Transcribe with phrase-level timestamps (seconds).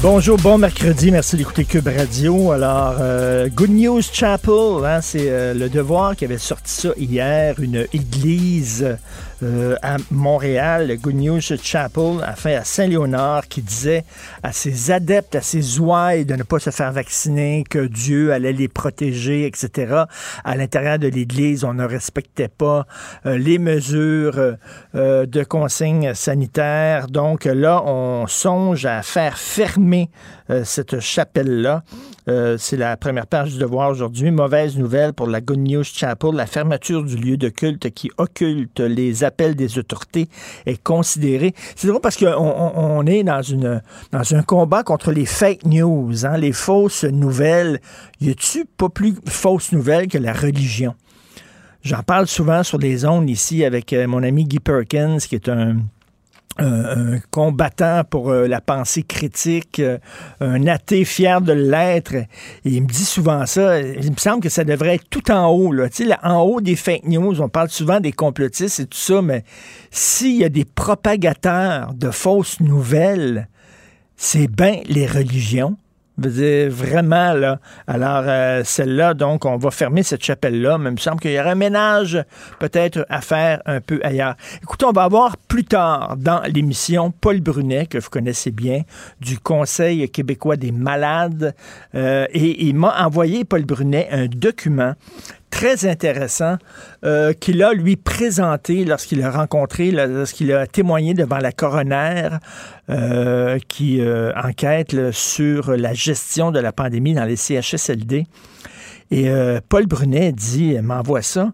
[0.00, 2.52] Bonjour, bon mercredi, merci d'écouter Cube Radio.
[2.52, 7.58] Alors, euh, Good News Chapel, hein, c'est euh, le devoir qui avait sorti ça hier,
[7.58, 8.96] une église
[9.42, 14.04] euh, à Montréal, Good News Chapel, enfin à Saint-Léonard, qui disait
[14.42, 18.52] à ses adeptes, à ses ouailles de ne pas se faire vacciner, que Dieu allait
[18.52, 20.04] les protéger, etc.
[20.44, 22.86] À l'intérieur de l'église, on ne respectait pas
[23.24, 24.56] les mesures
[24.94, 27.08] de consignes sanitaires.
[27.08, 30.10] Donc là, on songe à faire fermer
[30.64, 31.82] cette chapelle-là.
[32.26, 34.30] C'est la première page du devoir aujourd'hui.
[34.30, 36.34] Mauvaise nouvelle pour la Good News Chapel.
[36.34, 40.28] La fermeture du lieu de culte qui occulte les appels des autorités
[40.66, 41.54] est considérée.
[41.74, 43.42] C'est drôle parce qu'on on est dans,
[44.12, 47.80] un combat contre les fake news, hein, les fausses nouvelles.
[48.20, 50.94] Y a-tu pas plus fausses nouvelles que la religion?
[51.82, 55.78] J'en parle souvent sur les ondes ici avec mon ami Guy Perkins, qui est un
[56.58, 59.98] un, combattant pour euh, la pensée critique, euh,
[60.40, 62.14] un athée fier de l'être.
[62.64, 63.80] Il me dit souvent ça.
[63.80, 65.72] Il me semble que ça devrait être tout en haut.
[65.72, 65.88] Là.
[65.90, 69.44] Sais, en haut des fake news, on parle souvent des complotistes et tout ça, mais
[69.90, 73.48] s'il y a des propagateurs de fausses nouvelles,
[74.16, 75.76] c'est bien les religions
[76.18, 77.58] vraiment, là.
[77.86, 81.40] Alors, euh, celle-là, donc, on va fermer cette chapelle-là, mais il me semble qu'il y
[81.40, 82.22] aura un ménage
[82.58, 84.34] peut-être à faire un peu ailleurs.
[84.62, 88.82] Écoutez, on va avoir plus tard dans l'émission Paul Brunet, que vous connaissez bien,
[89.20, 91.54] du Conseil québécois des malades,
[91.94, 94.94] euh, et il m'a envoyé, Paul Brunet, un document
[95.52, 96.56] très intéressant
[97.04, 102.30] euh, qu'il a lui présenté lorsqu'il a rencontré, lorsqu'il a témoigné devant la coroner
[102.92, 108.26] euh, qui euh, enquête sur la gestion de la pandémie dans les CHSLD.
[109.10, 109.28] Et
[109.68, 111.52] Paul Brunet dit, m'envoie ça.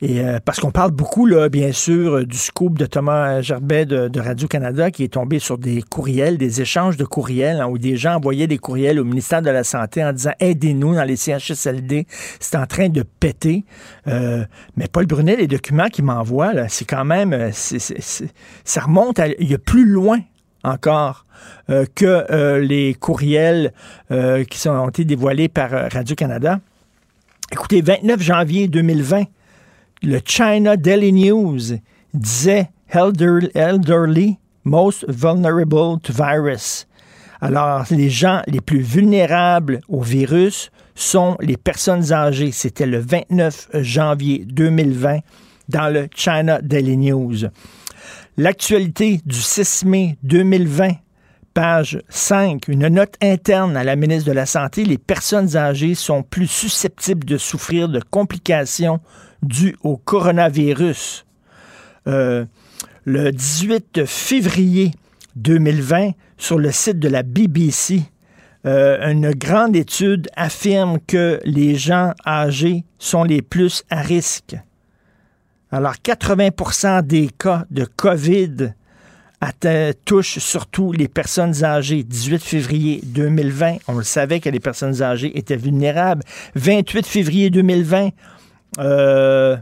[0.00, 4.20] Et euh, parce qu'on parle beaucoup, là, bien sûr, du scoop de Thomas Gerbet de,
[4.20, 8.14] Radio-Canada qui est tombé sur des courriels, des échanges de courriels, hein, où des gens
[8.16, 12.06] envoyaient des courriels au ministère de la Santé en disant aidez-nous dans les CHSLD,
[12.38, 13.64] c'est en train de péter.
[14.06, 14.44] Euh,
[14.76, 19.50] mais Paul Brunet, les documents qu'il m'envoie, c'est quand même, euh, ça remonte à, il
[19.50, 20.20] y a plus loin
[20.64, 21.24] encore
[21.94, 23.72] que les courriels
[24.10, 26.60] qui sont, ont été dévoilés par Radio-Canada.
[27.52, 29.24] Écoutez, 29 janvier 2020,
[30.02, 31.78] le China Daily News
[32.12, 36.86] disait elderly most vulnerable to virus.
[37.40, 42.50] Alors, les gens les plus vulnérables au virus sont les personnes âgées.
[42.52, 45.20] C'était le 29 janvier 2020
[45.68, 47.46] dans le China Daily News.
[48.40, 50.92] L'actualité du 6 mai 2020,
[51.54, 56.22] page 5, une note interne à la ministre de la Santé, les personnes âgées sont
[56.22, 59.00] plus susceptibles de souffrir de complications
[59.42, 61.26] dû au coronavirus.
[62.06, 62.44] Euh,
[63.02, 64.92] le 18 février
[65.34, 68.02] 2020, sur le site de la BBC,
[68.66, 74.54] euh, une grande étude affirme que les gens âgés sont les plus à risque.
[75.70, 78.72] Alors, 80% des cas de COVID
[80.04, 82.02] touchent surtout les personnes âgées.
[82.02, 86.22] 18 février 2020, on le savait que les personnes âgées étaient vulnérables.
[86.54, 88.10] 28 février 2020,
[88.78, 89.56] euh,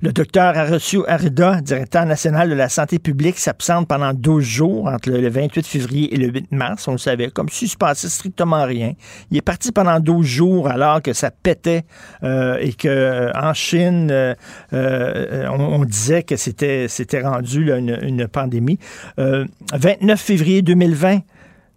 [0.00, 5.10] Le docteur Arosio Arida, directeur national de la santé publique, s'absente pendant 12 jours entre
[5.10, 6.86] le 28 février et le 8 mars.
[6.86, 8.92] On le savait, comme si il se passait strictement rien.
[9.32, 11.84] Il est parti pendant 12 jours alors que ça pétait
[12.22, 18.28] euh, et que euh, en Chine, euh, on, disait que c'était c'était rendu une, une,
[18.28, 18.78] pandémie.
[19.16, 21.20] 29 février 2020.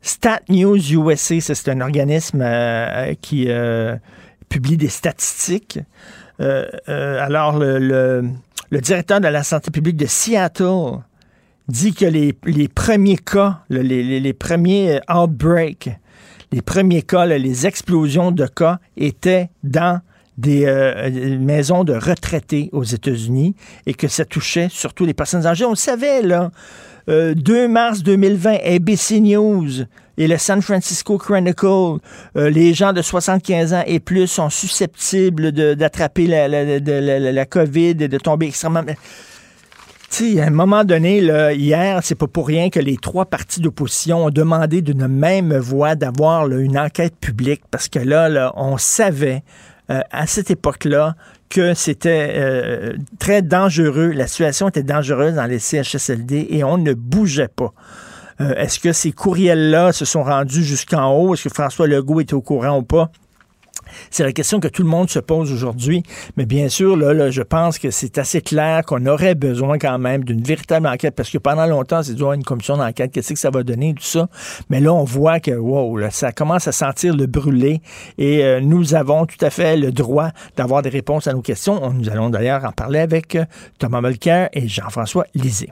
[0.03, 2.43] Stat News USA, c'est un organisme
[3.21, 3.47] qui
[4.49, 5.79] publie des statistiques.
[6.41, 8.31] Euh, euh, alors, le,
[8.71, 10.99] directeur de la santé publique de Seattle
[11.67, 12.33] dit que les,
[12.67, 15.89] premiers cas, les, premiers outbreaks,
[16.51, 20.01] les premiers cas, les explosions de cas étaient dans
[20.37, 23.55] des euh, maisons de retraités aux États-Unis
[23.85, 25.65] et que ça touchait surtout les personnes âgées.
[25.65, 26.51] On le savait, là.
[27.07, 29.85] 2 mars 2020, ABC News
[30.17, 31.97] et le San Francisco Chronicle,
[32.35, 38.17] euh, les gens de 75 ans et plus sont susceptibles d'attraper la, COVID et de
[38.17, 38.83] tomber extrêmement...
[40.09, 43.23] Tu sais, à un moment donné, là, hier, c'est pas pour rien que les trois
[43.25, 48.51] partis d'opposition ont demandé d'une même voix d'avoir une enquête publique parce que là, là
[48.57, 49.41] on savait
[49.89, 51.15] euh, à cette époque-là
[51.49, 56.93] que c'était euh, très dangereux, la situation était dangereuse dans les CHSLD et on ne
[56.93, 57.73] bougeait pas.
[58.41, 61.33] Euh, est-ce que ces courriels-là se sont rendus jusqu'en haut?
[61.33, 63.11] Est-ce que François Legault était au courant ou pas?
[64.09, 66.03] C'est la question que tout le monde se pose aujourd'hui.
[66.37, 66.97] Mais bien sûr,
[67.31, 71.29] je pense que c'est assez clair qu'on aurait besoin quand même d'une véritable enquête parce
[71.29, 73.11] que pendant longtemps, c'est toujours une commission d'enquête.
[73.11, 74.27] Qu'est-ce que ça va donner, tout ça?
[74.69, 77.81] Mais là, on voit que, wow, ça commence à sentir le brûler
[78.17, 81.91] et euh, nous avons tout à fait le droit d'avoir des réponses à nos questions.
[81.91, 83.45] Nous allons d'ailleurs en parler avec euh,
[83.77, 85.71] Thomas Mulcair et Jean-François Lisée.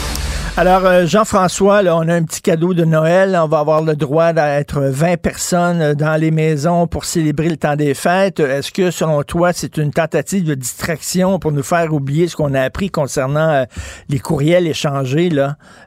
[0.57, 3.39] Alors, euh, Jean-François, on a un petit cadeau de Noël.
[3.41, 7.77] On va avoir le droit d'être 20 personnes dans les maisons pour célébrer le temps
[7.77, 8.41] des fêtes.
[8.41, 12.53] Est-ce que, selon toi, c'est une tentative de distraction pour nous faire oublier ce qu'on
[12.53, 13.63] a appris concernant euh,
[14.09, 15.29] les courriels échangés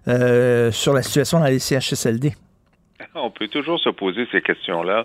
[0.08, 2.32] euh, sur la situation dans les CHSLD?
[3.14, 5.04] On peut toujours se poser ces questions-là.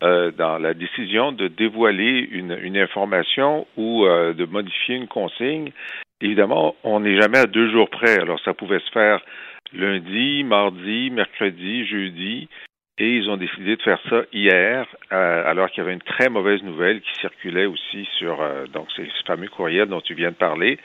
[0.00, 5.72] dans la décision de dévoiler une information ou de modifier une consigne,
[6.20, 8.20] Évidemment, on n'est jamais à deux jours près.
[8.20, 9.20] Alors, ça pouvait se faire
[9.72, 12.48] lundi, mardi, mercredi, jeudi,
[12.98, 16.28] et ils ont décidé de faire ça hier, euh, alors qu'il y avait une très
[16.28, 20.36] mauvaise nouvelle qui circulait aussi sur euh, donc ces fameux courriels dont tu viens de
[20.36, 20.78] parler.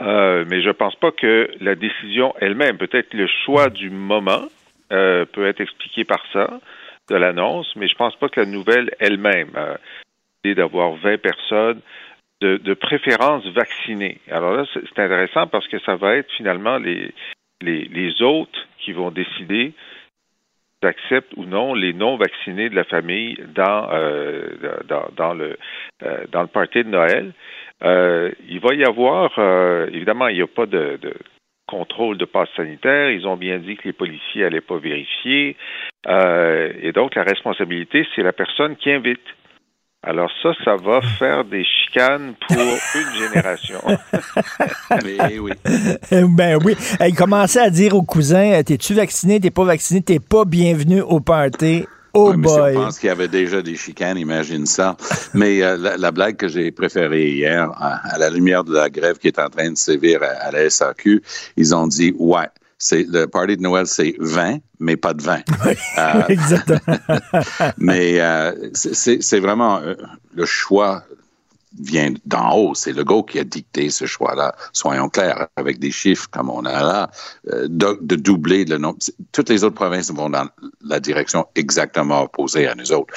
[0.00, 4.48] Euh, mais je ne pense pas que la décision elle-même, peut-être le choix du moment,
[4.88, 6.60] peut être expliqué par ça,
[7.08, 9.52] de l'annonce, mais je ne pense pas que la nouvelle elle-même,
[10.44, 11.80] d'avoir 20 personnes,
[12.42, 14.18] de, préférence vaccinée.
[14.30, 17.12] Alors là, c'est intéressant parce que ça va être finalement les,
[17.60, 19.72] les, les autres qui vont décider
[20.82, 25.06] d'accepter ou non les non vaccinés de la famille dans euh, euh,
[26.30, 27.32] dans le party de Noël.
[27.84, 29.38] Euh, il va y avoir
[29.88, 31.14] évidemment il n'y a pas de, de,
[31.66, 33.10] contrôle de passe sanitaire.
[33.10, 35.56] Ils ont bien dit que les policiers n'allaient pas vérifier.
[36.08, 39.26] et donc la responsabilité c'est la personne qui invite.
[40.04, 43.80] Alors ça, ça va faire des chicanes pour une génération.
[45.04, 45.52] Mais oui.
[46.28, 46.76] Ben oui.
[47.06, 51.20] Il commençait à dire aux cousins, t'es-tu vacciné, t'es pas vacciné, t'es pas bienvenu au
[51.20, 51.86] party?
[52.14, 52.72] Oh boy.
[52.72, 54.96] Je pense qu'il y avait déjà des chicanes, imagine ça.
[55.34, 59.28] Mais euh, la, blague que j'ai préférée hier, à, la lumière de la grève qui
[59.28, 61.22] est en train de sévir à la SAQ,
[61.56, 62.48] ils ont dit, ouais,
[62.82, 65.40] c'est le party de Noël, c'est 20, mais pas de vin.
[65.98, 66.98] Euh, exactement.
[67.78, 69.94] mais euh, c'est vraiment euh,
[70.34, 71.04] le choix
[71.80, 72.74] vient d'en haut.
[72.74, 74.54] C'est le go qui a dicté ce choix-là.
[74.72, 77.10] Soyons clairs, avec des chiffres comme on a là,
[77.52, 78.98] euh, de, doubler le nombre.
[79.32, 80.46] Toutes les autres provinces vont dans
[80.84, 83.14] la direction exactement opposée à nous autres.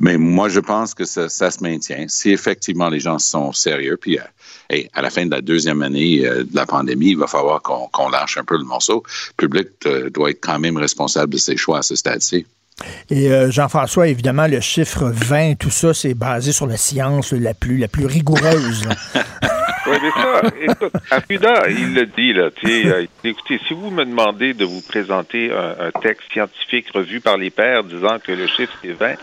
[0.00, 2.06] Mais moi, je pense que ça, se maintient.
[2.08, 6.26] Si effectivement les gens sont sérieux, puis euh, à la fin de la deuxième année
[6.26, 9.02] euh, de la pandémie, il va falloir qu'on lâche un peu le morceau.
[9.38, 9.68] Le public
[10.12, 12.46] doit être quand même responsable de ses choix à ce stade-ci.
[13.10, 17.54] Et euh, Jean-François, évidemment, le chiffre 20, tout ça, c'est basé sur la science la
[17.54, 18.88] plus, rigoureuse.
[19.86, 24.54] oui, mais ça, écoute, Arruda, il le dit, là, euh, écoutez, si vous me demandez
[24.54, 28.92] de vous présenter un, texte scientifique revu par les pairs disant que le chiffre est
[28.92, 29.14] 20,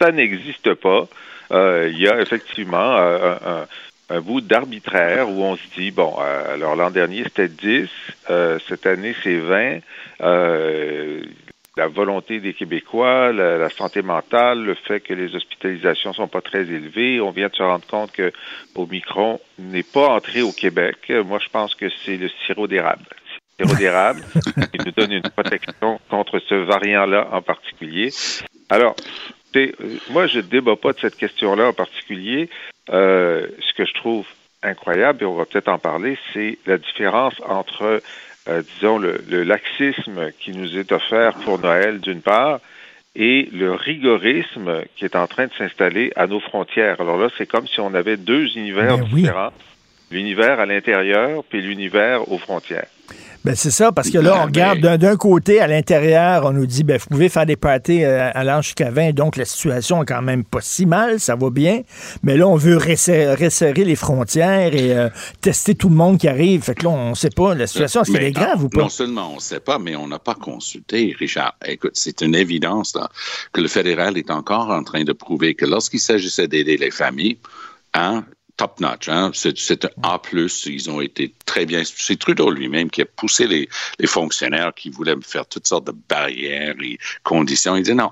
[0.00, 1.06] ça n'existe pas.
[1.50, 3.66] Euh, il y a effectivement un,
[4.10, 6.14] un bout d'arbitraire où on se dit, bon,
[6.52, 7.88] alors l'an dernier c'était 10,
[8.68, 9.78] cette année c'est 20,
[11.78, 16.40] la volonté des Québécois, la, la, santé mentale, le fait que les hospitalisations sont pas
[16.40, 17.20] très élevées.
[17.20, 18.32] On vient de se rendre compte que
[18.74, 20.96] Omicron n'est pas entré au Québec.
[21.24, 23.04] Moi, je pense que c'est le sirop d'érable.
[23.60, 24.22] Le sirop d'érable
[24.72, 28.10] qui nous donne une protection contre ce variant-là en particulier.
[28.68, 28.96] Alors,
[30.10, 32.50] moi, je ne débat pas de cette question-là en particulier.
[32.90, 34.26] Euh, ce que je trouve
[34.64, 38.02] incroyable, et on va peut-être en parler, c'est la différence entre
[38.48, 42.60] euh, disons, le, le, laxisme qui nous est offert pour Noël, d'une part,
[43.14, 47.00] et le rigorisme qui est en train de s'installer à nos frontières.
[47.00, 49.28] Alors là, c'est comme si on avait deux univers Ben oui.
[50.10, 52.86] L'univers à l'intérieur, puis l'univers aux frontières.
[53.44, 56.66] Ben c'est ça, parce que là, on Ben, regarde d'un- côté, à l'intérieur, on nous
[56.66, 60.06] dit, ben, vous pouvez faire des parties euh, allant jusqu'à 20, donc la situation est
[60.06, 61.82] quand même pas si mal, ça va bien.
[62.24, 65.08] Mais là, on veut resserrer, resserrer les frontières et euh,
[65.40, 66.62] tester tout le monde qui arrive.
[66.62, 68.82] Fait que là, on sait pas, la situation, est-ce qu'elle est grave ou pas?
[68.82, 71.54] Non seulement on ne sait pas, mais on n'a pas consulté, Richard.
[71.64, 73.08] Écoute, c'est une évidence là,
[73.52, 77.38] que le fédéral est encore en train de prouver que lorsqu'il s'agissait d'aider les familles,
[77.94, 78.24] hein,
[78.58, 80.20] top notch, hein, c'est un A+,
[80.66, 81.82] ils ont été très bien.
[81.84, 83.68] C'est Trudeau lui-même qui a poussé les,
[84.06, 87.76] fonctionnaires qui voulaient faire toutes sortes de barrières et conditions.
[87.76, 88.10] Il dit non,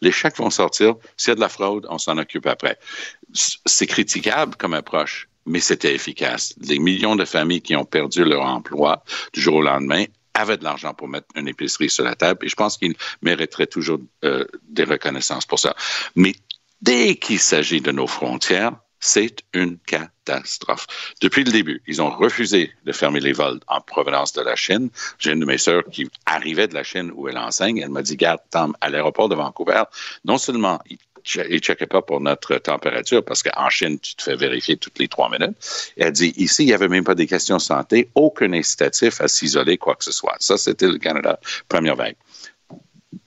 [0.00, 2.78] les chèques vont sortir, s'il y a de la fraude, on s'en occupe après.
[3.34, 6.54] C'est critiquable comme approche, mais c'était efficace.
[6.60, 9.02] Les millions de familles qui ont perdu leur emploi
[9.32, 12.48] du jour au lendemain avaient de l'argent pour mettre une épicerie sur la table et
[12.48, 15.74] je pense qu'ils mériteraient toujours euh, des reconnaissances pour ça.
[16.14, 16.34] Mais
[16.80, 20.86] dès qu'il s'agit de nos frontières, c'est une catastrophe.
[21.20, 24.90] Depuis le début, ils ont refusé de fermer les vols en provenance de la Chine.
[25.18, 27.78] J'ai une de mes sœurs qui arrivait de la Chine où elle enseigne.
[27.78, 29.84] Elle m'a dit, garde, Tom, à l'aéroport de Vancouver,
[30.24, 30.98] non seulement ils
[31.36, 35.08] ne checkaient pas pour notre température, parce qu'en Chine, tu te fais vérifier toutes les
[35.08, 35.56] trois minutes.
[35.96, 39.28] Elle dit, ici, il n'y avait même pas des questions de santé, aucun incitatif à
[39.28, 40.36] s'isoler, quoi que ce soit.
[40.38, 41.38] Ça, c'était le Canada,
[41.68, 42.16] première vague.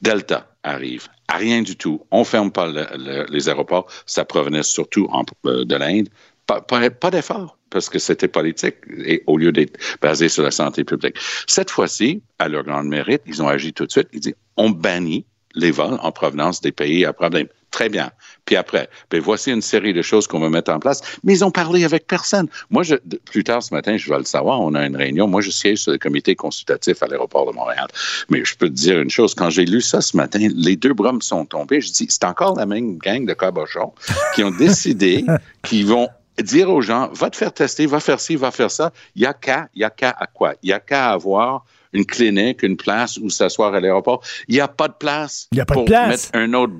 [0.02, 1.08] Delta arrive.
[1.28, 2.06] À rien du tout.
[2.12, 3.88] On ferme pas le- le- les aéroports.
[4.06, 5.08] Ça provenait surtout
[5.46, 6.10] euh, de l'Inde.
[6.48, 8.76] Pas d'effort parce que c'était politique
[9.06, 11.16] et au lieu d'être basé sur la santé publique.
[11.48, 14.10] Cette fois-ci, à leur grand mérite, ils ont agi tout de suite.
[14.12, 17.48] Ils disent on bannit les vols en provenance des pays à problème.
[17.72, 18.12] Très bien.
[18.46, 21.02] Puis après, ben voici une série de choses qu'on va mettre en place.
[21.24, 22.48] Mais ils ont parlé avec personne.
[22.70, 25.26] Moi, je, plus tard ce matin, je vais le savoir, on a une réunion.
[25.26, 27.88] Moi, je siège sur le comité consultatif à l'aéroport de Montréal.
[28.30, 29.34] Mais je peux te dire une chose.
[29.36, 31.80] Quand j'ai lu ça ce matin, les deux bras me sont tombés.
[31.80, 33.94] Je dis, c'est encore la même gang de cabochons
[34.36, 35.24] qui ont décidé
[35.64, 36.10] qu'ils vont
[36.42, 38.92] dire aux gens, va te faire tester, va faire ci, va faire ça.
[39.16, 40.56] Il y a qu'à, il y a qu'à à quoi?
[40.62, 44.22] Il y a qu'à avoir une clinique, une place où s'asseoir à l'aéroport.
[44.48, 46.08] Il n'y a pas de place Il y a pas de pour place.
[46.08, 46.74] mettre un autre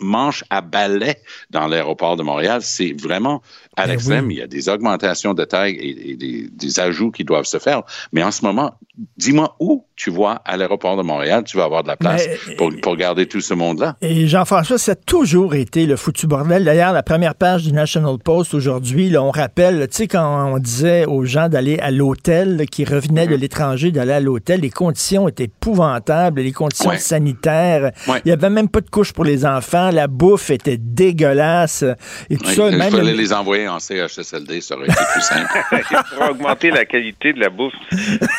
[0.00, 1.16] manche à balai
[1.50, 2.60] dans l'aéroport de Montréal.
[2.62, 3.42] C'est vraiment
[3.76, 4.26] à Ben l'extrême.
[4.26, 4.34] oui.
[4.34, 7.58] Il y a des augmentations de taille et, et des, des ajouts qui doivent se
[7.58, 7.82] faire.
[8.12, 8.74] Mais en ce moment,
[9.16, 12.54] dis-moi où tu vois à l'aéroport de Montréal, tu vas avoir de la place Mais-
[12.56, 13.96] pour, pour garder tout ce monde-là.
[14.00, 16.64] Et Jean-François, ça a toujours été le foutu bordel.
[16.64, 21.04] D'ailleurs, la première page du National Post aujourd'hui, on rappelle, tu sais, quand on disait
[21.06, 25.44] aux gens d'aller à l'hôtel, qui revenaient de l'étranger, d'aller à l'hôtel, les conditions étaient
[25.44, 26.98] épouvantables, les conditions Ouais.
[26.98, 27.92] sanitaires.
[28.06, 28.20] Ouais.
[28.24, 31.84] Il n'y avait même pas de couche pour les enfants, la bouffe était dégueulasse.
[32.30, 35.48] Et tout Ouais, ça, il fallait les envoyer en CHSLD, ça aurait été plus simple.
[36.16, 37.74] pour augmenter la qualité de la bouffe.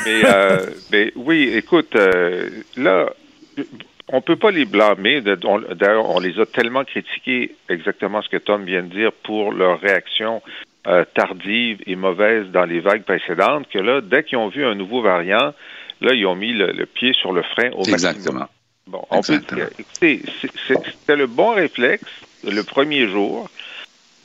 [0.06, 0.58] Mais, euh,
[0.92, 3.08] mais oui, écoute, euh, là,
[4.08, 5.22] on peut pas les blâmer.
[5.22, 9.80] D'ailleurs, on les a tellement critiqués, exactement ce que Tom vient de dire, pour leur
[9.80, 10.42] réaction
[10.88, 14.76] euh, tardive et mauvaise dans les vagues précédentes, que là, dès qu'ils ont vu un
[14.76, 15.54] nouveau variant,
[16.02, 17.94] là, ils ont mis le, le pied sur le frein au maximum.
[17.94, 18.48] Exactement.
[18.88, 22.10] Bon, on peut dire, c'était le bon réflexe
[22.44, 23.50] le premier jour.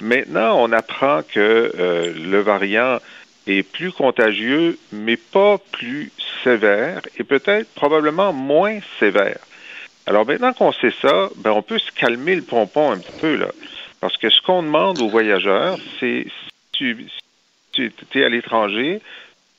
[0.01, 2.99] Maintenant, on apprend que euh, le variant
[3.47, 6.11] est plus contagieux, mais pas plus
[6.43, 9.39] sévère et peut-être probablement moins sévère.
[10.07, 13.37] Alors maintenant qu'on sait ça, ben on peut se calmer le pompon un petit peu
[13.37, 13.49] là,
[14.01, 17.07] parce que ce qu'on demande aux voyageurs, c'est si tu,
[17.73, 19.01] tu es à l'étranger,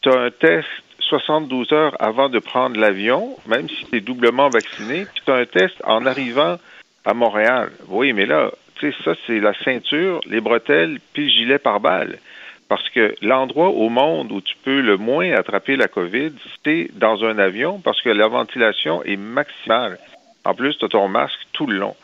[0.01, 0.67] tu as un test
[1.09, 5.35] 72 heures avant de prendre l'avion, même si tu es doublement vacciné, puis tu as
[5.35, 6.57] un test en arrivant
[7.05, 7.71] à Montréal.
[7.87, 11.79] Oui, mais là, tu sais, ça, c'est la ceinture, les bretelles, puis le gilet par
[11.79, 12.19] balle.
[12.67, 16.31] Parce que l'endroit au monde où tu peux le moins attraper la COVID,
[16.63, 19.99] c'est dans un avion, parce que la ventilation est maximale.
[20.43, 21.95] En plus, tu as ton masque tout le long.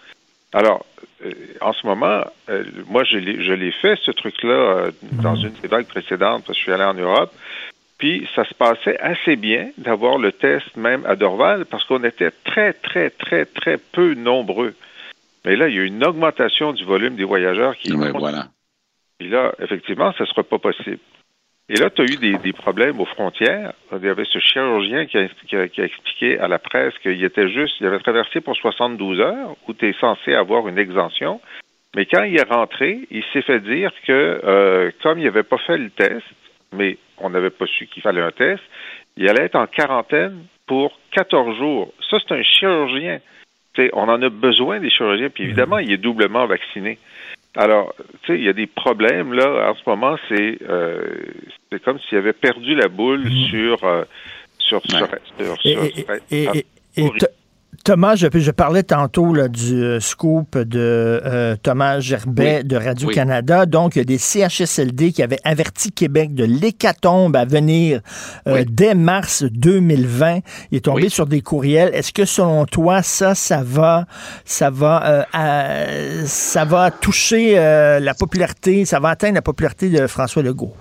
[0.53, 0.85] Alors,
[1.25, 1.31] euh,
[1.61, 5.87] en ce moment, euh, moi, je l'ai fait, ce truc-là, euh, dans une des vagues
[5.87, 7.33] précédentes, parce que je suis allé en Europe.
[8.01, 12.31] Puis, ça se passait assez bien d'avoir le test même à Dorval, parce qu'on était
[12.31, 14.73] très, très, très, très peu nombreux.
[15.45, 18.47] Mais là, il y a une augmentation du volume des voyageurs qui Ouais, voilà.
[19.19, 20.97] Puis là, effectivement, ce ne sera pas possible.
[21.69, 23.73] Et là, tu as eu des, des, problèmes aux frontières.
[23.95, 26.97] Il y avait ce chirurgien qui a, qui a, qui a expliqué à la presse
[27.03, 30.79] qu'il était juste, il avait traversé pour 72 heures où tu es censé avoir une
[30.79, 31.39] exemption.
[31.95, 35.59] Mais quand il est rentré, il s'est fait dire que euh, comme il n'avait pas
[35.59, 36.25] fait le test,
[36.73, 38.61] mais on n'avait pas su qu'il fallait un test,
[39.17, 41.93] il allait être en quarantaine pour 14 jours.
[42.09, 43.19] Ça, c'est un chirurgien.
[43.73, 46.97] T'sais, on en a besoin des chirurgiens, puis évidemment, il est doublement vacciné.
[47.55, 49.71] Alors, tu sais, il y a des problèmes là.
[49.71, 51.01] En ce moment, c'est euh,
[51.69, 54.03] c'est comme s'il avait perdu la boule sur, euh,
[54.57, 55.83] sur, sur, sur, et, sur,
[56.31, 56.65] et, et,
[56.97, 57.11] et
[57.83, 60.79] Thomas, je, je, parlais tantôt là, du euh, scoop de
[61.25, 62.63] euh, Thomas Gerbet Oui.
[62.67, 63.65] de Radio-Canada.
[63.65, 68.01] Donc, il y a des CHSLD qui avaient averti Québec de l'hécatombe à venir
[68.47, 68.65] euh, Oui.
[68.69, 70.39] dès mars 2020.
[70.71, 71.89] Il est tombé sur des courriels.
[71.93, 74.05] Est-ce que selon toi, ça, ça va,
[74.45, 80.05] ça va, euh, à- ça va toucher la popularité, ça va atteindre la popularité de
[80.07, 80.73] François Legault?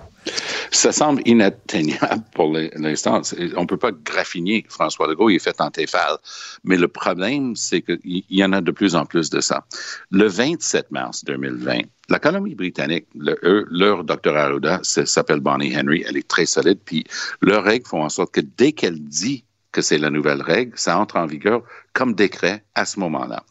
[0.71, 3.21] Ça semble inatteignable pour l'instant.
[3.57, 6.17] On ne peut pas graffiner François Legault, il est fait en Tefal.
[6.63, 9.65] Mais le problème, c'est qu'il y en a de plus en plus de ça.
[10.11, 16.45] Le 27 mars 2020, la Colombie-Britannique, leur docteur Arruda s'appelle Bonnie Henry, elle est très
[16.45, 17.05] solide, puis
[17.41, 20.99] leurs règles font en sorte que dès qu'elle dit que c'est la nouvelle règle, ça
[20.99, 21.63] entre en vigueur
[21.93, 23.43] comme décret à ce moment-là.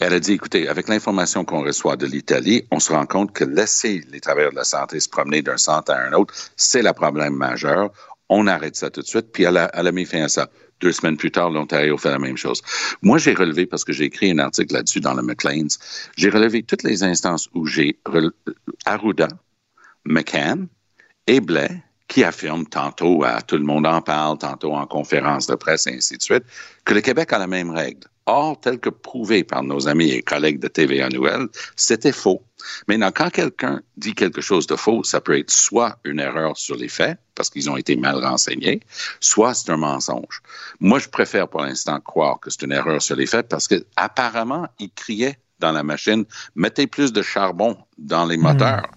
[0.00, 3.44] Elle a dit, écoutez, avec l'information qu'on reçoit de l'Italie, on se rend compte que
[3.44, 6.92] laisser les travailleurs de la santé se promener d'un centre à un autre, c'est le
[6.92, 7.90] problème majeur.
[8.28, 9.32] On arrête ça tout de suite.
[9.32, 10.48] Puis elle a, mis fin à ça.
[10.80, 12.60] Deux semaines plus tard, l'Ontario fait la même chose.
[13.00, 15.78] Moi, j'ai relevé, parce que j'ai écrit un article là-dessus dans le McLean's,
[16.16, 17.98] j'ai relevé toutes les instances où j'ai
[18.84, 19.28] Arruda,
[20.04, 20.66] McCann
[21.26, 25.54] et Blais qui affirment tantôt, à tout le monde en parle, tantôt en conférence de
[25.54, 26.44] presse et ainsi de suite,
[26.84, 28.06] que le Québec a la même règle.
[28.26, 32.42] Or, tel que prouvé par nos amis et collègues de TVA Nouvelle, c'était faux.
[32.88, 36.76] Maintenant, quand quelqu'un dit quelque chose de faux, ça peut être soit une erreur sur
[36.76, 38.80] les faits, parce qu'ils ont été mal renseignés,
[39.20, 40.40] soit c'est un mensonge.
[40.80, 43.84] Moi, je préfère pour l'instant croire que c'est une erreur sur les faits parce que
[43.96, 48.90] apparemment, il criait dans la machine, mettez plus de charbon dans les moteurs.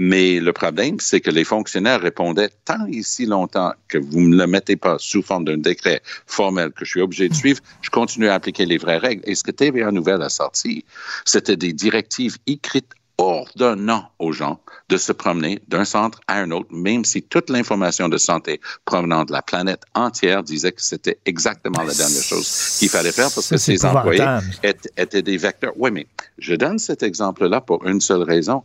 [0.00, 4.28] Mais le problème, c'est que les fonctionnaires répondaient tant et si longtemps que vous ne
[4.28, 7.60] me le mettez pas sous forme d'un décret formel que je suis obligé de suivre,
[7.82, 9.22] je continue à appliquer les vraies règles.
[9.26, 10.84] Et ce que TVA Nouvelle a sorti,
[11.24, 16.68] c'était des directives écrites ordonnant aux gens de se promener d'un centre à un autre,
[16.70, 21.82] même si toute l'information de santé provenant de la planète entière disait que c'était exactement
[21.82, 24.24] la dernière chose qu'il fallait faire parce que ces employés
[24.62, 25.72] étaient, étaient des vecteurs.
[25.76, 26.06] Oui, mais
[26.38, 28.62] je donne cet exemple-là pour une seule raison.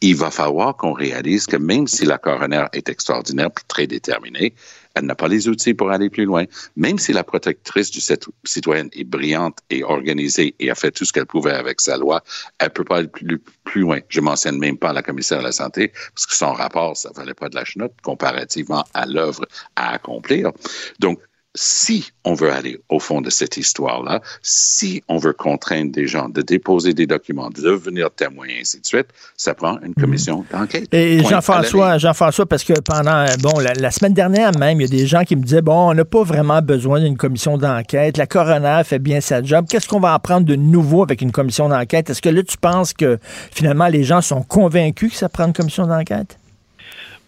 [0.00, 4.54] Il va falloir qu'on réalise que même si la coroner est extraordinaire et très déterminée,
[4.94, 6.44] elle n'a pas les outils pour aller plus loin.
[6.76, 11.04] Même si la protectrice du cit- citoyen est brillante et organisée et a fait tout
[11.04, 12.22] ce qu'elle pouvait avec sa loi,
[12.58, 13.98] elle peut pas aller plus, plus loin.
[14.08, 17.34] Je mentionne même pas la commissaire de la santé parce que son rapport, ça valait
[17.34, 20.52] pas de la chenoute comparativement à l'œuvre à accomplir.
[21.00, 21.20] Donc,
[21.54, 26.28] si on veut aller au fond de cette histoire-là, si on veut contraindre des gens
[26.28, 30.44] de déposer des documents, de devenir témoins et ainsi de suite, ça prend une commission
[30.50, 30.92] d'enquête.
[30.92, 31.22] Et.
[31.22, 35.06] Jean-François, Jean-François, parce que pendant, bon, la, la semaine dernière même, il y a des
[35.06, 38.16] gens qui me disaient, bon, on n'a pas vraiment besoin d'une commission d'enquête.
[38.16, 39.66] La coroner fait bien sa job.
[39.68, 42.10] Qu'est-ce qu'on va apprendre de nouveau avec une commission d'enquête?
[42.10, 43.18] Est-ce que là, tu penses que
[43.52, 46.36] finalement, les gens sont convaincus que ça prend une commission d'enquête?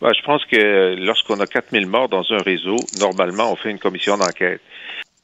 [0.01, 3.79] Ben, je pense que lorsqu'on a 4000 morts dans un réseau, normalement, on fait une
[3.79, 4.61] commission d'enquête.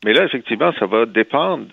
[0.05, 1.67] Mais là, effectivement, ça va dépendre.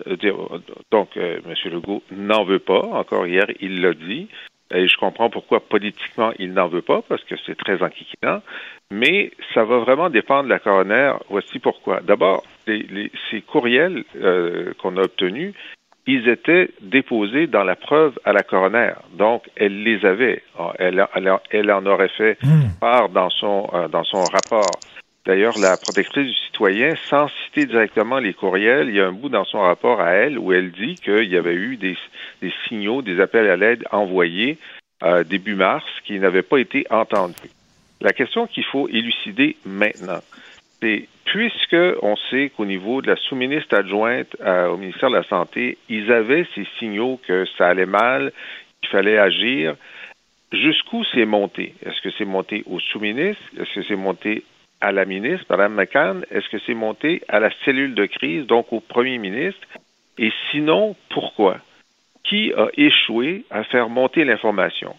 [0.90, 1.54] Donc, euh, M.
[1.72, 2.80] Legault n'en veut pas.
[2.80, 4.28] Encore hier, il l'a dit.
[4.72, 8.40] Et je comprends pourquoi politiquement il n'en veut pas, parce que c'est très enquiquinant.
[8.92, 11.14] Mais ça va vraiment dépendre de la coroner.
[11.28, 12.00] Voici pourquoi.
[12.02, 15.54] D'abord, les- les- ces courriels euh, qu'on a obtenus,
[16.06, 18.92] ils étaient déposés dans la preuve à la coroner.
[19.14, 20.42] Donc, elle les avait.
[20.58, 22.38] Ah, Elle, en aurait fait
[22.80, 24.80] part dans son, euh, dans son rapport.
[25.26, 29.28] D'ailleurs, la protectrice du citoyen, sans citer directement les courriels, il y a un bout
[29.28, 31.96] dans son rapport à elle où elle dit qu'il y avait eu des,
[32.40, 34.58] des signaux, des appels à l'aide envoyés
[35.02, 37.34] euh, début mars qui n'avaient pas été entendus.
[38.00, 40.20] La question qu'il faut élucider maintenant,
[40.80, 45.22] c'est puisque on sait qu'au niveau de la sous-ministre adjointe euh, au ministère de la
[45.22, 48.32] Santé, ils avaient ces signaux que ça allait mal,
[48.80, 49.76] qu'il fallait agir,
[50.52, 51.74] jusqu'où c'est monté?
[51.86, 53.42] Est-ce que c'est monté au sous-ministre?
[53.56, 54.42] Est-ce que c'est monté
[54.80, 56.24] à la ministre, Mme McCann?
[56.32, 59.60] Est-ce que c'est monté à la cellule de crise, donc au premier ministre?
[60.18, 61.58] Et sinon, pourquoi?
[62.24, 64.96] Qui a échoué à faire monter l'information?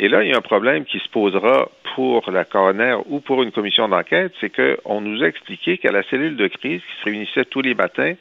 [0.00, 3.42] Et là, il y a un problème qui se posera pour la coroner ou pour
[3.42, 7.04] une commission d'enquête, c'est qu'on nous a expliqué qu'à la cellule de crise qui se
[7.04, 8.14] réunissait tous les matins,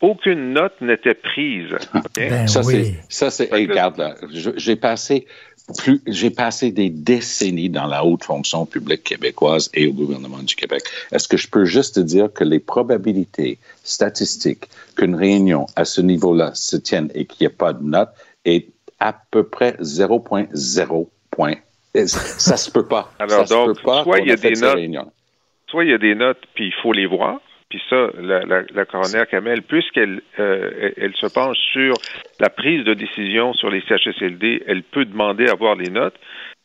[0.00, 1.74] aucune note n'était prise.
[1.92, 2.02] OK?
[2.14, 2.94] Ben ça, oui.
[3.08, 5.26] c'est, ça, c'est, hey, regarde, là, j'ai passé
[5.78, 10.54] plus, j'ai passé des décennies dans la haute fonction publique québécoise et au gouvernement du
[10.54, 10.82] Québec.
[11.10, 16.00] Est-ce que je peux juste te dire que les probabilités statistiques qu'une réunion à ce
[16.00, 18.10] niveau-là se tienne et qu'il n'y ait pas de note
[18.44, 18.68] est
[19.08, 21.54] à peu près 0.0 point.
[22.06, 23.10] Ça se peut pas.
[23.18, 25.12] Alors, ça donc, se peut pas soit il y a des notes- réunions.
[25.68, 27.40] soit il y a des notes, puis il faut les voir.
[27.68, 31.94] Puis ça, la, la, la coroner Kamel, puisqu'elle euh, elle se penche sur
[32.38, 36.14] la prise de décision sur les CHSLD, elle peut demander à voir les notes.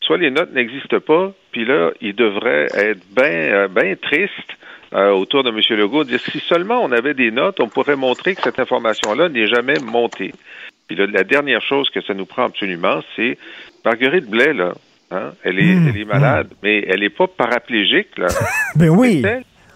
[0.02, 4.58] Soit les notes n'existent pas, puis là, il devrait être bien ben triste
[4.94, 5.60] euh, autour de M.
[5.80, 9.48] Legault, dire si seulement on avait des notes, on pourrait montrer que cette information-là n'est
[9.48, 10.34] jamais montée.
[10.88, 13.38] Puis là, la dernière chose que ça nous prend absolument, c'est
[13.84, 14.74] Marguerite Blais, là,
[15.12, 18.28] hein, elle, est, Mmh, elle est malade, mais elle n'est pas paraplégique, là.
[18.76, 19.24] Ben oui.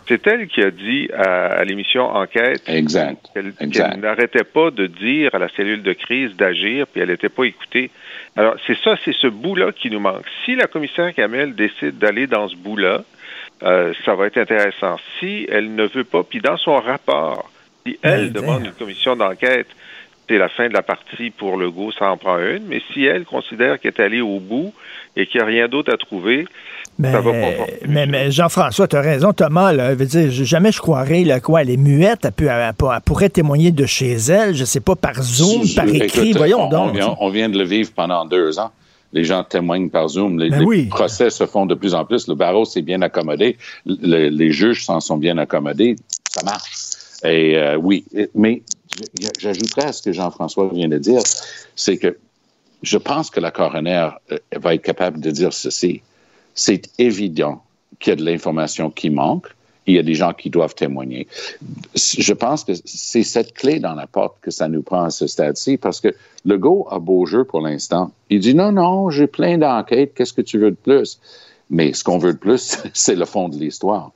[0.08, 3.18] C'est elle, qui a dit à, à l'émission Enquête Exact.
[3.34, 3.92] qu'elle Exact.
[3.92, 7.44] qu'elle n'arrêtait pas de dire à la cellule de crise d'agir, puis elle n'était pas
[7.46, 7.92] écoutée.
[8.36, 10.26] Alors, c'est ça, c'est ce bout-là qui nous manque.
[10.44, 13.04] Si la commissaire Kamel décide d'aller dans ce bout-là,
[13.64, 14.98] euh, ça va être intéressant.
[15.20, 17.50] Si elle ne veut pas, puis dans son rapport,
[17.86, 18.70] si elle Ben, demande ben.
[18.70, 19.68] une commission d'enquête,
[20.30, 22.64] c'est la fin de la partie pour Legault, ça en prend une.
[22.68, 24.74] Mais si elle considère qu'elle est allée au bout
[25.16, 26.46] et qu'il n'y a rien d'autre à trouver,
[27.00, 27.32] Mais, ça va
[27.88, 29.74] mais, mais Jean-François, tu as raison, Thomas.
[29.74, 32.74] Là, veut dire, je- jamais je croirais là, quoi, elle est muette, elle, peut, elle,
[32.74, 36.32] peut- elle pourrait témoigner de chez elle, je sais pas, par Zoom, par Écoute, écrit,
[36.34, 36.90] voyons on, donc.
[36.90, 38.72] On vient, on vient de le vivre pendant deux ans.
[39.14, 40.40] Les gens témoignent par Zoom.
[40.40, 40.86] Les, Ben les oui.
[40.86, 42.30] procès se font de plus en plus.
[42.30, 43.58] Le barreau s'est bien accommodé.
[43.86, 45.98] Le- les juges s'en sont bien accommodés.
[46.30, 46.72] Ça marche.
[47.26, 48.62] Et euh, oui, mais
[49.40, 51.22] j'ajouterais à ce que Jean-François vient de dire,
[51.76, 52.18] c'est que
[52.84, 56.02] je pense que la coroner euh, va être capable de dire ceci.
[56.56, 57.62] C'est évident
[58.00, 59.48] qu'il y a de l'information qui manque.
[59.88, 61.28] Il y a des gens qui doivent témoigner.
[61.96, 65.26] Je pense que c'est cette clé dans la porte que ça nous prend à ce
[65.26, 66.14] stade-ci parce que
[66.46, 68.12] le go a beau jeu pour l'instant.
[68.30, 71.20] Il dit non, non, j'ai plein d'enquêtes, qu'est-ce que tu veux de plus?
[71.72, 74.12] Mais ce qu'on veut de plus, c'est le fond de l'histoire.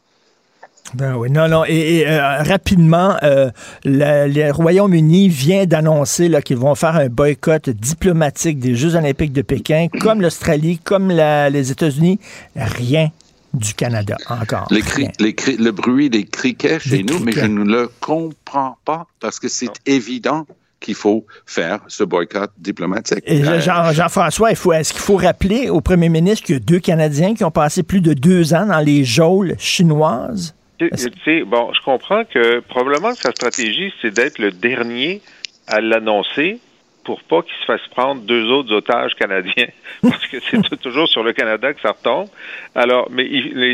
[0.93, 1.63] Ben oui, non, non.
[1.67, 3.49] Et, et, euh, rapidement, euh,
[3.83, 9.33] le, le Royaume-Uni vient d'annoncer là, qu'ils vont faire un boycott diplomatique des Jeux olympiques
[9.33, 12.19] de Pékin, comme l'Australie, comme la- les États-Unis.
[12.55, 13.09] Rien
[13.53, 14.67] du Canada encore.
[14.69, 15.11] Les cri- Rien.
[15.19, 19.07] les cri- le bruit des criquets chez Des nous, mais je ne le comprends pas
[19.19, 20.45] parce que c'est évident
[20.79, 23.23] qu'il faut faire ce boycott diplomatique.
[23.25, 26.57] Et Euh, Jean- Jean-François, il faut- est-ce qu'il faut rappeler au premier ministre qu'il y
[26.57, 30.53] a deux Canadiens qui ont passé plus de deux ans dans les geôles chinoises?
[30.77, 30.89] Tu
[31.23, 35.21] sais, bon, je comprends que probablement que sa stratégie, c'est d'être le dernier
[35.67, 36.59] à l'annoncer
[37.05, 39.67] pour pas qu'il se fasse prendre deux autres otages canadiens,
[40.01, 42.27] parce que c'est toujours sur le Canada que ça retombe.
[42.73, 43.29] Alors, mais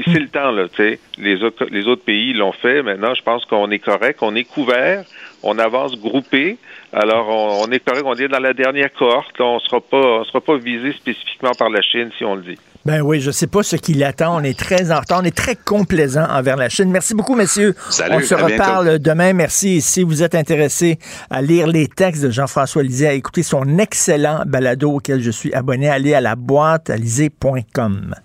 [0.05, 0.99] c'est le temps, là, tu sais.
[1.17, 2.83] Les autres, les autres pays l'ont fait.
[2.83, 5.05] Maintenant, je pense qu'on est correct, on est couvert,
[5.43, 6.57] on avance groupé.
[6.91, 9.39] Alors, on, on est correct, on est dans la dernière cohorte.
[9.39, 12.43] Là, on sera pas, on sera pas visé spécifiquement par la Chine, si on le
[12.43, 12.59] dit.
[12.85, 14.37] Ben oui, je sais pas ce qui l'attend.
[14.37, 15.19] On est très en retard.
[15.21, 16.89] On est très complaisant envers la Chine.
[16.89, 17.75] Merci beaucoup, messieurs.
[17.89, 18.53] Salut, on se à bientôt.
[18.53, 19.33] reparle demain.
[19.33, 19.77] Merci.
[19.77, 20.97] Et si vous êtes intéressé
[21.29, 25.53] à lire les textes de Jean-François Lisée, à écouter son excellent balado auquel je suis
[25.53, 28.15] abonné, allez à la boîte à lisée.com.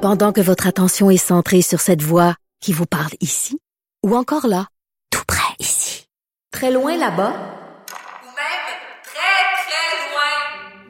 [0.00, 3.58] Pendant que votre attention est centrée sur cette voix qui vous parle ici,
[4.06, 4.68] ou encore là,
[5.10, 6.06] tout près ici,
[6.52, 8.68] très loin là-bas, Ou même
[9.02, 10.87] très, très loin.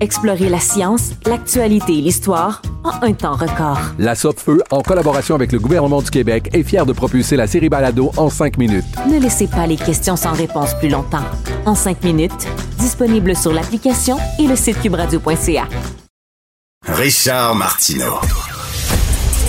[0.00, 3.80] Explorez la science, l'actualité et l'histoire en un temps record.
[3.98, 7.68] La Feu, en collaboration avec le gouvernement du Québec, est fière de propulser la série
[7.68, 8.84] Balado en cinq minutes.
[9.10, 11.24] Ne laissez pas les questions sans réponse plus longtemps.
[11.66, 12.46] En cinq minutes,
[12.78, 15.66] disponible sur l'application et le site cubradio.ca.
[16.86, 18.18] Richard Martineau.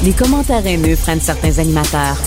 [0.04, 2.18] Les commentaires haineux prennent certains animateurs.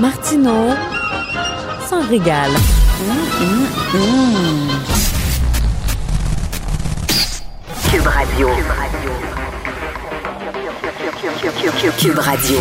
[0.00, 0.74] Martineau
[1.88, 2.52] s'en régale.
[7.96, 8.48] Cube Radio.
[11.98, 12.58] Cube Radio.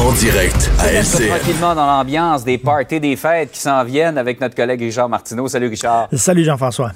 [0.00, 1.28] En direct à LCN.
[1.28, 5.46] Tranquillement dans l'ambiance des parties des fêtes qui s'en viennent avec notre collègue Richard Martineau.
[5.46, 6.08] Salut Richard.
[6.14, 6.90] Salut Jean-François.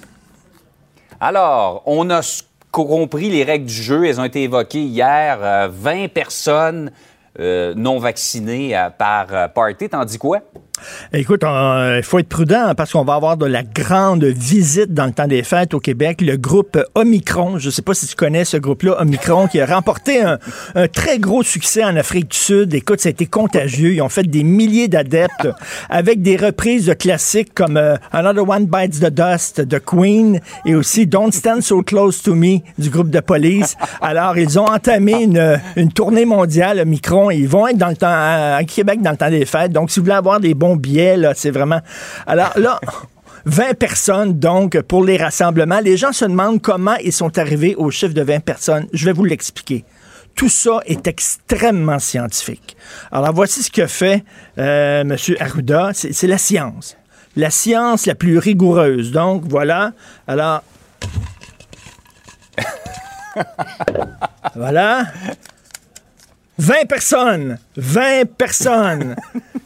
[1.21, 2.21] Alors, on a
[2.73, 4.07] compris les règles du jeu.
[4.07, 5.39] Elles ont été évoquées hier.
[5.41, 6.91] Euh, 20 personnes
[7.39, 9.89] euh, non vaccinées euh, par euh, party.
[9.89, 10.41] T'en dis quoi?
[11.13, 15.07] Écoute, euh, il faut être prudent parce qu'on va avoir de la grande visite dans
[15.07, 16.21] le temps des fêtes au Québec.
[16.21, 19.67] Le groupe Omicron, je ne sais pas si tu connais ce groupe-là, Omicron, qui a
[19.67, 20.39] remporté un,
[20.75, 22.75] un très gros succès en Afrique du Sud.
[22.75, 23.93] Écoute, ça a été contagieux.
[23.95, 25.49] Ils ont fait des milliers d'adeptes
[25.91, 30.75] avec des reprises de classiques comme euh, Another One Bites the Dust de Queen et
[30.75, 33.77] aussi Don't Stand So Close to Me du groupe de police.
[34.01, 37.97] Alors, ils ont entamé une, une tournée mondiale, Omicron, et ils vont être dans le
[37.97, 39.73] temps, à Québec dans le temps des fêtes.
[39.73, 41.81] Donc, si vous voulez avoir des bons billets, là, c'est vraiment...
[42.27, 42.81] Alors là...
[43.45, 45.81] 20 personnes, donc, pour les rassemblements.
[45.81, 48.87] Les gens se demandent comment ils sont arrivés au chiffre de 20 personnes.
[48.93, 49.85] Je vais vous l'expliquer.
[50.35, 52.77] Tout ça est extrêmement scientifique.
[53.11, 54.23] Alors, voici ce que fait
[54.59, 55.17] euh, M.
[55.41, 55.91] Arruda.
[55.95, 56.97] C'est la science.
[57.37, 59.13] La science la plus rigoureuse.
[59.13, 59.93] Donc, voilà.
[60.27, 60.63] Alors...
[64.55, 65.07] voilà.
[66.59, 67.59] 20 personnes.
[67.77, 69.15] 20 personnes.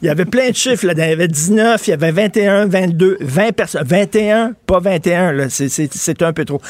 [0.01, 0.85] Il y avait plein de chiffres.
[0.85, 0.93] Là.
[0.95, 3.83] Il y avait 19, il y avait 21, 22, 20 personnes.
[3.85, 5.31] 21, pas 21.
[5.31, 5.49] là.
[5.49, 6.61] C'est- C'est c'est un peu trop.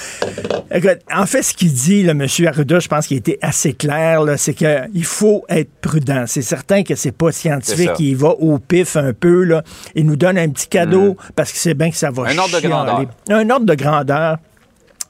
[0.73, 2.25] Écoute, en fait, ce qu'il dit, là, M.
[2.47, 6.23] Arruda, je pense qu'il était assez clair, là, c'est qu'il faut être prudent.
[6.25, 7.91] C'est certain que c'est pas scientifique.
[7.99, 9.43] Il va au pif un peu.
[9.43, 9.63] Là.
[9.93, 12.59] Il nous donne un petit cadeau parce qu'il sait bien que ça va Un ordre
[12.62, 13.05] de grandeur.
[13.29, 14.38] Un ordre de grandeur.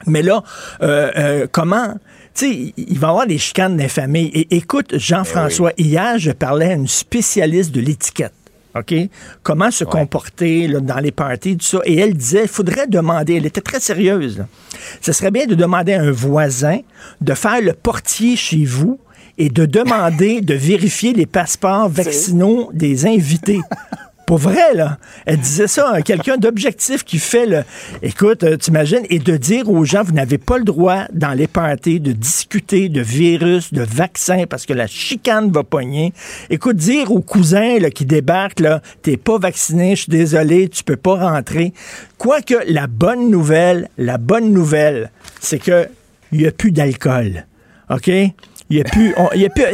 [0.07, 0.43] Mais là,
[0.81, 1.93] euh, euh, comment...
[2.35, 4.31] Tu sais, il va y avoir des chicanes dans les familles.
[4.33, 8.33] Et écoute, Jean-François, hier, je parlais à une spécialiste de l'étiquette.
[8.75, 8.93] OK?
[9.43, 11.79] Comment se comporter là, dans les parties, tout ça.
[11.85, 14.39] Et elle disait, il faudrait demander, elle était très sérieuse.
[14.39, 14.47] là.
[15.01, 16.79] Ce serait bien de demander à un voisin
[17.21, 18.99] de faire le portier chez vous
[19.37, 23.59] et de demander de vérifier les passeports vaccinaux des invités.
[24.25, 24.97] Pour vrai, là.
[25.25, 27.63] Elle disait ça à quelqu'un d'objectif qui fait le.
[28.01, 31.47] Écoute, euh, t'imagines, et de dire aux gens, vous n'avez pas le droit, dans les
[31.99, 36.13] de discuter de virus, de vaccins, parce que la chicane va pogner.
[36.49, 40.95] Écoute, dire aux cousins qui débarquent, là, t'es pas vacciné, je suis désolé, tu peux
[40.95, 41.73] pas rentrer.
[42.17, 45.87] Quoique, la bonne nouvelle, la bonne nouvelle, c'est que
[46.31, 47.45] il n'y a plus d'alcool.
[47.89, 48.09] OK?
[48.69, 49.65] Il y a plus, on, il y a plus,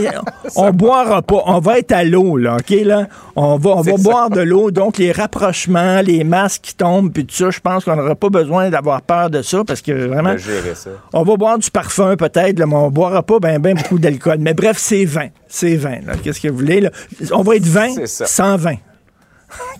[0.55, 1.43] on boira pas.
[1.45, 3.07] On va être à l'eau, là, OK, là?
[3.35, 4.71] On va, on va boire de l'eau.
[4.71, 8.29] Donc, les rapprochements, les masques qui tombent, puis tout ça, je pense qu'on n'aura pas
[8.29, 10.89] besoin d'avoir peur de ça, parce que vraiment, ça.
[11.13, 14.37] on va boire du parfum peut-être, mais on boira pas ben, ben beaucoup d'alcool.
[14.39, 15.27] Mais bref, c'est 20.
[15.47, 16.13] C'est 20, là.
[16.21, 16.89] Qu'est-ce que vous voulez, là?
[17.31, 18.25] On va être 20, C'est ça.
[18.25, 18.75] 120.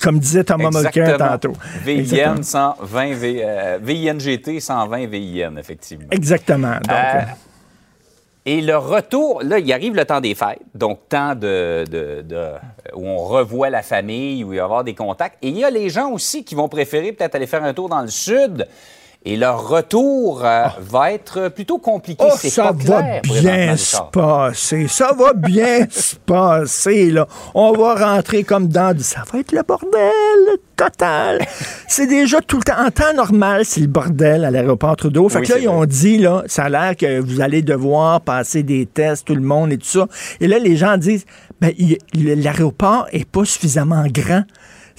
[0.01, 1.53] Comme disait Thomas Mulcair tantôt.
[1.85, 2.41] VIN Exactement.
[2.43, 6.05] 120, V- euh, VINGT 120 VIN, effectivement.
[6.11, 6.71] Exactement.
[6.75, 7.21] Donc, Euh, euh,
[8.51, 11.83] Et le retour, là, il arrive le temps des fêtes, donc temps de,
[12.95, 15.37] où on revoit la famille, où il va y avoir des contacts.
[15.43, 17.89] Et il y a les gens aussi qui vont préférer peut-être aller faire un tour
[17.89, 18.67] dans le sud.
[19.25, 22.23] Et leur retour euh, va être plutôt compliqué.
[22.25, 24.87] Oh, ça pas va clair, bien se passer.
[24.87, 27.27] Ça va bien se passer, là.
[27.53, 29.03] On va rentrer comme dans du...
[29.03, 31.45] Ça va être le bordel total.
[31.89, 32.81] c'est déjà tout le temps...
[32.81, 35.27] En temps normal, c'est le bordel à l'aéroport Trudeau.
[35.27, 38.21] Fait Oui, que là, ils ont dit, là, ça a l'air que vous allez devoir
[38.21, 40.07] passer des tests, tout le monde et tout ça.
[40.39, 41.25] Et là, les gens disent,
[41.59, 41.73] ben,
[42.13, 44.43] l'aéroport est pas suffisamment grand.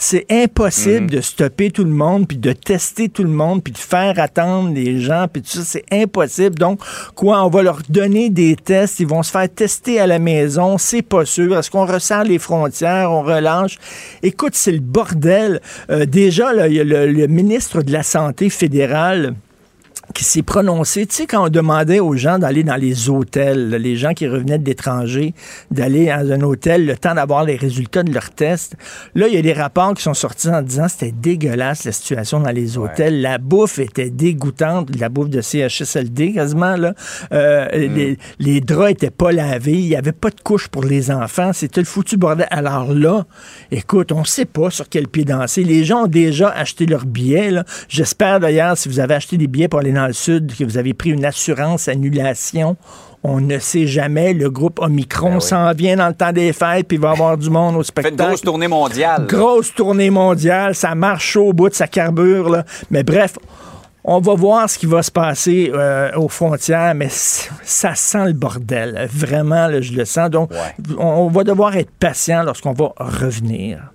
[0.02, 1.10] C'est impossible Mhm.
[1.10, 4.72] de stopper tout le monde, puis de tester tout le monde, puis de faire attendre
[4.72, 6.54] les gens, puis tout ça, c'est impossible.
[6.56, 6.80] Donc,
[7.14, 10.78] quoi, on va leur donner des tests, ils vont se faire tester à la maison,
[10.78, 11.58] c'est pas sûr.
[11.58, 13.76] Est-ce qu'on resserre les frontières, on relâche?
[14.22, 15.60] Écoute, c'est le bordel.
[15.90, 19.34] Euh, déjà, là, il y a le, le ministre de la Santé fédéral
[20.14, 23.96] qui s'est prononcé, tu sais, quand on demandait aux gens d'aller dans les hôtels, les
[23.96, 25.34] gens qui revenaient de l'étranger,
[25.70, 28.76] d'aller dans un hôtel, le temps d'avoir les résultats de leurs tests.
[29.14, 31.92] Là, il y a des rapports qui sont sortis en disant que c'était dégueulasse la
[31.92, 33.20] situation dans les hôtels.
[33.20, 36.94] La bouffe était dégoûtante, la bouffe de CHSLD quasiment, là.
[37.32, 41.10] Euh, les, les draps étaient pas lavés, il y avait pas de couche pour les
[41.10, 42.46] enfants, c'était le foutu bordel.
[42.50, 43.26] Alors là,
[43.70, 45.62] écoute, on sait pas sur quel pied danser.
[45.62, 47.64] Les gens ont déjà acheté leurs billets, là.
[47.88, 50.78] J'espère d'ailleurs, si vous avez acheté des billets pour aller dans le sud, que vous
[50.78, 52.76] avez pris une assurance annulation.
[53.22, 54.32] On ne sait jamais.
[54.32, 57.36] Le groupe Omicron s'en vient dans le temps des fêtes, puis il va y avoir
[57.36, 58.14] du monde au Fait spectacle.
[58.22, 59.26] une grosse tournée mondiale.
[59.26, 62.48] Grosse tournée mondiale, ça marche au bout de sa carbure.
[62.48, 62.64] Là.
[62.90, 63.34] Mais bref,
[64.04, 68.32] on va voir ce qui va se passer euh, aux frontières, mais ça sent le
[68.32, 69.06] bordel.
[69.12, 70.30] Vraiment, là, je le sens.
[70.30, 70.50] Donc,
[70.98, 73.92] on, on va devoir être patient lorsqu'on va revenir.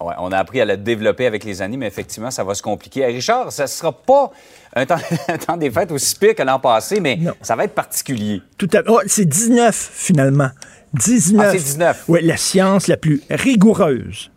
[0.00, 2.62] Ouais, on a appris à le développer avec les années, mais effectivement, ça va se
[2.62, 3.06] compliquer.
[3.06, 4.30] Richard, ça ne sera pas
[4.74, 4.96] un temps,
[5.28, 8.42] un temps des fêtes aussi pire que l'an passé, mais ça va être particulier.
[8.58, 10.50] Tout à oh, c'est 19 finalement.
[10.92, 11.46] 19.
[11.46, 12.04] Ah, c'est 19.
[12.08, 14.30] Oui, la science la plus rigoureuse.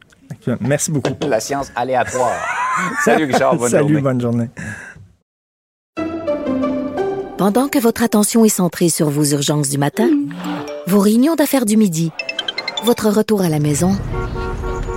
[0.61, 1.13] Merci beaucoup.
[1.27, 2.39] La science aléatoire.
[3.03, 4.01] Salut Richard, bonne Salut, journée.
[4.01, 4.49] bonne journée.
[7.37, 10.09] Pendant que votre attention est centrée sur vos urgences du matin,
[10.87, 12.11] vos réunions d'affaires du midi,
[12.83, 13.97] votre retour à la maison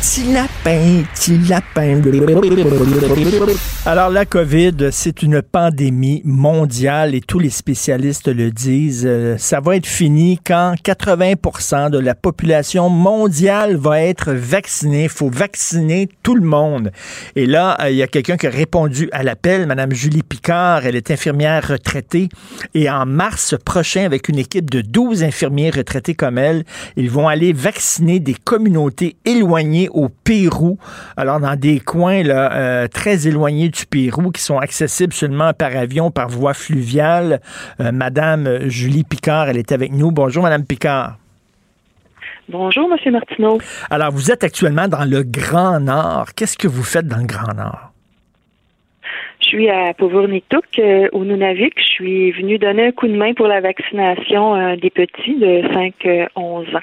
[0.00, 2.00] Petit lapin, petit lapin.
[3.84, 9.04] Alors, la COVID, c'est une pandémie mondiale et tous les spécialistes le disent.
[9.06, 15.04] Euh, Ça va être fini quand 80% de la population mondiale va être vaccinée.
[15.04, 16.92] Il faut vacciner tout le monde.
[17.34, 20.86] Et là, euh, il y a quelqu'un qui a répondu à l'appel, Madame Julie Picard.
[20.86, 22.28] Elle est infirmière retraitée.
[22.74, 26.64] Et en mars prochain, avec une équipe de 12 infirmiers retraités comme elle,
[26.96, 30.78] ils vont aller vacciner des communautés éloignées au Pérou.
[31.16, 35.76] Alors, dans des coins là, euh, très éloignés du Pérou qui sont accessibles seulement par
[35.76, 37.40] avion, par voie fluviale.
[37.80, 40.10] Euh, Madame Julie Picard, elle est avec nous.
[40.10, 41.16] Bonjour, Madame Picard.
[42.48, 43.58] Bonjour, Monsieur Martineau.
[43.90, 46.28] Alors, vous êtes actuellement dans le Grand Nord.
[46.34, 47.92] Qu'est-ce que vous faites dans le Grand Nord?
[49.40, 51.74] Je suis à Povurnituk, euh, au Nunavik.
[51.76, 55.62] Je suis venue donner un coup de main pour la vaccination euh, des petits de
[55.72, 56.80] 5-11 ans.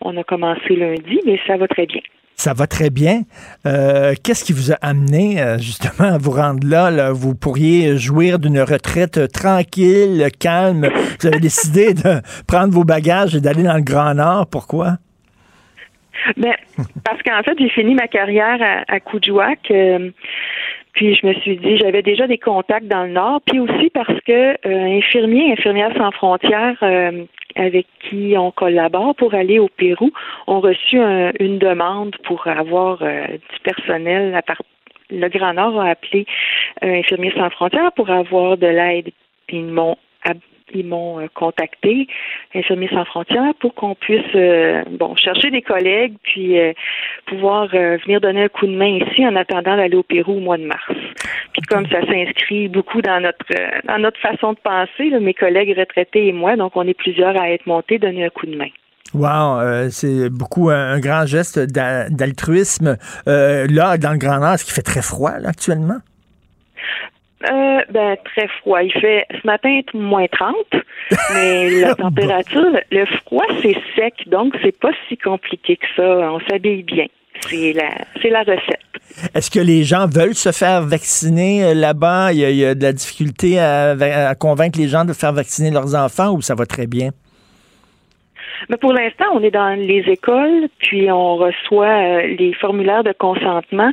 [0.00, 2.00] On a commencé lundi, mais ça va très bien.
[2.40, 3.22] Ça va très bien.
[3.66, 7.10] Euh, Qu'est-ce qui vous a amené euh, justement à vous rendre là?
[7.10, 10.88] Vous pourriez jouir d'une retraite tranquille, calme.
[11.20, 14.46] Vous avez décidé de prendre vos bagages et d'aller dans le Grand Nord.
[14.46, 14.98] Pourquoi?
[16.36, 16.54] Ben,
[17.04, 19.00] parce qu'en fait, j'ai fini ma carrière à, à
[20.92, 24.20] puis je me suis dit, j'avais déjà des contacts dans le Nord, puis aussi parce
[24.26, 24.32] que
[24.66, 27.24] euh, infirmiers, infirmières sans frontières, euh,
[27.56, 30.10] avec qui on collabore pour aller au Pérou,
[30.46, 34.62] ont reçu un- une demande pour avoir euh, du personnel à part
[35.10, 36.26] le Grand Nord a appelé
[36.84, 39.08] euh, Infirmiers sans frontières pour avoir de l'aide.
[39.46, 39.96] Puis Ils m'ont
[40.74, 42.06] ils m'ont euh, contacté,
[42.54, 46.72] Infirmiers sans frontières, pour qu'on puisse euh, bon chercher des collègues puis euh,
[47.26, 50.58] pouvoir venir donner un coup de main ici en attendant d'aller au Pérou au mois
[50.58, 50.92] de mars.
[51.52, 53.38] Puis comme ça s'inscrit beaucoup dans notre
[53.86, 57.50] dans notre façon de penser, mes collègues retraités et moi, donc on est plusieurs à
[57.50, 58.68] être montés donner un coup de main.
[59.14, 62.96] Wow, c'est beaucoup un, grand geste d'a- d'altruisme.
[63.26, 65.98] Là, dans le Grand Nord, est-ce qu'il fait très froid actuellement?
[67.44, 68.82] Euh, ben, très froid.
[68.82, 70.56] Il fait ce matin moins 30,
[71.34, 76.02] mais la température, le, froid, c'est sec, donc c'est pas si compliqué que ça.
[76.02, 77.06] On s'habille bien.
[77.42, 78.80] C'est la, c'est la recette.
[79.34, 82.32] Est-ce que les gens veulent se faire vacciner euh, là-bas?
[82.32, 85.12] Il y, a, il y a de la difficulté à, à convaincre les gens de
[85.12, 87.10] faire vacciner leurs enfants ou ça va très bien?
[88.68, 93.12] Mais pour l'instant, on est dans les écoles, puis on reçoit euh, les formulaires de
[93.12, 93.90] consentement.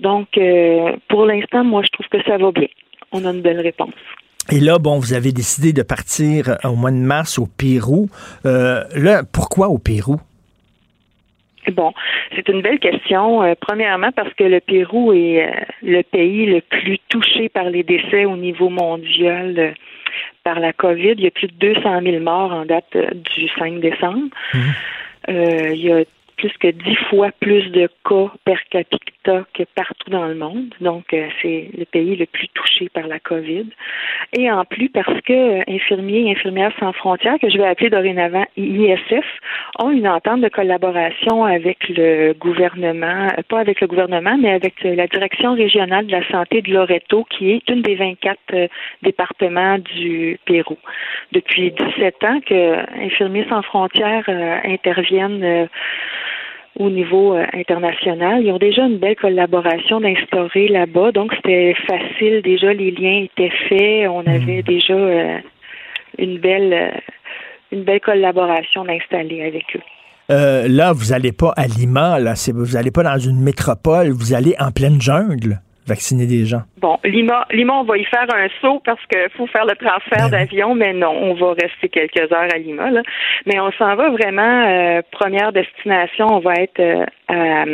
[0.00, 2.68] Donc, euh, pour l'instant, moi, je trouve que ça va bien.
[3.16, 3.94] On a une belle réponse.
[4.50, 8.08] Et là, bon, vous avez décidé de partir euh, au mois de mars au Pérou.
[8.44, 10.20] Euh, là, pourquoi au Pérou?
[11.72, 11.92] Bon,
[12.34, 13.42] c'est une belle question.
[13.42, 15.50] Euh, premièrement, parce que le Pérou est euh,
[15.82, 19.74] le pays le plus touché par les décès au niveau mondial
[20.44, 21.14] par la COVID.
[21.16, 22.96] Il y a plus de 200 000 morts en date
[23.34, 24.28] du 5 décembre.
[25.28, 26.04] Euh, il y a
[26.36, 30.74] plus que dix fois plus de cas per capita que partout dans le monde.
[30.80, 33.66] Donc, euh, c'est le pays le plus touché par la COVID.
[34.36, 37.90] Et en plus, parce que euh, infirmiers et infirmières sans frontières, que je vais appeler
[37.90, 39.24] dorénavant ISF,
[39.78, 44.82] ont une entente de collaboration avec le gouvernement, euh, pas avec le gouvernement, mais avec
[44.82, 48.68] la direction régionale de la santé de Loreto, qui est une des 24
[49.02, 50.78] départements du Pérou.
[51.32, 54.28] Depuis 17 ans que Infirmiers sans frontières
[54.64, 55.68] interviennent
[56.78, 58.44] au niveau euh, international.
[58.44, 62.42] Ils ont déjà une belle collaboration d'instaurer là-bas, donc c'était facile.
[62.42, 64.08] Déjà, les liens étaient faits.
[64.08, 64.28] On hmm.
[64.28, 65.38] avait déjà euh,
[66.18, 66.90] une belle euh,
[67.72, 70.68] une belle collaboration d'installer avec eux.
[70.68, 74.54] là, vous n'allez pas à Lima, là, vous n'allez pas dans une métropole, vous allez
[74.60, 76.62] en pleine jungle vacciner des gens?
[76.80, 80.30] Bon, Lima, Lima, on va y faire un saut parce qu'il faut faire le transfert
[80.30, 82.90] ben d'avion, mais non, on va rester quelques heures à Lima.
[82.90, 83.02] Là.
[83.46, 87.64] Mais on s'en va vraiment, euh, première destination, on va être euh, à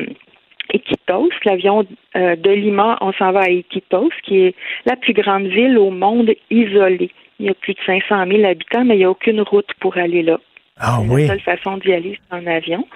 [0.73, 1.87] Iquitos, l'avion
[2.17, 4.55] euh, de Lima, on s'en va à Iquitos, qui est
[4.87, 7.11] la plus grande ville au monde isolée.
[7.41, 9.97] Il y a plus de 500 000 habitants, mais il n'y a aucune route pour
[9.97, 10.39] aller là.
[10.79, 11.27] Ah, oui.
[11.27, 12.87] La seule façon d'y aller, c'est en avion.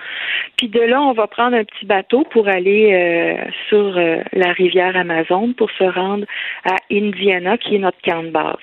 [0.56, 4.52] Puis de là, on va prendre un petit bateau pour aller euh, sur euh, la
[4.52, 6.24] rivière Amazon pour se rendre
[6.64, 8.56] à Indiana, qui est notre camp de base.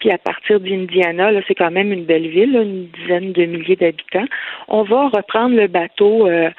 [0.00, 3.76] Puis à partir d'Indiana, là, c'est quand même une belle ville, une dizaine de milliers
[3.76, 4.26] d'habitants.
[4.68, 6.50] On va reprendre le bateau euh,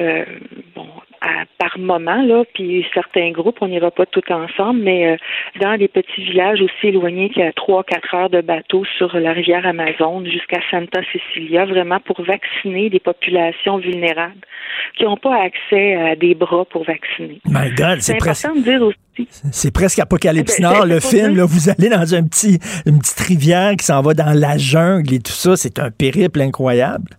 [0.00, 0.24] euh
[1.58, 5.16] par moment, là, puis certains groupes, on n'ira pas tout ensemble, mais euh,
[5.60, 9.32] dans des petits villages aussi éloignés qui a trois, quatre heures de bateau sur la
[9.32, 14.34] rivière Amazon jusqu'à Santa Cecilia, vraiment pour vacciner des populations vulnérables
[14.96, 17.40] qui n'ont pas accès à des bras pour vacciner.
[17.46, 18.46] My God, c'est presque.
[18.54, 19.28] de dire aussi.
[19.52, 21.36] C'est presque Apocalypse eh ben, Nord, le film.
[21.36, 25.14] Là, vous allez dans un petit, une petite rivière qui s'en va dans la jungle
[25.14, 25.56] et tout ça.
[25.56, 27.16] C'est un périple incroyable.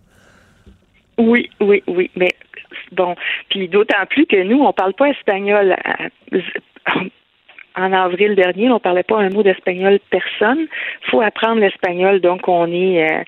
[1.18, 2.10] Oui, oui, oui.
[2.14, 2.34] Mais
[2.92, 3.14] Bon,
[3.48, 5.76] puis d'autant plus que nous, on parle pas espagnol.
[7.78, 10.66] En avril dernier, on parlait pas un mot d'espagnol personne.
[11.10, 13.22] faut apprendre l'espagnol, donc on est euh,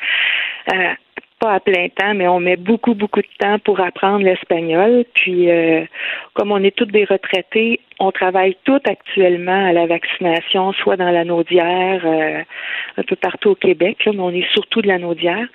[0.72, 0.94] euh,
[1.38, 5.04] pas à plein temps, mais on met beaucoup, beaucoup de temps pour apprendre l'espagnol.
[5.14, 5.84] Puis, euh,
[6.32, 11.11] comme on est toutes des retraités, on travaille toutes actuellement à la vaccination, soit dans
[11.11, 12.06] la Naudière,
[12.96, 15.46] un peu partout au Québec, mais on est surtout de la Naudière.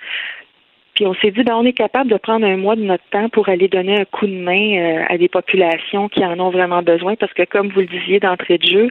[0.94, 3.28] Puis on s'est dit, ben, on est capable de prendre un mois de notre temps
[3.28, 6.82] pour aller donner un coup de main euh, à des populations qui en ont vraiment
[6.82, 8.90] besoin, parce que comme vous le disiez d'entrée de jeu,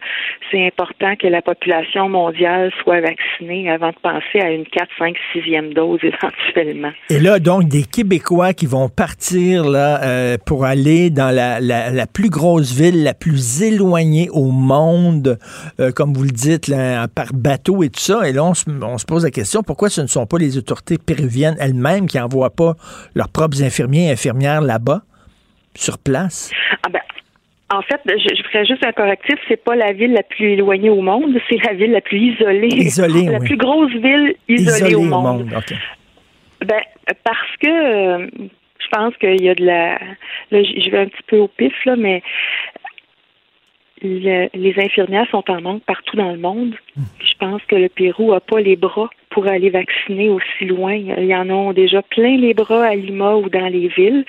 [0.52, 5.16] c'est important que la population mondiale soit vaccinée avant de penser à une 4, 5,
[5.34, 6.92] 6e dose éventuellement.
[7.10, 12.08] Et là, donc, des Québécois qui vont partir là euh, pour aller dans la, la,
[12.08, 15.38] plus grosse ville, la plus éloignée au monde,
[15.80, 16.72] euh, comme vous le dites,
[17.16, 18.28] par bateau et tout ça.
[18.28, 20.98] Et là, on on se pose la question, pourquoi ce ne sont pas les autorités
[20.98, 22.74] péruviennes elles-mêmes qui n'envoient pas
[23.16, 25.02] leurs propres infirmiers et infirmières là-bas,
[25.76, 26.52] sur place?
[26.84, 27.00] Ah ben,
[27.74, 29.36] en fait, je, ferais juste un correctif.
[29.48, 32.68] C'est pas la ville la plus éloignée au monde, c'est la ville la plus isolée.
[32.68, 35.50] Isolée, La plus grosse ville isolée, au monde.
[36.66, 36.82] Ben,
[37.24, 38.28] parce que euh,
[38.80, 40.00] je pense qu'il y a de la.
[40.52, 42.22] Là, je vais un petit peu au pif, là, mais
[44.04, 46.76] les infirmières sont en manque partout dans le monde.
[46.96, 47.04] Hmm.
[47.20, 50.94] Je pense que le Pérou n'a pas les bras pour aller vacciner aussi loin.
[50.94, 54.26] Il y en a déjà plein les bras à Lima ou dans les villes.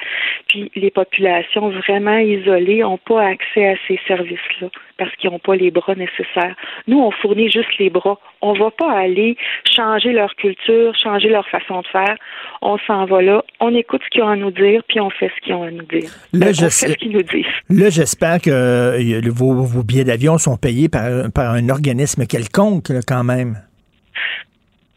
[0.48, 5.56] Puis les populations vraiment isolées n'ont pas accès à ces services-là parce qu'ils n'ont pas
[5.56, 6.54] les bras nécessaires.
[6.86, 8.18] Nous, on fournit juste les bras.
[8.40, 9.36] On ne va pas aller
[9.70, 12.16] changer leur culture, changer leur façon de faire.
[12.62, 15.30] On s'en va là, on écoute ce qu'ils ont à nous dire, puis on fait
[15.36, 16.10] ce qu'ils ont à nous dire.
[16.32, 17.44] Là, ben, ce qu'ils nous disent.
[17.68, 23.58] Là, j'espère que euh, vos, billets d'avion sont payés par, un organisme quelconque, quand même.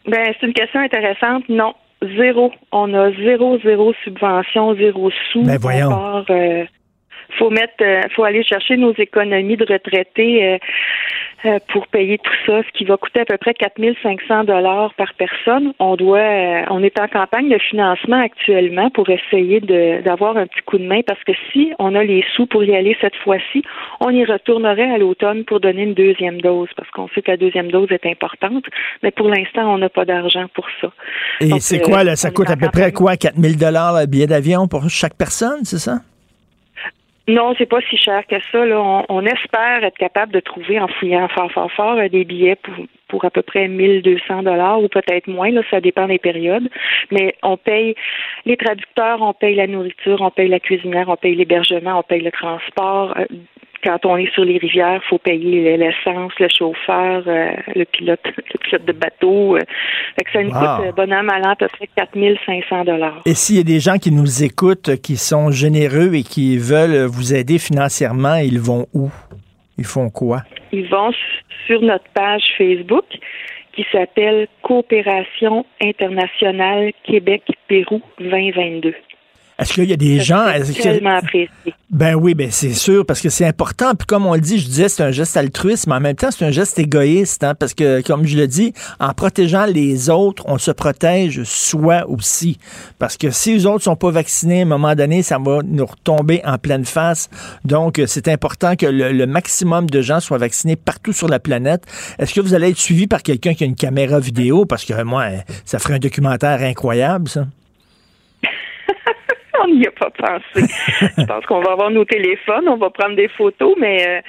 [0.08, 1.44] Ben, c'est une question intéressante.
[1.50, 2.52] Non, zéro.
[2.72, 5.44] On a zéro, zéro subvention, zéro sous.
[5.44, 6.24] Ben voyons.
[6.30, 6.66] Euh,
[7.38, 10.58] faut mettre, euh, faut aller chercher nos économies de retraités euh,
[11.46, 15.14] euh, pour payer tout ça, ce qui va coûter à peu près 4500 dollars par
[15.14, 15.74] personne.
[15.80, 20.78] On doit, on est en campagne de financement actuellement pour essayer d'avoir un petit coup
[20.78, 23.62] de main parce que si on a les sous pour y aller cette fois-ci,
[24.00, 27.38] on y retournerait à l'automne pour donner une deuxième dose parce qu'on sait que la
[27.38, 28.66] deuxième dose est importante,
[29.04, 30.92] mais pour l'instant, on n'a pas d'argent pour ça.
[31.40, 34.68] Et c'est quoi, là, ça coûte à peu près quoi, 4000 dollars le billet d'avion
[34.68, 36.00] pour chaque personne, c'est ça?
[37.28, 38.66] Non, c'est pas si cher que ça.
[38.66, 39.04] Là.
[39.10, 42.74] On, espère être capable de trouver en fouillant fort, fort, fort euh, des billets pour,
[43.10, 45.52] pour à peu près 1200 dollars ou peut-être moins.
[45.52, 46.70] Là, ça dépend des périodes.
[47.12, 47.96] Mais on paye
[48.46, 52.22] les traducteurs, on paye la nourriture, on paye la cuisinière, on paye l'hébergement, on paye
[52.22, 53.14] le transport.
[53.86, 57.86] Euh, quand on est sur les rivières, il faut payer l'essence, le chauffeur, euh, le
[57.86, 59.56] pilote, le pilote de bateau.
[59.56, 59.62] Euh.
[60.18, 60.60] fait que ça nous Wow.
[60.60, 63.22] coûte euh, bon an, mal an, à peu près 4500 dollars.
[63.26, 67.06] Et s'il y a des gens qui nous écoutent, qui sont généreux et qui veulent
[67.06, 69.10] vous aider financièrement, ils vont où?
[69.78, 70.42] Ils font quoi?
[70.72, 71.12] Ils vont
[71.68, 73.06] sur notre page Facebook
[73.74, 78.94] qui s'appelle Coopération internationale Québec-Pérou 2022.
[79.60, 80.46] Est-ce qu'il y a des gens...
[80.46, 81.50] que- Tellement apprécié.
[81.90, 83.96] Ben oui, ben c'est sûr, parce que c'est important.
[83.96, 86.30] Puis comme on le dit, je disais, c'est un geste altruiste, mais en même temps,
[86.32, 90.44] c'est un geste égoïste, hein, parce que, comme je le dis, en protégeant les autres,
[90.48, 92.60] on se protège soi aussi.
[93.00, 95.86] Parce que si les autres sont pas vaccinés, à un moment donné, ça va nous
[95.86, 97.30] retomber en pleine face.
[97.64, 101.84] Donc, c'est important que le, le maximum de gens soient vaccinés partout sur la planète.
[102.20, 104.66] Est-ce que vous allez être suivi par quelqu'un qui a une caméra vidéo?
[104.66, 105.28] Parce que moi,
[105.66, 107.48] ça ferait un documentaire incroyable, ça.
[109.64, 110.68] On n'y a pas pensé.
[111.18, 114.22] Je pense qu'on va avoir nos téléphones, on va prendre des photos, mais euh,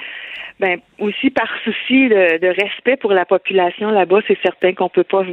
[0.59, 5.03] ben, aussi par souci de, de respect pour la population là-bas, c'est certain qu'on peut
[5.03, 5.23] pas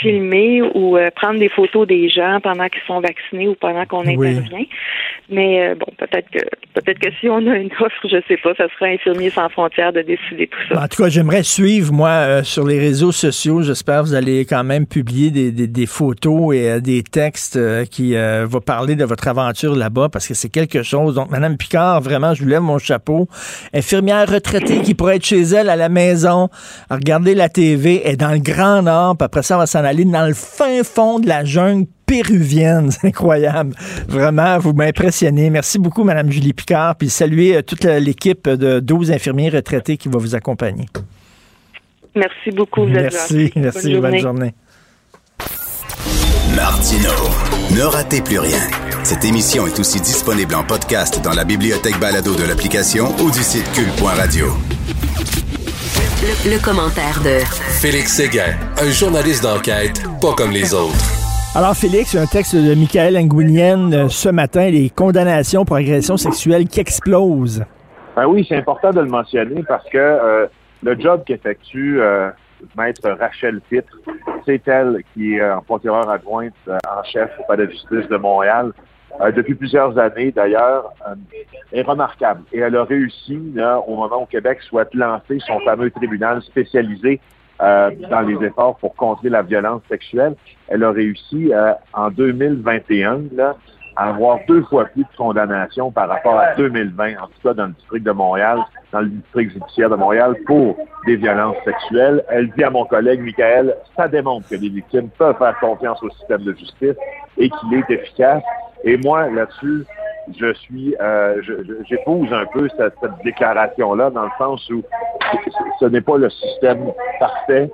[0.00, 4.04] filmer ou euh, prendre des photos des gens pendant qu'ils sont vaccinés ou pendant qu'on
[4.06, 4.28] Oui.
[4.36, 4.66] intervient.
[5.30, 6.38] Mais euh, bon, peut-être que
[6.74, 9.92] peut-être que si on a une offre, je sais pas, ça sera Infirmiers sans frontières
[9.92, 10.82] de décider tout ça.
[10.82, 13.62] En tout cas, j'aimerais suivre, moi, euh, sur les réseaux sociaux.
[13.62, 17.58] J'espère que vous allez quand même publier des, des- des photos et des textes
[17.90, 21.14] qui vont parler de votre aventure là-bas, parce que c'est quelque chose.
[21.14, 23.28] Donc, Madame Picard, vraiment, je vous lève mon chapeau.
[23.74, 26.48] Infirmière retraitée qui pourrait être chez elle à la maison,
[26.90, 29.81] à regarder la TV, est dans le Grand Nord, puis après ça, on va s'en
[29.84, 32.90] aller dans le fin fond de la jungle péruvienne.
[32.90, 33.74] C'est incroyable.
[34.08, 35.50] Vraiment, vous m'impressionnez.
[35.50, 40.08] Merci beaucoup, Madame Julie Picard, puis saluez euh, toute l'équipe de 12 infirmiers retraités qui
[40.08, 40.86] va vous accompagner.
[42.14, 44.54] Merci beaucoup, vous êtes Merci, merci, bonne journée.
[46.54, 47.08] Martino,
[47.74, 48.60] ne ratez plus rien.
[49.04, 53.42] Cette émission est aussi disponible en podcast dans la bibliothèque balado de l'application ou du
[53.42, 54.46] site cul.radio.
[56.02, 57.38] Le, le commentaire de
[57.80, 60.98] Félix Séguin, un journaliste d'enquête pas comme les autres.
[61.54, 66.66] Alors, Félix, un texte de Michael Nguyen euh, ce matin, les condamnations pour agression sexuelle
[66.66, 67.64] qui explosent.
[68.16, 70.46] Ben oui, c'est important de le mentionner parce que euh,
[70.82, 72.30] le job qu'effectue euh,
[72.76, 73.96] Maître Rachel Pitre,
[74.44, 78.16] c'est elle qui est euh, procureure adjointe euh, en chef au Palais de justice de
[78.16, 78.72] Montréal.
[79.22, 81.14] Euh, depuis plusieurs années d'ailleurs, euh,
[81.72, 82.42] est remarquable.
[82.52, 87.20] Et elle a réussi, là, au moment où Québec souhaite lancer son fameux tribunal spécialisé
[87.62, 90.34] euh, dans les efforts pour contrer la violence sexuelle,
[90.68, 93.56] elle a réussi euh, en 2021 là,
[93.94, 97.66] à avoir deux fois plus de condamnations par rapport à 2020, en tout cas dans
[97.66, 98.58] le district de Montréal,
[98.90, 102.24] dans le district judiciaire de Montréal, pour des violences sexuelles.
[102.30, 106.10] Elle dit à mon collègue Michael, ça démontre que les victimes peuvent faire confiance au
[106.10, 106.96] système de justice
[107.38, 108.42] et qu'il est efficace.
[108.84, 109.84] Et moi, là-dessus,
[110.38, 111.40] je suis, euh,
[111.88, 114.82] j'épouse un peu cette, déclaration-là dans le sens où
[115.80, 117.70] ce- n'est pas le système parfait,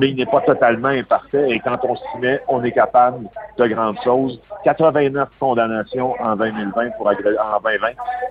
[0.00, 1.50] mais il n'est pas totalement imparfait.
[1.50, 3.26] Et quand on s'y met, on est capable
[3.58, 4.40] de grandes choses.
[4.64, 7.88] 89 condamnations en 2020 pour, agré- en 2020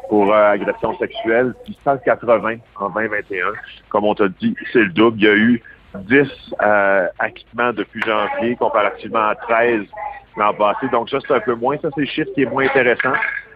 [0.10, 3.46] pour euh, agression sexuelle, puis 180 en 2021.
[3.90, 5.18] Comme on t'a dit, c'est le double.
[5.20, 5.64] Il y a eu
[5.96, 6.30] 10
[6.62, 9.84] euh, acquittements depuis janvier comparativement à 13
[10.38, 10.88] l'an passé.
[10.92, 11.76] Donc ça, c'est un peu moins.
[11.82, 13.14] Ça, c'est le chiffre qui est moins intéressant.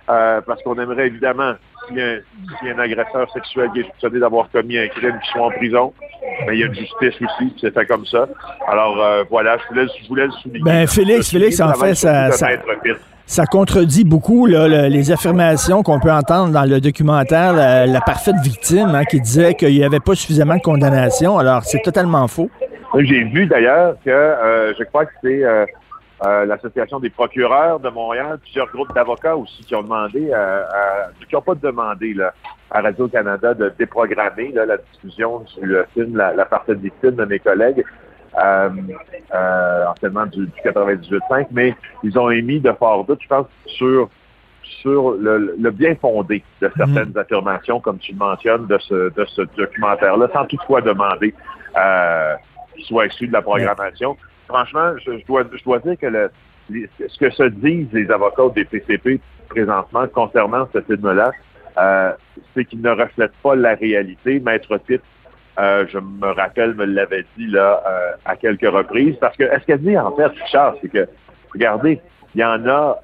[0.10, 1.54] euh, parce qu'on aimerait évidemment,
[1.88, 5.18] s'il y, a un, a un agresseur sexuel qui est soupçonné d'avoir commis un crime,
[5.22, 5.94] qu'il soit en prison,
[6.46, 8.28] mais il y a une justice aussi, puis c'est fait comme ça.
[8.68, 10.64] Alors euh, voilà, je voulais, je voulais le souligner.
[10.64, 12.48] Ben, Félix, Félix, en fait, ça- ça-.
[13.28, 18.02] Ça contredit beaucoup là, le- les affirmations qu'on peut entendre dans le documentaire La, La
[18.02, 21.38] parfaite victime, hein, qui disait qu'il n'y avait pas suffisamment de condamnation.
[21.38, 22.50] Alors, c'est totalement faux.
[23.00, 25.66] J'ai vu d'ailleurs que euh, je crois que c'est euh,
[26.24, 31.10] euh, l'Association des procureurs de Montréal, plusieurs groupes d'avocats aussi qui ont demandé, euh, à-
[31.28, 32.34] qui n'ont pas demandé là,
[32.70, 37.26] à Radio-Canada de déprogrammer là, la diffusion du euh, film La, la parfaite victime de
[37.26, 37.84] mes collègues,
[38.42, 38.70] euh,
[39.34, 44.10] euh, anciennement du, du 98.5, mais ils ont émis de forts doutes, je pense, sur
[44.64, 49.26] sur le, le bien fondé de certaines affirmations, comme tu le mentionnes, de ce, de
[49.26, 51.36] ce documentaire-là, sans toutefois demander
[51.78, 52.36] euh,
[52.76, 54.16] qu'il soit exclu de la programmation.
[54.52, 56.30] Franchement, je, dois, dire que
[57.08, 61.32] ce que se disent les avocats des PCP présentement concernant ce film-là,
[61.78, 62.12] euh,
[62.54, 64.42] c'est qu'il ne reflète pas la réalité.
[64.42, 65.02] Maître Pitt,
[65.58, 69.66] euh, je me rappelle, me l'avait dit là euh, à quelques reprises, parce que est-ce
[69.66, 71.08] qu'elle dit en fait, Richard, c'est que,
[71.54, 72.02] regardez,
[72.36, 73.00] il y en a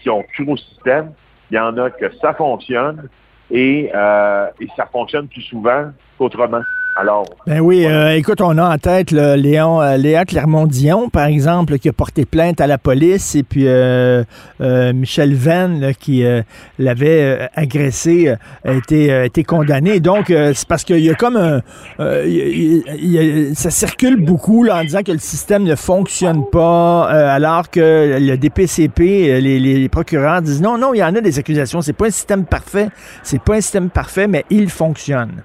[0.00, 1.14] qui ont cru au système,
[1.50, 3.08] il y en a que ça fonctionne
[3.50, 6.62] et, euh, et ça fonctionne plus souvent qu'autrement.
[6.98, 11.26] Alors, Ben oui, euh, écoute, on a en tête là, Léon, euh, Léa Clermont-Dion, par
[11.26, 14.24] exemple, qui a porté plainte à la police, et puis euh,
[14.62, 16.40] euh, Michel Venn, là, qui euh,
[16.78, 18.34] l'avait agressé,
[18.64, 20.00] a été, a été condamné.
[20.00, 21.60] Donc, euh, c'est parce qu'il y a comme un...
[22.00, 23.18] euh, y y
[23.50, 27.68] a- ça circule beaucoup là, en disant que le système ne fonctionne pas, euh, alors
[27.68, 31.82] que le DPCP, les, les procureurs disent non, non, il y en a des accusations,
[31.82, 32.88] c'est pas un système parfait,
[33.22, 35.42] c'est pas un système parfait, mais il fonctionne.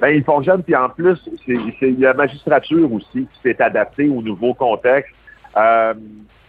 [0.00, 4.54] Ben, il fonctionne, puis en plus, c'est la magistrature aussi qui s'est adaptée au nouveau
[4.54, 5.12] contexte.
[5.56, 5.94] Euh,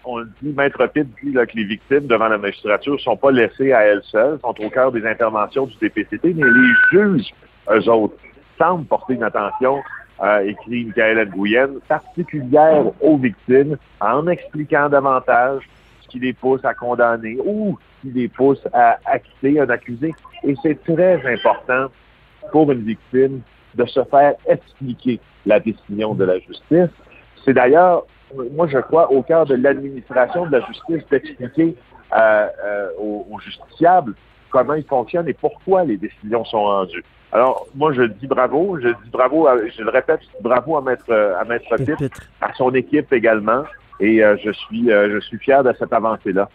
[0.06, 3.74] on dit, Maître Pitt dit que les victimes devant la magistrature ne sont pas laissées
[3.74, 7.34] à elles seules, sont au cœur des interventions du DPCT, mais les juges,
[7.72, 8.16] eux autres,
[8.58, 9.82] semblent porter une attention,
[10.22, 15.68] euh, écrit Michael Nguyen, particulière aux victimes, en expliquant davantage
[16.02, 20.14] ce qui les pousse à condamner ou ce qui les pousse à acquitter un accusé.
[20.44, 21.88] Et c'est très important
[22.52, 23.42] pour une victime
[23.76, 26.90] de se faire expliquer la décision de la justice.
[27.46, 28.04] C'est d'ailleurs,
[28.56, 31.76] moi je crois, au cœur de l'administration de la justice d'expliquer
[32.18, 34.14] euh, euh, aux, aux justiciables
[34.50, 37.04] comment ils fonctionnent et pourquoi les décisions sont rendues.
[37.32, 41.14] Alors, moi, je dis bravo, je dis bravo, à- je le répète, bravo à Maître,
[41.40, 43.64] à Maître Pitt, à son équipe également,
[44.00, 46.50] et euh, je suis, je suis fier de cette avancée-là.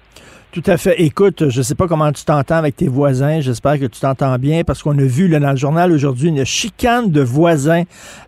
[0.54, 1.02] Tout à fait.
[1.02, 3.40] Écoute, je ne sais pas comment tu t'entends avec tes voisins.
[3.40, 6.44] J'espère que tu t'entends bien parce qu'on a vu là, dans le journal aujourd'hui une
[6.44, 7.82] chicane de voisins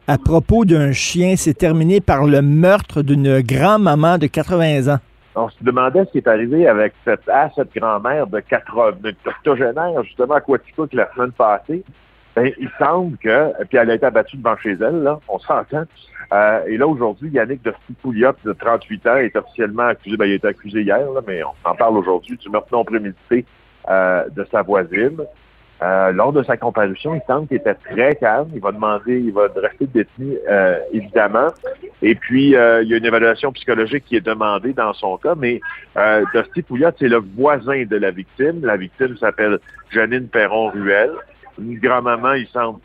[0.08, 1.36] à propos d'un chien.
[1.36, 4.98] C'est terminé par le meurtre d'une grand-maman de 80 ans.
[5.36, 9.14] On se demandait ce qui est arrivé avec cette, à cette grand-mère de 80, de
[9.24, 11.84] octogénaire, justement, à Quaticook la semaine passée.
[12.34, 15.84] Ben, il semble que, puis elle a été abattue devant chez elle, là, on s'entend.
[16.32, 17.72] Euh, et là, aujourd'hui, Yannick de
[18.02, 21.68] Pouliot, de 38 ans, est officiellement accusé, ben, il a été accusé hier, mais on
[21.68, 23.44] en parle aujourd'hui, du meurtre non prémédité
[23.88, 25.20] euh, de sa voisine.
[25.82, 28.48] Euh, lors de sa comparution, il semble qu'il était très calme.
[28.54, 30.38] Il va demander, il va rester détenu,
[30.90, 31.48] évidemment.
[32.00, 32.56] Et puis, il y
[32.94, 35.60] a une évaluation psychologique qui est demandée dans son cas, mais
[35.98, 36.64] euh, Dusty
[36.98, 38.64] c'est le voisin de la victime.
[38.64, 39.58] La victime s'appelle
[39.90, 41.10] Janine Perron-Ruel.
[41.58, 42.80] Une grand-maman, il semble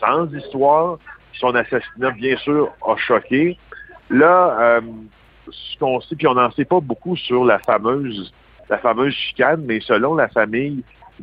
[0.00, 0.98] sans histoire.
[1.34, 3.56] Son assassinat, bien sûr, a choqué.
[4.10, 4.80] Là, euh,
[5.50, 8.32] ce qu'on sait, puis on n'en sait pas beaucoup sur la fameuse,
[8.68, 10.82] la fameuse chicane, mais selon la famille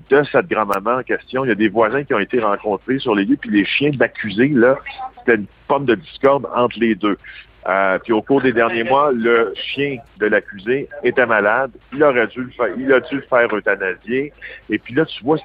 [0.09, 3.15] de cette grand-maman en question, il y a des voisins qui ont été rencontrés sur
[3.15, 4.77] les lieux, puis les chiens de l'accusé, là,
[5.19, 7.17] c'était une pomme de discorde entre les deux.
[7.67, 11.71] Euh, puis au cours des derniers mois, le chien de l'accusé était malade.
[11.91, 14.31] Il aurait dû le faire, il a dû le faire euthanasier.
[14.69, 15.37] Et puis là, tu vois,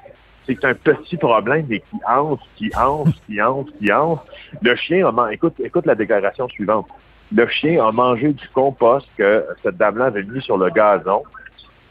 [0.45, 4.19] c'est un petit problème, mais qui hanse, qui hanse, qui hanse, qui hanse.
[4.61, 6.87] Le chien a mangé, écoute, écoute la déclaration suivante.
[7.35, 11.23] Le chien a mangé du compost que cette dame-là avait mis sur le gazon.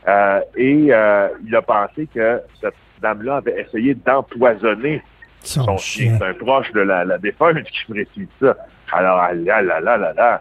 [0.07, 5.03] Euh, et euh, il a pensé que cette dame-là avait essayé d'empoisonner
[5.45, 6.17] son, chien.
[6.19, 8.57] C'est un proche de la, la défunte qui précise ça.
[8.93, 10.41] Alors, ah là, là, là, là, là.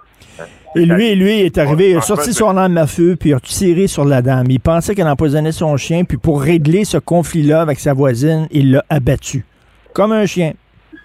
[0.75, 3.33] Et lui, lui, il est arrivé, il a sorti son arme à feu, puis il
[3.33, 4.45] a tiré sur la dame.
[4.49, 8.71] Il pensait qu'elle empoisonnait son chien, puis pour régler ce conflit-là avec sa voisine, il
[8.71, 9.45] l'a abattu.
[9.93, 10.53] Comme un chien.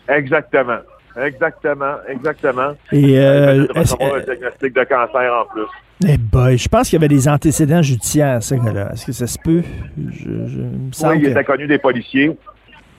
[0.09, 0.79] Exactement.
[1.21, 2.73] Exactement, exactement.
[2.93, 5.67] Et, euh, il est-ce- recevoir un diagnostic de cancer en plus.
[6.07, 8.91] Eh boy, je pense qu'il y avait des antécédents judiciaires, ce gars-là.
[8.93, 9.63] Est-ce que ça se peut?
[9.97, 12.37] Je, je- il me semble Oui, il que- était connu des policiers.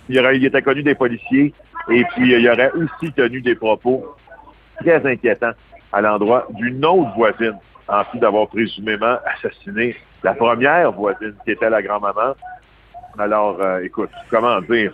[0.09, 1.53] Il, aurait, était connu des policiers.
[1.89, 4.05] Et puis, euh, il aurait aussi tenu des propos
[4.79, 5.53] très inquiétants
[5.91, 11.69] à l'endroit d'une autre voisine, en plus d'avoir présumément assassiné la première voisine, qui était
[11.69, 12.35] la grand-maman.
[13.17, 14.93] Alors, euh, écoute, comment dire?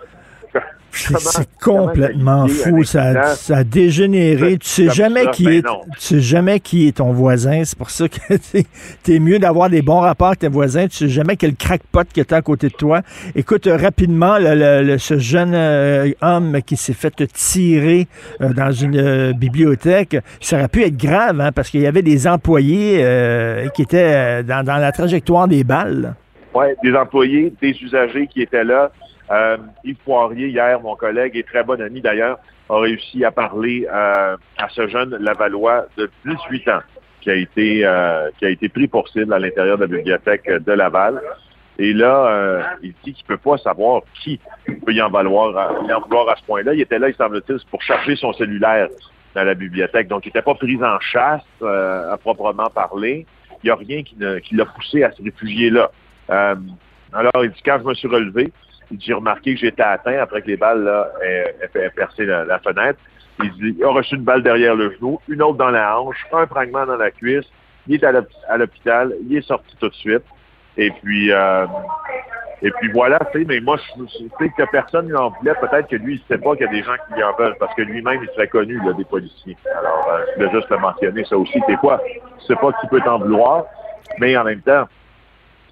[0.95, 4.57] C'est complètement fou, ça, a- ça a dégénéré.
[4.57, 5.81] Tu sais jamais ça, qui ben est, non.
[5.93, 7.63] tu sais jamais qui est ton voisin.
[7.65, 8.17] C'est pour ça que
[9.03, 10.87] tu es mieux d'avoir des bons rapports avec tes voisins.
[10.87, 13.01] Tu sais jamais quel crackpot qui est à côté de toi.
[13.35, 18.07] Écoute, euh, rapidement, le- le- le- ce jeune euh, homme qui s'est fait tirer
[18.41, 22.01] euh, dans une euh, bibliothèque, ça aurait pu être grave, hein, parce qu'il y avait
[22.03, 23.03] des employés
[23.73, 26.13] qui étaient dans, dans la trajectoire des balles.
[26.53, 28.91] Oui, des employés, des usagers qui étaient là.
[29.33, 32.37] Euh, Yves Poirier, hier, mon collègue et très bon ami d'ailleurs,
[32.69, 36.81] a réussi à parler euh, à ce jeune Lavallois de 18 ans
[37.21, 40.49] qui a été euh, qui a été pris pour cible à l'intérieur de la bibliothèque
[40.49, 41.21] de Laval.
[41.79, 44.39] Et là, il dit qu'il peut pas savoir qui
[44.85, 45.73] peut y en valoir,
[46.03, 46.75] vouloir à ce point-là.
[46.75, 48.89] Il était là, il semble-t-il, pour charger son cellulaire
[49.33, 50.07] dans la bibliothèque.
[50.07, 53.25] Donc, il n'était pas pris en chasse à proprement parler.
[53.63, 55.89] Il n'y a rien qui, ne- l'a poussé à se réfugier là.
[56.29, 58.51] Alors, il dit, quand je me suis relevé,
[58.99, 60.89] j'ai remarqué que j'étais atteint après que les balles
[61.23, 61.55] aient,
[61.95, 62.99] percé la, fenêtre.
[63.43, 66.45] Il il a reçu une balle derrière le genou, une autre dans la hanche, un
[66.47, 67.45] fragment dans la cuisse.
[67.87, 70.23] Il est à l'hôp- à l'hôpital, il est sorti tout de suite.
[70.77, 71.65] Et puis, euh,
[72.65, 74.05] Et puis voilà, tu sais, mais moi, je
[74.39, 75.53] sais que personne n'en voulait.
[75.55, 77.57] Peut-être que lui, il ne sait pas qu'il y a des gens qui en veulent,
[77.59, 79.57] parce que lui-même, il serait connu, des policiers.
[79.77, 81.59] Alors, euh, je voulais juste le mentionner, ça aussi.
[81.67, 81.99] Des fois,
[82.39, 83.65] tu sais pas qui peut t'en vouloir,
[84.17, 84.85] mais en même temps,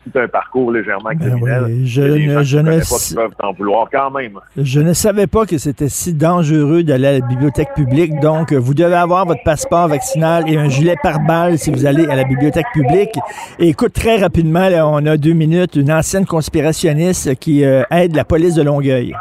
[0.04, 3.22] si tu as un parcours légèrement criminel, oui, je ne- je ne connaissent sais- pas
[3.22, 4.40] qui peuvent t'en vouloir quand même.
[4.58, 8.20] Je ne savais pas que c'était si dangereux d'aller à la bibliothèque publique.
[8.20, 12.16] Donc, vous devez avoir votre passeport vaccinal et un gilet pare-balles si vous allez à
[12.16, 13.14] la bibliothèque publique.
[13.60, 18.16] Et écoute, très rapidement, là, on a deux minutes, une ancienne conspirationniste qui euh, aide
[18.16, 19.14] la police de Longueuil.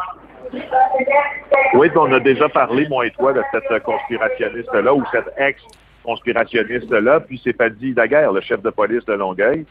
[1.74, 7.20] Oui, on a déjà parlé, moi et toi, de cette conspirationniste-là ou cette ex-conspirationniste-là.
[7.20, 9.64] Puis c'est Paddy Daguerre, le chef de police de Longueuil,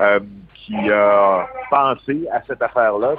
[0.00, 0.18] euh,
[0.64, 3.14] qui a pensé à cette affaire-là.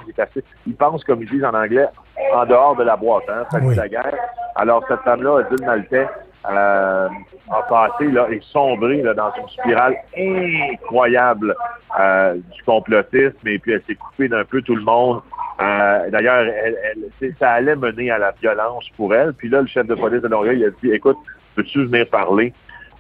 [0.66, 1.88] Il, pense, comme ils disent en anglais,
[2.34, 3.76] en dehors de la boîte, hein, Paddy Oui.
[3.76, 4.16] Daguerre.
[4.56, 6.08] Alors, cette femme-là, Adil Maltais,
[6.50, 7.08] euh,
[7.52, 11.56] a passé là, et sombré là, dans une spirale incroyable
[12.00, 15.22] euh, du complotisme et puis elle s'est coupée d'un peu tout le monde.
[15.62, 19.34] Euh, D'ailleurs, elle, ça allait mener à la violence pour elle.
[19.34, 21.18] Puis là, le chef de police de Longueuil il a dit, écoute,
[21.56, 22.54] peux-tu venir parler?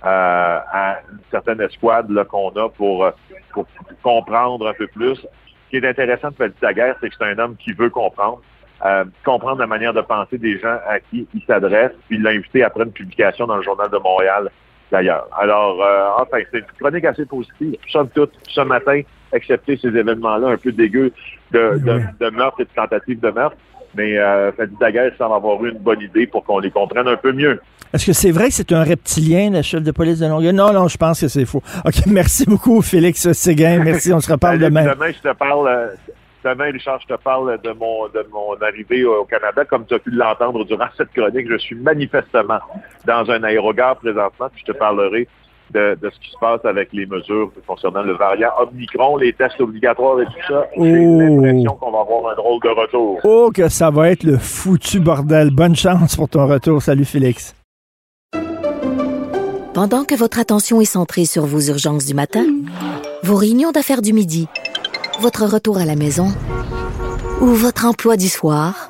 [0.08, 3.12] À une certaine escouade là, qu'on a pour, euh,
[3.54, 3.66] pour
[4.04, 5.16] comprendre un peu plus.
[5.16, 8.42] Ce qui est intéressant de Petit Daguerre, c'est que c'est un homme qui veut comprendre.
[8.84, 12.32] euh, comprendre la manière de penser des gens à qui il s'adresse, puis il l'a
[12.32, 14.50] invité après une publication dans le Journal de Montréal,
[14.92, 15.28] d'ailleurs.
[15.38, 17.78] Alors, euh, enfin, c'est une chronique assez positive.
[17.88, 19.02] Somme toute, ce matin,
[19.32, 21.12] excepté ces événements-là un peu dégueux
[21.52, 23.58] de, de, de meurtre et de tentative de meurtre,
[23.96, 27.18] mais euh, Fadi Daguerre semble avoir eu une bonne idée pour qu'on les comprenne un
[27.18, 27.60] peu mieux.
[27.94, 30.54] Est-ce que c'est vrai que c'est un reptilien, le chef de police de Longueuil?
[30.54, 31.62] Non, non, je pense que c'est faux.
[31.86, 33.84] OK, merci beaucoup, Félix Séguin.
[33.84, 34.84] Merci, on se reparle demain.
[34.94, 35.68] Demain, je te parle.
[35.68, 35.88] euh,
[36.44, 39.66] Demain, Richard, je te parle de mon, de mon arrivée au Canada.
[39.66, 42.60] Comme tu as pu l'entendre durant cette chronique, je suis manifestement
[43.08, 45.28] dans un aérogare présentement, puis je te parlerai
[45.74, 49.60] de, de ce qui se passe avec les mesures concernant le variant Omicron, les tests
[49.60, 50.66] obligatoires et tout ça.
[50.78, 51.20] J'ai Oh.
[51.20, 53.20] l'impression qu'on va avoir un drôle de retour.
[53.24, 55.50] Oh, que ça va être le foutu bordel.
[55.52, 56.82] Bonne chance pour ton retour.
[56.82, 57.56] Salut, Félix.
[59.74, 62.46] Pendant que votre attention est centrée sur vos urgences du matin,
[63.24, 64.48] vos réunions d'affaires du midi,
[65.20, 66.28] votre retour à la maison
[67.42, 68.90] ou votre emploi du soir,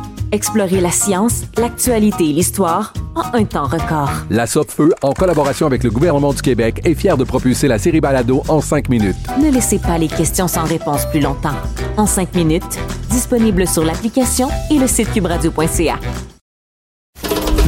[0.33, 4.09] Explorez la science, l'actualité et l'histoire en un temps record.
[4.29, 7.99] La Feu, en collaboration avec le gouvernement du Québec, est fière de propulser la série
[7.99, 9.17] Balado en cinq minutes.
[9.41, 11.55] Ne laissez pas les questions sans réponse plus longtemps.
[11.97, 12.79] En cinq minutes,
[13.09, 15.99] disponible sur l'application et le site cubradio.ca.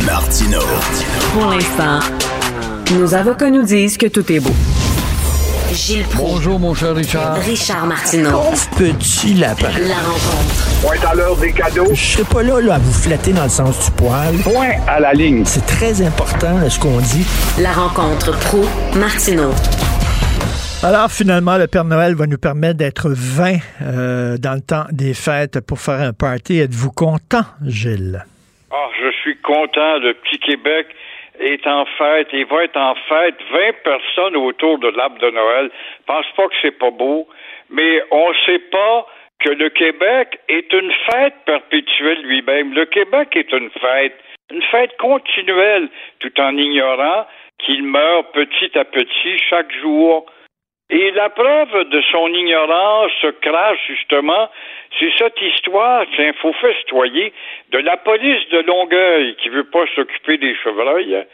[0.06, 0.60] Martino.
[1.34, 2.00] Pour l'instant,
[2.98, 4.54] nos avocats nous disent que tout est beau.
[5.74, 7.36] Gilles Bonjour, mon cher Richard.
[7.38, 8.42] Richard Martineau.
[8.78, 9.72] Petit lapin.
[9.80, 10.82] La rencontre.
[10.84, 11.88] Point à l'heure des cadeaux.
[11.90, 14.36] Je serai pas là, là à vous flatter dans le sens du poil.
[14.44, 15.44] Point à la ligne.
[15.46, 17.26] C'est très important là, ce qu'on dit.
[17.60, 18.62] La rencontre pro
[19.00, 19.50] Martineau.
[20.84, 25.16] Alors finalement, le Père Noël va nous permettre d'être 20 euh, dans le temps des
[25.16, 26.60] fêtes pour faire un party.
[26.60, 28.24] Êtes-vous content, Gilles?
[28.70, 29.98] Ah, je suis content.
[29.98, 30.86] Le petit Québec
[31.44, 32.28] est en fête.
[32.34, 33.36] Il va être en fête.
[33.52, 35.70] 20 personnes autour de l'arbre de Noël.
[36.06, 37.28] Pense pas que c'est pas beau,
[37.70, 39.06] mais on sait pas
[39.40, 42.74] que le Québec est une fête perpétuelle lui-même.
[42.74, 44.18] Le Québec est une fête,
[44.52, 45.90] une fête continuelle,
[46.20, 47.26] tout en ignorant
[47.60, 50.26] qu'il meurt petit à petit chaque jour.
[50.90, 54.50] Et la preuve de son ignorance se crache justement,
[55.00, 57.30] c'est cette histoire, c'est un faux fait citoyen,
[57.72, 61.26] de la police de Longueuil qui veut pas s'occuper des chevreuils.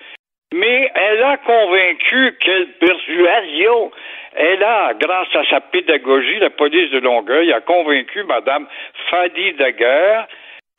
[0.53, 3.91] Mais elle a convaincu, quelle persuasion!
[4.35, 8.67] Elle a, grâce à sa pédagogie, la police de Longueuil a convaincu Madame
[9.09, 10.27] Fadi Daguerre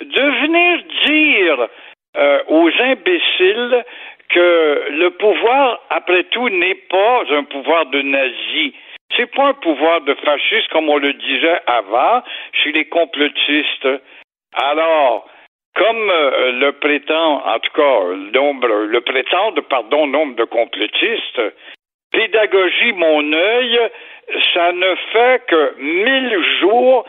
[0.00, 1.68] de venir dire
[2.16, 3.84] euh, aux imbéciles
[4.30, 8.72] que le pouvoir, après tout, n'est pas un pouvoir de nazis.
[9.16, 12.22] C'est pas un pouvoir de fascistes comme on le disait avant
[12.52, 13.88] chez les complotistes.
[14.54, 15.28] Alors,
[15.74, 21.40] comme euh, le prétend, en tout cas, nombre, le prétendent, pardon, nombre de complotistes,
[22.12, 23.78] pédagogie mon œil,
[24.54, 27.04] ça ne fait que mille jours,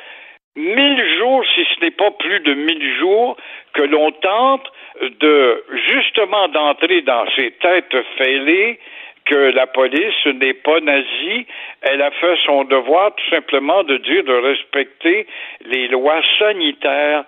[0.55, 3.37] mille jours, si ce n'est pas plus de mille jours,
[3.73, 4.67] que l'on tente
[5.01, 8.79] de justement d'entrer dans ces têtes fêlées
[9.25, 11.45] que la police n'est pas nazie.
[11.81, 15.27] Elle a fait son devoir tout simplement de dire de respecter
[15.65, 17.23] les lois sanitaires.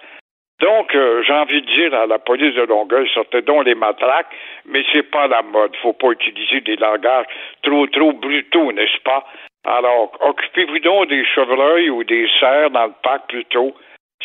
[0.59, 4.33] Donc, euh, j'ai envie de dire à la police de Longueuil, sortez donc les matraques,
[4.65, 5.75] mais c'est pas la mode.
[5.81, 7.25] Faut pas utiliser des langages
[7.63, 9.25] trop, trop brutaux, n'est-ce pas?
[9.65, 13.73] Alors, occupez-vous donc des chevreuils ou des cerfs dans le parc plutôt.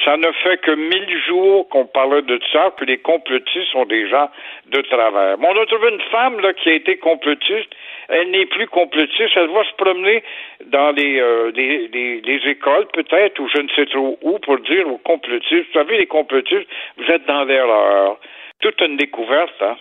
[0.05, 4.09] Ça ne fait que mille jours qu'on parlait de ça, que les complotistes sont des
[4.09, 4.31] gens
[4.67, 5.37] de travers.
[5.41, 7.69] On a trouvé une femme là, qui a été complotiste.
[8.09, 9.37] Elle n'est plus complotiste.
[9.37, 10.23] Elle va se promener
[10.67, 14.87] dans les, euh, les, les écoles, peut-être, ou je ne sais trop où, pour dire
[14.89, 18.19] aux complotistes, vous savez, les complotistes, vous êtes dans l'erreur.
[18.61, 19.77] Toute une découverte, hein?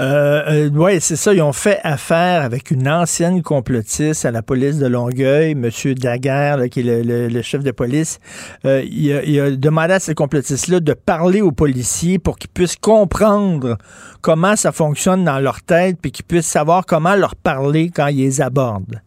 [0.00, 1.34] Euh, euh, oui, c'est ça.
[1.34, 5.68] Ils ont fait affaire avec une ancienne complotiste à la police de Longueuil, M.
[5.94, 8.20] Daguerre, là, qui est le, le- le chef de police.
[8.64, 12.50] Euh, il, a, il a demandé à ces complotistes-là de parler aux policiers pour qu'ils
[12.50, 13.76] puissent comprendre
[14.20, 18.18] comment ça fonctionne dans leur tête, puis qu'ils puissent savoir comment leur parler quand ils
[18.18, 19.00] les abordent.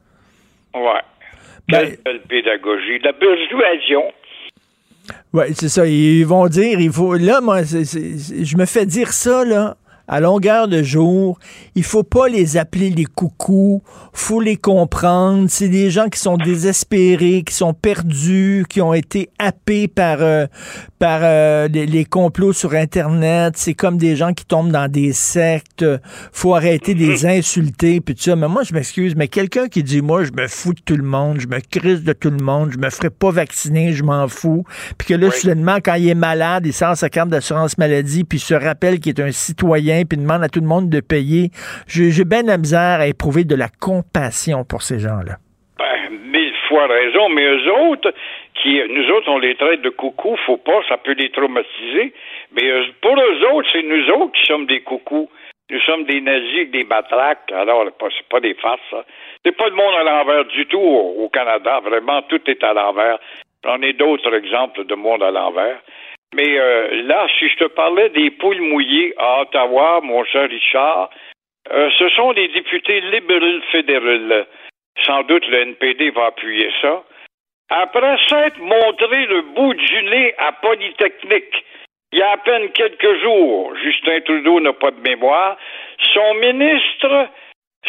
[0.74, 0.82] Ouais.
[1.70, 3.00] Ben- Quelle belle pédagogie.
[3.04, 4.04] La persuasion.
[5.34, 5.88] Oui, c'est ça.
[5.88, 7.16] Ils vont dire, il faut.
[7.16, 9.78] Là, moi, je me fais dire ça, là.
[10.14, 11.40] À longueur de jour,
[11.74, 13.82] il faut pas les appeler les coucous,
[14.12, 15.46] faut les comprendre.
[15.50, 20.48] C'est des gens qui sont désespérés, qui sont perdus, qui ont été happés par euh,
[21.00, 23.54] par euh, les, les complots sur Internet.
[23.56, 25.86] C'est comme des gens qui tombent dans des sectes.
[26.34, 28.36] Faut arrêter de les insulter puis tout ça.
[28.36, 31.04] Mais moi, je m'excuse, mais quelqu'un qui dit moi, je me fous de tout le
[31.04, 34.28] monde, je me crise de tout le monde, je me ferai pas vacciner, je m'en
[34.28, 34.66] fous.
[34.98, 38.38] Puis que là, soudainement, quand il est malade, il sort sa carte d'assurance maladie, puis
[38.38, 41.50] il se rappelle qu'il est un citoyen, puis demande à tout le monde de payer.
[41.88, 45.38] J'ai bien la misère à éprouver de la compassion pour ces gens-là.
[45.78, 48.14] Ben, mille fois raison, mais eux autres,
[48.62, 52.14] qui, nous autres, on les traite de coucous, faut pas, ça peut les traumatiser.
[52.54, 52.70] Mais
[53.02, 55.30] pour eux autres, c'est nous autres qui sommes des coucous.
[55.70, 57.50] Nous sommes des nazis, des batraques.
[57.56, 59.06] Alors, c'est pas- des farces, ça.
[59.46, 61.80] C'est pas le monde à l'envers du tout au Canada.
[61.80, 63.18] Vraiment, tout est à l'envers.
[63.64, 65.80] J'en ai d'autres exemples de monde à l'envers.
[66.34, 71.10] Mais euh, là, si je te parlais des poules mouillées à Ottawa, mon cher Richard,
[71.72, 74.46] euh, ce sont des députés libéraux fédéraux.
[75.06, 77.04] Sans doute le NPD va appuyer ça.
[77.70, 81.66] Après s'être montré le bout du nez à Polytechnique,
[82.14, 85.58] il y a à peine quelques jours, Justin Trudeau n'a pas de mémoire,
[86.14, 87.30] son ministre,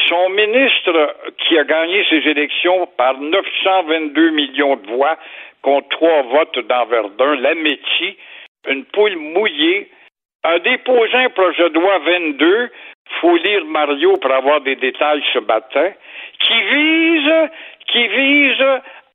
[0.08, 5.18] son ministre qui a gagné ses élections par 922 millions de voix
[5.62, 8.16] contre trois votes dans Verdun, Lametti,
[8.68, 9.90] une poule mouillée,
[10.44, 12.70] a déposé un projet de loi 22,
[13.20, 15.92] faut lire Mario pour avoir des détails ce matin,
[16.40, 17.50] qui vise,
[17.86, 18.64] qui vise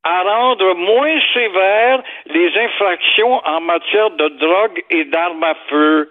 [0.03, 6.09] à rendre moins sévères les infractions en matière de drogue et d'armes à feu.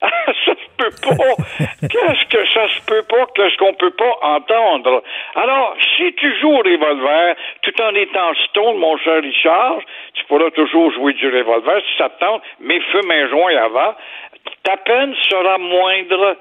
[0.02, 1.34] Ça se peut pas.
[1.88, 3.26] Qu'est-ce que ça se peut pas?
[3.34, 5.02] Qu'est-ce qu'on peut pas entendre?
[5.34, 9.78] Alors, si tu joues au revolver tout en étant stone, mon cher Richard,
[10.14, 13.94] tu pourras toujours jouer du revolver si ça te tente, mais fume un joint avant.
[14.64, 16.36] Ta peine sera moindre.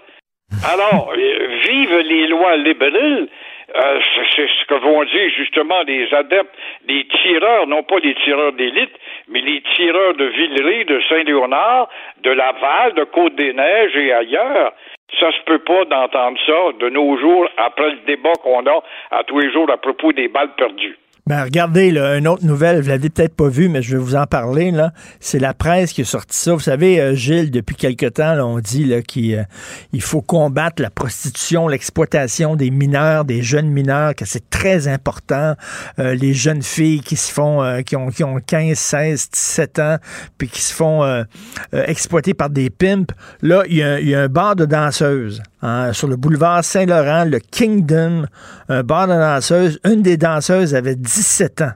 [0.71, 3.29] Alors, euh, vive les lois libérales.
[3.75, 3.99] Euh,
[4.35, 6.55] c'est- ce que vont dire justement les adeptes,
[6.87, 8.93] les tireurs, non pas les tireurs d'élite,
[9.27, 11.89] mais les tireurs de Villeray, de Saint-Léonard,
[12.21, 14.71] de Laval, de Côte-des-Neiges et ailleurs.
[15.19, 19.23] Ça se peut pas d'entendre ça de nos jours après le débat qu'on a à
[19.23, 20.97] tous les jours à propos des balles perdues.
[21.27, 24.13] Ben, regardez, là, une autre nouvelle, vous l'avez peut-être pas vue, mais je vais vous
[24.13, 24.69] en parler.
[24.69, 24.93] Là.
[25.19, 26.53] C'est la presse qui a sorti ça.
[26.53, 30.91] Vous savez, euh, Gilles, depuis quelque temps, là, on dit qu'il euh, faut combattre la
[30.91, 35.55] prostitution, l'exploitation des mineurs, des jeunes mineurs, que c'est très important.
[35.97, 39.97] Euh, les jeunes filles qui se font, qui, ont, qui ont 15, 16, 17 ans,
[40.37, 41.25] puis qui se font
[41.73, 43.11] exploiter par des pimps.
[43.41, 47.25] Là, il y, il y a un bar de danseuses hein, sur le boulevard Saint-Laurent,
[47.25, 48.25] le Kingdom,
[48.69, 49.79] un bar de danseuses.
[49.83, 51.73] Une des danseuses avait 17 ans.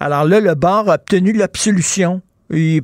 [0.00, 2.22] Alors là, le bar a obtenu l'absolution.
[2.52, 2.82] Ils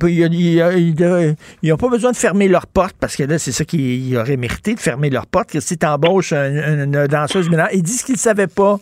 [1.63, 4.73] n'ont pas besoin de fermer leurs portes parce que là, c'est ça qu'ils auraient mérité
[4.73, 5.51] de fermer leurs portes.
[5.51, 8.79] Que si tu embauches une, danseuse mineure, ils disent qu'ils ne savaient pas.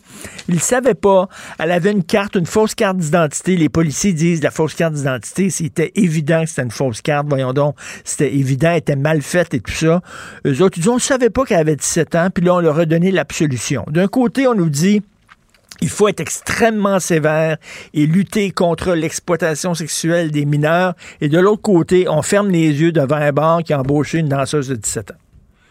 [0.47, 1.27] Ils ne savaient pas.
[1.59, 3.57] Elle avait une carte, une fausse carte d'identité.
[3.57, 5.49] Les policiers disent la fausse carte d'identité.
[5.49, 7.27] C'était évident que c'était une fausse carte.
[7.27, 7.75] Voyons donc.
[8.05, 10.01] C'était évident, elle était mal faite et tout ça.
[10.45, 12.29] Eux autres, disent on ne savait pas qu'elle avait 17 ans.
[12.33, 13.83] Puis là, on leur a donné l'absolution.
[13.89, 15.01] D'un côté, on nous dit
[15.81, 17.57] il faut être extrêmement sévère
[17.93, 20.93] et lutter contre l'exploitation sexuelle des mineurs.
[21.21, 24.29] Et de l'autre côté, on ferme les yeux devant un bar qui a embauché une
[24.29, 25.15] danseuse de 17 ans.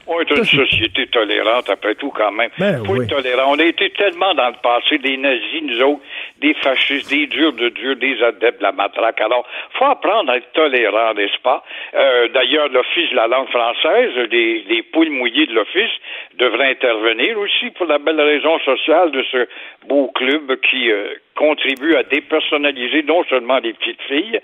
[0.09, 2.51] On est une société tolérante, après tout, quand même.
[2.59, 3.55] Ben Faut être tolérant.
[3.55, 6.03] On a été tellement dans le passé des nazis, nous autres,
[6.41, 9.21] des fascistes, des durs de Dieu, des adeptes de la matraque.
[9.21, 9.47] Alors,
[9.79, 11.65] faut apprendre à être tolérant, n'est-ce pas?
[11.95, 15.93] Euh, D'ailleurs, l'Office de la langue française, les, les poules mouillées de l'Office
[16.39, 19.49] devraient intervenir aussi pour la belle raison sociale de ce
[19.89, 24.41] beau club qui euh, contribue à dépersonnaliser non seulement les petites filles,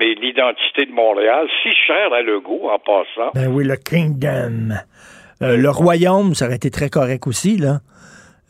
[0.00, 3.30] mais l'identité de Montréal, si chère à Legault, en passant.
[3.34, 4.74] Ben oui, le Kingdom.
[5.42, 7.80] Euh, le royaume, ça aurait été très correct aussi, là.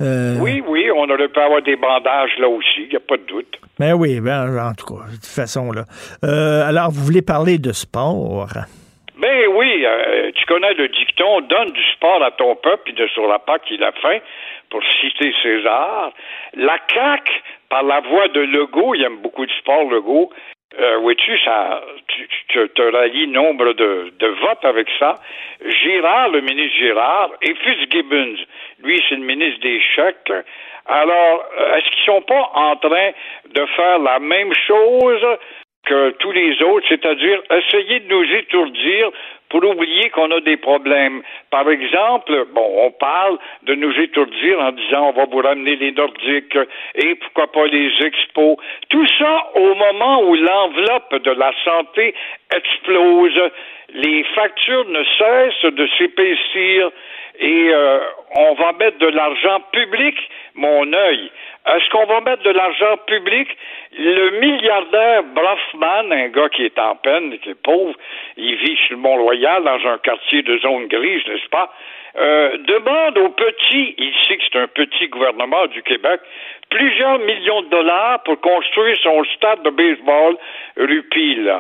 [0.05, 3.17] Euh, Oui, oui, on aurait pu avoir des bandages là aussi, il n'y a pas
[3.17, 3.59] de doute.
[3.79, 5.85] Ben oui, ben, en tout cas, de toute façon, là.
[6.25, 8.47] Euh, alors, vous voulez parler de sport?
[9.19, 13.07] Ben oui, euh, tu connais le dicton, donne du sport à ton peuple, puis de
[13.09, 14.19] sur la PAC il a faim,
[14.71, 16.13] pour citer César.
[16.55, 17.31] La CAQ,
[17.71, 20.31] par la voix de Legault, il aime beaucoup de sport, Legault,
[20.79, 25.15] euh, vois-tu, ça, tu, tu te rallies nombre de, de votes avec ça.
[25.65, 28.37] Girard, le ministre Girard, et Fitzgibbons,
[28.83, 30.33] lui, c'est le ministre des chèques.
[30.87, 33.11] Alors, euh, est-ce qu'ils sont pas en train
[33.51, 35.39] de faire la même chose
[35.85, 39.11] que tous les autres, c'est-à-dire essayer de nous étourdir
[39.49, 41.23] pour oublier qu'on a des problèmes.
[41.51, 45.93] Par exemple, bon, on parle de nous étourdir en disant on va vous ramener les
[45.93, 46.59] Nordiques
[46.97, 48.57] et pourquoi pas les expos.
[48.89, 52.15] Tout ça au moment où l'enveloppe de la santé
[52.53, 53.41] explose,
[53.95, 56.91] les factures ne cessent de s'épaissir
[57.39, 58.01] et euh,
[58.37, 60.17] on va mettre de l'argent public,
[60.55, 61.31] mon œil.
[61.67, 63.49] Est-ce qu'on va mettre de l'argent public?
[63.99, 67.95] Le milliardaire Brofman, un gars qui est en peine, qui est pauvre,
[68.37, 71.73] il vit sur le Mont-Royal dans un quartier de zone grise, n'est-ce pas?
[72.17, 76.21] Euh, demande aux petits, il sait que c'est un petit gouvernement du Québec,
[76.71, 80.37] plusieurs millions de dollars pour construire son stade de baseball
[80.77, 81.53] rue Peel.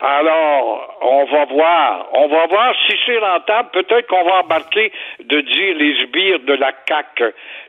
[0.00, 2.08] Alors, on va voir.
[2.12, 3.70] On va voir si c'est rentable.
[3.72, 7.22] Peut-être qu'on va embarquer de dire les sbires de la CAC.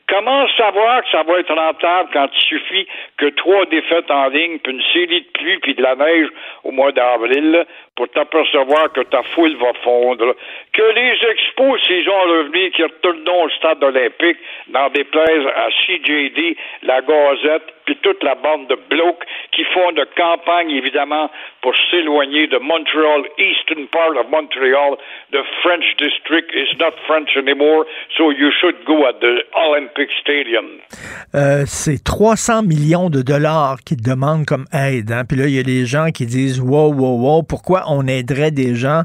[0.10, 4.58] Comment savoir que ça va être rentable quand il suffit que trois défaites en ligne,
[4.60, 6.28] puis une série de pluie, puis de la neige
[6.64, 7.66] au mois d'avril,
[7.96, 10.36] pour t'apercevoir que ta foule va fondre?
[10.74, 14.38] Que les expos, s'ils ont revenu, qu'ils retournent au stade olympique,
[14.68, 19.92] dans des plaies à CJD, la Gazette, puis toute la bande de blocs qui font
[19.92, 21.30] de campagne, évidemment,
[21.62, 24.98] pour s'éloigner de Montreal, eastern part of Montreal.
[25.32, 27.86] The French district is not French anymore,
[28.18, 30.66] so you should go at the Olympic Stadium.
[31.36, 35.12] Euh, c'est 300 millions de dollars qu'ils demandent comme aide.
[35.12, 35.24] Hein?
[35.28, 38.52] Puis là, il y a des gens qui disent Wow, wow, wow, pourquoi on aiderait
[38.52, 39.04] des gens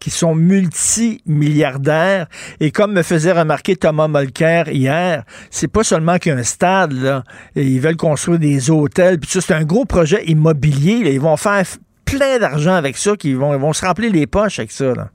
[0.00, 2.26] qui sont multimilliardaires?
[2.60, 6.42] Et comme me faisait remarquer Thomas Mulcair hier, c'est pas seulement qu'il y a un
[6.42, 7.22] stade,
[7.54, 11.12] ils veulent construire des hôtels, puis c'est un gros projet immobilier.
[11.12, 11.62] Ils vont faire
[12.04, 14.94] plein d'argent avec ça, qu'ils vont, ils vont se remplir les poches avec ça.
[14.94, 15.08] Là.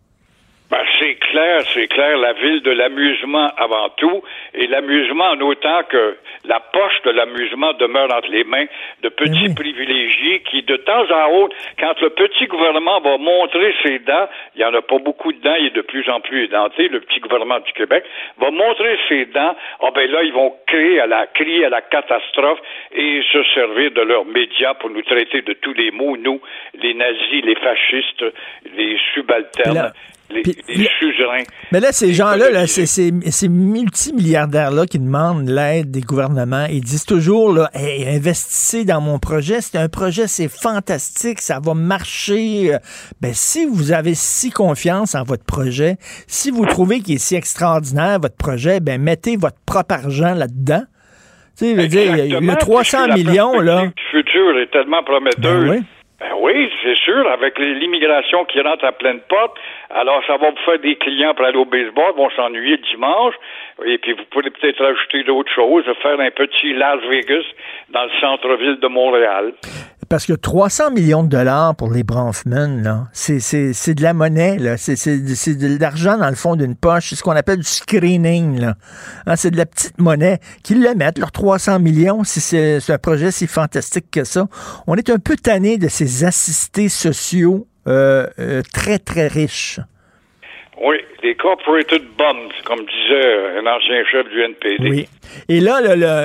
[0.70, 4.22] Ben, c'est clair, c'est clair, la ville de l'amusement avant tout,
[4.54, 8.66] et l'amusement en autant que la poche de l'amusement demeure entre les mains
[9.04, 14.00] de petits privilégiés qui, de temps à autre, quand le petit gouvernement va montrer ses
[14.00, 16.46] dents, il y en a pas beaucoup de dents, il est de plus en plus
[16.46, 18.04] édenté, le petit gouvernement du Québec,
[18.38, 21.82] va montrer ses dents, ah ben là, ils vont créer à la, crier à la
[21.82, 22.60] catastrophe
[22.94, 26.42] et se servir de leurs médias pour nous traiter de tous les mots, nous,
[26.82, 28.26] les nazis, les fascistes,
[28.76, 29.76] les subalternes.
[29.76, 29.92] Là,
[30.30, 31.44] les, puis- les suzerains.
[31.72, 33.12] Mais là, ces gens-là, là, ces, ces,
[33.50, 39.62] multimilliardaires-là qui demandent l'aide des gouvernements, ils disent toujours, là, Hey, investissez dans mon projet,
[39.62, 42.76] c'est un projet, c'est fantastique, ça va marcher.
[43.22, 45.98] Ben, si vous avez si confiance en votre projet,
[46.28, 50.84] si vous trouvez qu'il est si extraordinaire, votre projet, ben, mettez votre propre argent là-dedans.
[51.58, 53.88] Tu sais, je veux dire, Exactement, 300 puisque la millions, là.
[53.88, 55.42] du futur est tellement prometteuse.
[55.42, 55.84] Ben oui.
[56.20, 59.56] Ben oui, c'est sûr, avec l'immigration qui rentre à pleine porte,
[59.92, 63.36] alors ça va vous faire des clients pour aller au baseball, ils vont s'ennuyer dimanche,
[63.86, 67.46] et puis vous pourrez peut-être rajouter d'autres choses, faire un petit Las Vegas
[67.90, 69.54] dans le centre-ville de Montréal.
[70.10, 74.58] Parce que 300 millions de dollars pour les Bronfman, c'est, c'est, c'est de la monnaie,
[74.58, 74.78] là.
[74.78, 77.10] C'est, c'est, c'est de l'argent dans le fond d'une poche.
[77.10, 78.76] C'est ce qu'on appelle du screening, là.
[79.26, 80.40] Hein, c'est de la petite monnaie.
[80.64, 84.48] Qu'ils le mettent, leurs 300 millions, si c'est, c'est un projet si fantastique que ça.
[84.88, 89.80] On est un peu tanné de ces assistés sociaux euh, euh, très, très riches.
[90.80, 94.90] Oui, les corporated bums, comme disait un ancien chef du NPD.
[94.92, 95.10] Oui.
[95.50, 95.80] Et là,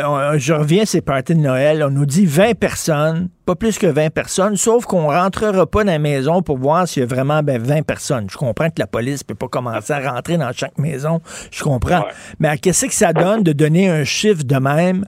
[0.07, 1.83] on- je reviens à ces parties de Noël.
[1.83, 5.93] On nous dit 20 personnes pas plus que 20 personnes, sauf qu'on rentrera pas dans
[5.93, 8.26] la maison pour voir s'il y a vraiment ben, 20 personnes.
[8.30, 11.20] Je comprends que la police peut pas commencer à rentrer dans chaque maison.
[11.51, 12.05] Je comprends.
[12.38, 15.05] Mais qu'est-ce que ça donne de donner un chiffre de même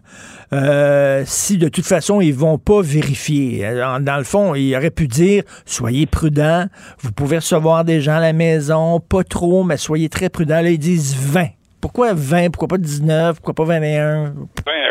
[0.52, 3.64] euh, si de toute façon ils vont pas vérifier?
[3.64, 6.66] Euh, dans le fond, il aurait pu dire soyez prudents,
[7.00, 10.60] vous pouvez recevoir des gens à la maison, pas trop, mais soyez très prudents.
[10.60, 11.46] Là, ils disent 20.
[11.80, 12.50] Pourquoi 20?
[12.50, 13.36] Pourquoi pas 19?
[13.36, 14.24] Pourquoi pas 21?
[14.24, 14.83] 20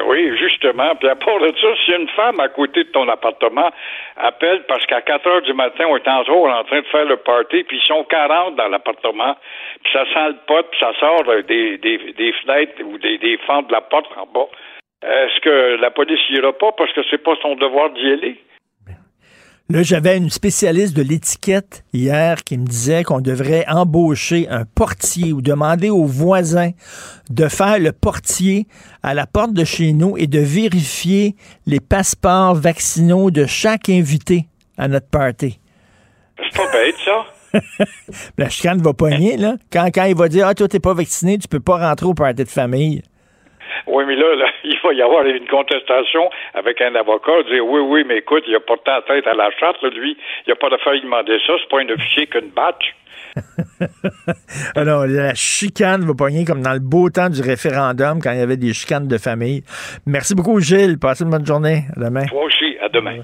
[0.72, 3.70] puis à part de ça, si une femme à côté de ton appartement
[4.18, 7.06] appelle parce qu'à 4 heures du matin, on est en jour en train de faire
[7.06, 9.36] le party, puis ils sont 40 dans l'appartement,
[9.84, 13.38] puis ça sent le pot, puis ça sort euh, des, des, fenêtres ou des, des
[13.46, 14.48] fentes de la porte en bas.
[15.06, 18.38] Est-ce que la police y ira pas parce que c'est pas son devoir d'y aller?
[19.70, 25.32] Là, j'avais une spécialiste de l'étiquette hier qui me disait qu'on devrait embaucher un portier
[25.32, 26.72] ou demander aux voisins
[27.30, 28.68] de faire le portier
[29.04, 31.36] à la porte de chez nous et de vérifier
[31.68, 34.46] les passeports vaccinaux de chaque invité
[34.78, 35.60] à notre party.
[36.38, 37.26] C'est pas bête, ça.
[38.38, 39.56] la chicane va pogner, là.
[39.72, 42.14] Quand, quand il va dire Ah, toi, t'es pas vacciné, tu peux pas rentrer au
[42.14, 43.04] party de famille.
[43.88, 47.82] Oui, mais là, là, il va y avoir une contestation avec un avocat, dire oui,
[47.82, 50.56] oui, mais écoute, il a pas tant tête à la charte, là, lui, il a
[50.56, 52.96] pas de faire demander ça, c'est pas un officier qu'une batch.
[54.76, 58.42] Alors, la chicane va pogner comme dans le beau temps du référendum quand il y
[58.42, 59.64] avait des chicanes de famille.
[60.06, 60.98] Merci beaucoup, Gilles.
[61.00, 61.86] Passez une bonne journée.
[61.98, 62.26] Demain.
[62.34, 63.24] Aussi, à demain.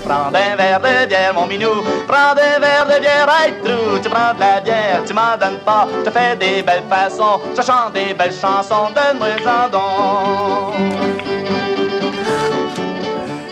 [0.00, 1.82] Prends un verre de bière, mon minou.
[2.08, 3.98] Prends un verre de bière, hey, trou.
[4.02, 5.86] Tu prends de la bière, tu m'en donnes pas.
[6.04, 8.88] Je fais des belles façons, je chante des belles chansons.
[8.94, 11.12] Donne-moi-en donc.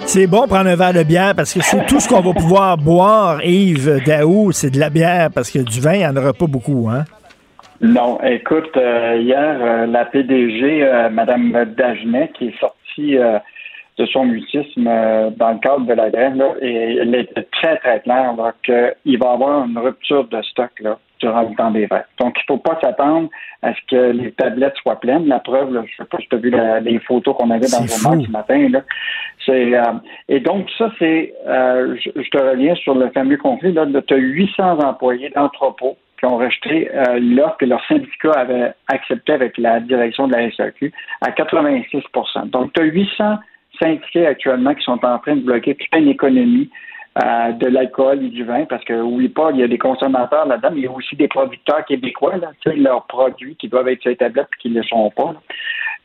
[0.06, 2.76] C'est bon prendre un verre de bière parce que c'est tout ce qu'on va pouvoir
[2.76, 6.32] boire, Yves Daou, c'est de la bière parce que du vin, il n'y en aura
[6.32, 7.04] pas beaucoup, hein?
[7.80, 13.38] Non, écoute, euh, hier, euh, la PDG, euh, Madame Dagenet, qui est sortie euh,
[14.00, 17.76] de son mutisme euh, dans le cadre de la grève, là, et elle était très,
[17.76, 18.32] très claire
[18.64, 22.06] qu'il va y avoir une rupture de stock là, durant le temps des fêtes.
[22.18, 23.28] Donc, il ne faut pas s'attendre
[23.62, 25.26] à ce que les tablettes soient pleines.
[25.28, 27.50] La preuve, là, je ne sais pas si tu as vu la- les photos qu'on
[27.50, 28.24] avait dans le fou.
[28.24, 28.68] ce matin.
[28.70, 28.80] Là.
[29.44, 29.82] C'est, euh,
[30.28, 33.74] et donc, ça, c'est, euh, je, je te reviens sur le fameux conflit.
[33.74, 39.32] Tu as 800 employés d'entrepôts qui ont rejeté euh, l'offre que leur syndicat avait accepté
[39.32, 40.92] avec la direction de la SAQ
[41.22, 43.38] à 86% Donc, tu as 800
[43.80, 46.70] syndiqués actuellement qui sont en train de bloquer toute une économie
[47.24, 50.68] euh, de l'alcool et du vin, parce que, pas, il y a des consommateurs là-dedans,
[50.72, 54.10] mais il y a aussi des producteurs québécois, là, leurs produits qui doivent être sur
[54.10, 55.34] les tablettes et qui ne le sont pas.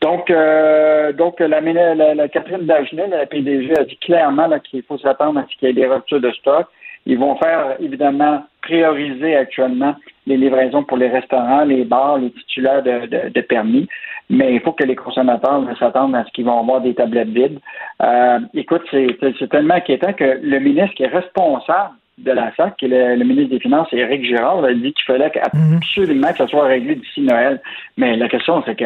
[0.02, 5.44] Donc, euh, donc la, Catherine Dagenet, la PDG, a dit clairement qu'il faut s'attendre à
[5.44, 6.66] ce qu'il y ait des ruptures de stock.
[7.06, 9.96] Ils vont faire, évidemment, prioriser actuellement
[10.26, 13.88] les livraisons pour les restaurants, les bars, les titulaires de permis.
[14.30, 17.60] Mais il faut que les consommateurs s'attendent à ce qu'ils vont avoir des tablettes vides.
[18.02, 22.86] Euh, écoute, c'est tellement inquiétant que le ministre qui est responsable de la SAC, qui
[22.86, 25.32] est le, le ministre des Finances, Éric Girard, a dit qu'il fallait
[25.76, 27.62] absolument que ça soit réglé d'ici Noël.
[27.98, 28.86] Mais la question, c'est que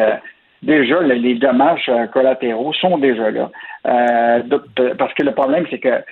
[0.62, 3.50] déjà, le- les dommages euh, collatéraux sont déjà là.
[3.86, 4.42] Euh,
[4.98, 6.02] parce que le problème, c'est que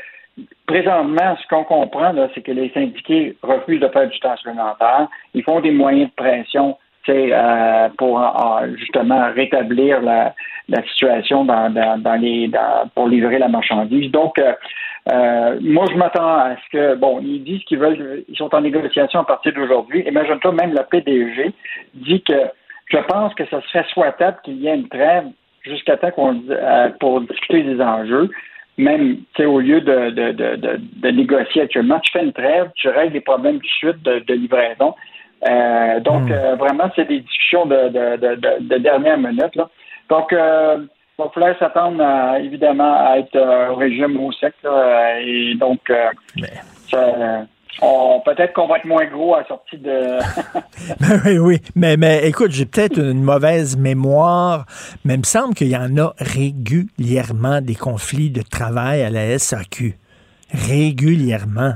[0.66, 5.08] présentement, ce qu'on comprend, là, c'est que les syndiqués refusent de faire du temps supplémentaire.
[5.34, 6.76] Ils font des moyens de pression
[7.10, 10.34] euh, pour euh, justement rétablir la,
[10.88, 11.72] situation dans,
[12.20, 12.50] les
[12.94, 14.10] pour livrer la marchandise.
[14.10, 18.54] Donc, euh, moi, je m'attends à ce que, bon, ils disent qu'ils veulent, ils sont
[18.54, 20.04] en négociation à partir d'aujourd'hui.
[20.06, 21.52] Imagine-toi, même la PDG
[21.94, 22.34] dit que
[22.86, 25.24] je pense que ce serait souhaitable qu'il y ait une trêve
[25.62, 26.42] jusqu'à temps qu'on
[27.00, 28.30] pour discuter des enjeux.
[28.76, 33.66] Même, au lieu de, négocier actuellement, tu fais une trêve, tu règles les problèmes de
[33.66, 34.94] suite de livraison.
[35.46, 39.54] Euh, donc, euh, vraiment, c'est des discussions de, de, de, de, de dernière minute.
[39.54, 39.68] Là.
[40.08, 40.78] Donc, euh,
[41.18, 44.54] il va falloir s'attendre à, évidemment à être euh, au régime au sec.
[44.64, 45.80] là, et donc,
[46.90, 47.44] ça-
[48.24, 50.18] peut-être qu'on va être moins gros à la sortie de.
[51.00, 51.58] Ben oui, oui.
[51.76, 54.64] Mais, mais écoute, j'ai peut-être une mauvaise mémoire,
[55.04, 59.38] mais il me semble qu'il y en a régulièrement des conflits de travail à la
[59.38, 59.94] SAQ.
[60.52, 61.74] Régulièrement.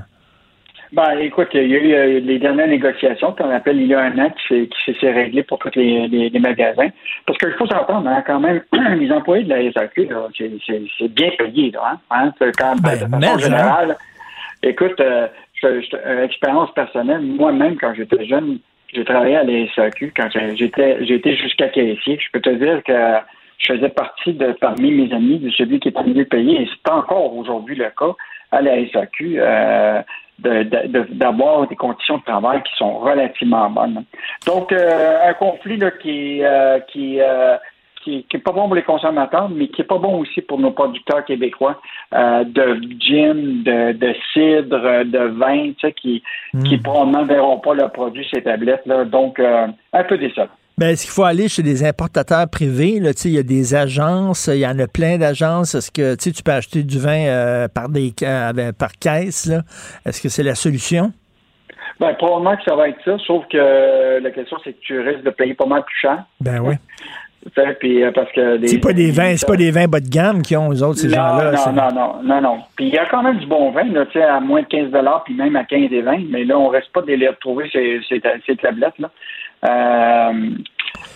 [0.93, 4.01] Ben, écoute, il y a eu euh, les dernières négociations qu'on appelle il y a
[4.01, 4.69] un an qui
[5.01, 6.89] s'est- réglé pour tous les, les- les magasins.
[7.27, 8.61] Parce qu'il faut s'entendre, hein, quand même,
[9.01, 10.09] les employés de la SAQ,
[10.67, 13.39] c'est- bien payé, là, hein, hein, c'est quand même, de façon hein.
[13.39, 13.97] générale.
[14.63, 15.29] Écoute, euh,
[15.65, 18.59] euh, expérience personnelle, moi-même, quand j'étais jeune,
[18.93, 22.19] j'ai travaillé à la SAQ quand j'étais j'étais jusqu'à caissier.
[22.21, 22.93] Je peux te dire que
[23.59, 26.93] je faisais partie de parmi mes amis de celui qui était mieux payé, et c'est
[26.93, 28.15] encore aujourd'hui le cas
[28.51, 30.03] à la SAQ, euh,
[30.43, 34.05] d'avoir des conditions de travail qui sont relativement bonnes.
[34.47, 37.21] Donc, euh, un conflit là, qui, euh, qui
[38.03, 40.59] qui, qui est pas bon pour les consommateurs, mais qui est pas bon aussi pour
[40.59, 41.81] nos producteurs québécois
[42.15, 46.23] euh, de gin, de, de, cidre, de vin, tu sais, qui,
[46.53, 46.63] mm.
[46.65, 48.87] qui probablement verront pas le produit ces tablettes.
[48.87, 49.05] Là.
[49.05, 50.49] Donc, euh, un peu décevant.
[50.79, 52.99] Ben, est-ce qu'il faut aller chez des importateurs privés?
[52.99, 55.75] Là, il y a des agences, il y en a plein d'agences.
[55.75, 59.51] Est-ce que tu peux acheter du vin euh, par des euh, par caisse?
[60.07, 61.13] Est-ce que c'est la solution?
[62.01, 65.23] Ben, probablement que ça va être ça, sauf que la question, c'est que tu risques
[65.23, 66.25] de payer pas mal plus cher.
[66.41, 66.75] Ben oui.
[67.81, 70.43] Puis, euh, parce que c'est pas des vins, c'est pas des vins bas de gamme
[70.43, 71.53] qui ont eux autres ces gens-là.
[71.53, 72.59] Non, non, non, non, non.
[72.77, 74.67] Puis il y a quand même du bon vin, là, tu sais, à moins de
[74.67, 74.91] 15
[75.25, 78.01] puis même à 15 et 20, mais là, on reste pas de les retrouver ces,
[78.09, 79.11] ces, ces tablettes là.
[79.65, 80.51] Euh,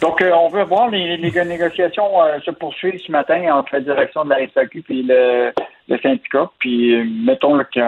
[0.01, 2.11] donc, euh, on veut voir les, négociations
[2.45, 5.53] se poursuivre ce matin entre la direction de la SAQ et le,
[5.89, 6.51] le syndicat.
[6.59, 7.83] Puis, mettons qu'il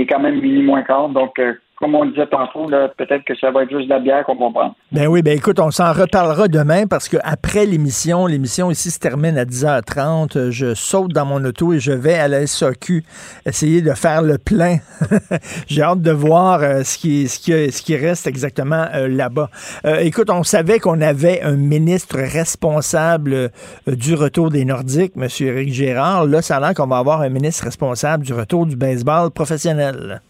[0.00, 1.08] est quand même mini moins quart.
[1.08, 1.40] Donc,
[1.82, 4.76] comme on le disait tantôt, peut-être que ça va être juste la bière qu'on prendre.
[4.92, 9.36] Ben oui, ben écoute, on s'en reparlera demain parce qu'après l'émission, l'émission ici se termine
[9.36, 10.50] à 10h30.
[10.50, 13.02] Je saute dans mon auto et je vais à la SAQ
[13.46, 14.76] essayer de faire le plein.
[15.66, 19.50] J'ai hâte de voir euh, ce qui reste exactement euh, là-bas.
[19.84, 23.50] Euh, écoute, on savait qu'on avait un ministre responsable
[23.88, 25.26] du retour des Nordiques, M.
[25.40, 26.26] Éric Gérard.
[26.26, 30.20] Là, ça a l'air qu'on va avoir un ministre responsable du retour du baseball professionnel.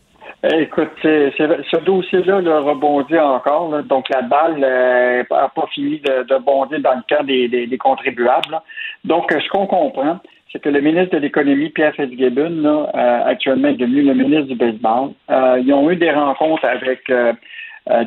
[0.45, 3.81] Eh, écoute, ce dossier-là le rebondit encore.
[3.85, 7.79] donc, la balle n'a euh, pas fini de, de, bondir dans le cas des, des,
[7.79, 8.61] contribuables.
[9.05, 10.19] Donc, ce qu'on comprend,
[10.51, 14.57] c'est que le ministre de l'Économie, Pierre Fitzgibbon, euh, actuellement est devenu le ministre du
[14.57, 15.11] baseball.
[15.31, 17.11] Euh, ils ont eu des rencontres avec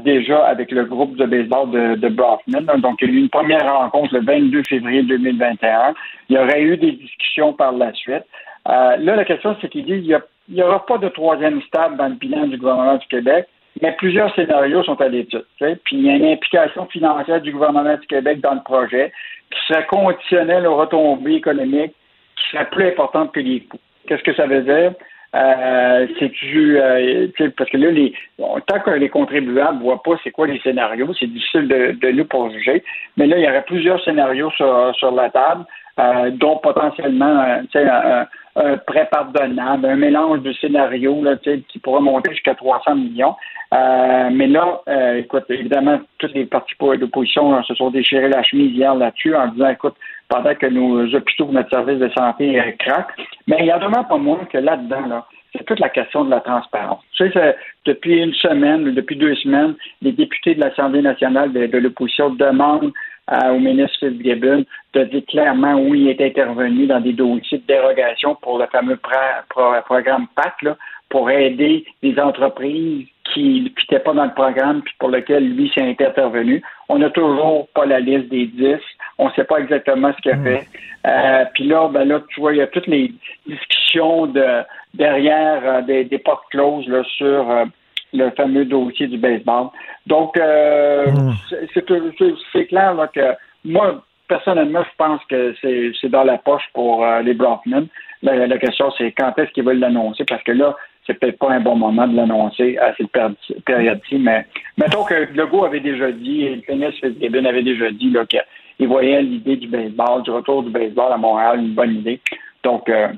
[0.03, 2.63] déjà avec le groupe de baseball de, de Brockman.
[2.79, 5.93] Donc, il y a eu une première rencontre le 22 février 2021.
[6.27, 8.25] Il y aurait eu des discussions par la suite.
[8.65, 11.61] là, la question, c'est qu'il dit il y a il n'y aura pas de troisième
[11.63, 13.47] stade dans le bilan du gouvernement du Québec,
[13.81, 15.45] mais plusieurs scénarios sont à l'étude.
[15.59, 19.11] Puis il y a une implication financière du gouvernement du Québec dans le projet
[19.51, 21.93] qui serait conditionnelle aux retombées économiques
[22.35, 23.79] qui serait plus importante que les coûts.
[24.07, 24.93] Qu'est-ce que ça veut dire?
[25.35, 27.27] Euh, c'est tu euh,
[27.57, 31.13] parce que là, les, tant que les contribuables ne voient pas c'est quoi les scénarios,
[31.19, 32.83] c'est difficile de, de nous pour juger.
[33.17, 35.65] Mais là, il y aurait plusieurs scénarios sur, sur la table,
[35.99, 42.31] euh, dont potentiellement un, un prêt pardonnable, un mélange de scénarios là, qui pourrait monter
[42.31, 43.35] jusqu'à 300 millions.
[43.73, 48.71] Euh, mais là, euh, écoute, évidemment, toutes les partis d'opposition se sont déchirés la chemise
[48.71, 49.95] hier là-dessus en disant, écoute,
[50.29, 53.13] pendant que nos hôpitaux, notre service de santé euh, craquent.
[53.47, 56.31] Mais il y a vraiment pas moins que là-dedans, là, c'est toute la question de
[56.31, 57.01] la transparence.
[57.17, 57.55] Tu sais,
[57.85, 62.91] depuis une semaine, depuis deux semaines, les députés de l'Assemblée nationale de l'opposition demandent
[63.31, 68.35] au ministre Fitzgibbon de dire clairement où il est intervenu dans des dossiers de dérogation
[68.35, 70.77] pour le fameux programme PAC, là,
[71.09, 75.81] pour aider les entreprises qui n'étaient pas dans le programme puis pour lequel lui s'est
[75.81, 76.61] intervenu.
[76.89, 78.77] On n'a toujours pas la liste des 10.
[79.17, 80.43] On ne sait pas exactement ce qu'il a mmh.
[80.43, 80.67] fait.
[81.07, 83.11] Euh, puis là, ben là, tu vois, il y a toutes les
[83.47, 87.65] discussions de derrière euh, des, portes closes là, sur euh,
[88.15, 89.67] le fameux dossier du baseball.
[90.07, 91.33] Donc, euh, hmm.
[91.73, 93.33] c'est clair que
[93.63, 97.87] moi, personnellement, je pense que c'est dans la poche pour euh, les Brockman.
[98.23, 100.75] La, la, question, c'est quand est-ce qu'ils veulent l'annoncer, parce que là,
[101.05, 103.11] c'est peut-être pas un bon moment de l'annoncer à cette
[103.65, 104.45] période-ci, mais
[104.77, 108.15] mettons que Legault avait déjà dit, et le Fitzgibbon avait déjà dit
[108.77, 112.19] qu'il voyait l'idée du baseball, du retour du baseball à Montréal, une bonne idée.
[112.63, 113.09] Donc, euh,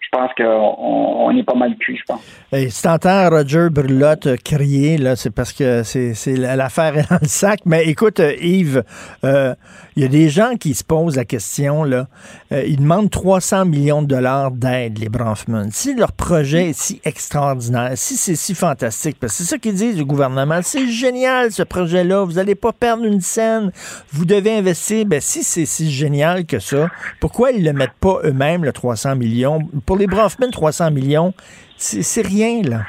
[0.00, 2.20] je pense qu'on on est pas mal cuit, je pense.
[2.52, 7.28] Et si t'entends Roger Brulotte crier, là, c'est parce que c'est, l'affaire est dans le
[7.28, 7.60] sac.
[7.64, 8.82] Mais écoute, euh, Yves,
[9.24, 9.54] euh,
[9.94, 12.08] il y a des gens qui se posent la question, là.
[12.52, 15.68] Euh, ils demandent 300 millions de dollars d'aide, les Bronfman.
[15.70, 19.74] Si leur projet est si extraordinaire, si c'est si fantastique, parce que c'est ça qu'ils
[19.74, 23.70] disent du gouvernement, c'est génial ce projet-là, vous n'allez pas perdre une scène,
[24.12, 25.04] vous devez investir.
[25.06, 26.88] Ben, si c'est si génial que ça,
[27.20, 29.60] pourquoi ils ne le mettent pas eux-mêmes, le 300 millions?
[29.90, 31.34] Pour les Bronfman, 300 millions,
[31.76, 32.82] c'est rien, là.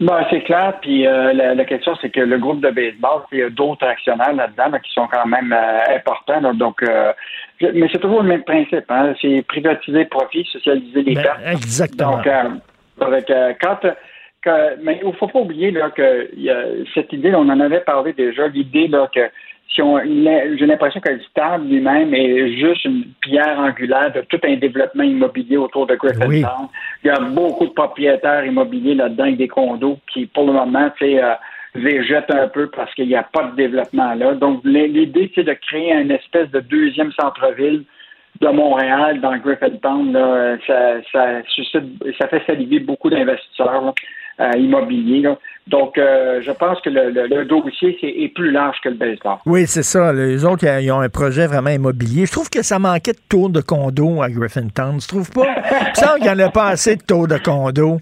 [0.00, 0.72] Ben, c'est clair.
[0.82, 4.32] Puis euh, la, question, c'est que le groupe de baseball, il y a d'autres actionnaires
[4.32, 6.52] là-dedans qui sont quand même euh, importants.
[6.54, 7.12] donc, euh,
[7.60, 8.86] mais c'est toujours le même principe.
[8.88, 9.14] Hein?
[9.22, 11.40] C'est privatiser profit, socialiser les ben, pertes.
[11.46, 12.16] exactement.
[12.16, 12.26] Donc,
[13.00, 13.78] avec, quand,
[14.82, 16.56] mais il ne faut pas oublier là, que y a
[16.92, 19.30] cette idée, on en avait parlé déjà, l'idée là, que
[19.76, 25.02] j'ai l'impression que le stade lui-même est juste une pierre angulaire de tout un développement
[25.02, 26.68] immobilier autour de Griffintown.
[27.02, 30.90] Il y a beaucoup de propriétaires immobiliers là-dedans avec des condos qui, pour le moment,
[30.98, 31.34] sais, euh,
[31.74, 34.34] végètent un peu parce qu'il n'y a pas de développement là.
[34.34, 37.84] Donc, l'idée, c'est de créer une espèce de deuxième centre-ville
[38.40, 40.12] de Montréal dans Griffintown.
[40.12, 41.84] Là, ça, ça, suscite,
[42.20, 43.92] ça fait saliver beaucoup d'investisseurs
[44.40, 45.22] euh, immobiliers.
[45.22, 45.38] Là.
[45.66, 49.38] Donc, euh, je pense que le, le, le dossier est plus large que le baseball.
[49.46, 50.12] Oui, c'est ça.
[50.12, 52.26] Les autres, ils ont un projet vraiment immobilier.
[52.26, 54.98] Je trouve que ça manquait de tours de condo à Griffintown.
[54.98, 55.46] Tu trouves pas?
[55.94, 57.98] Ça, qu'il n'y en a pas assez de tours de condo.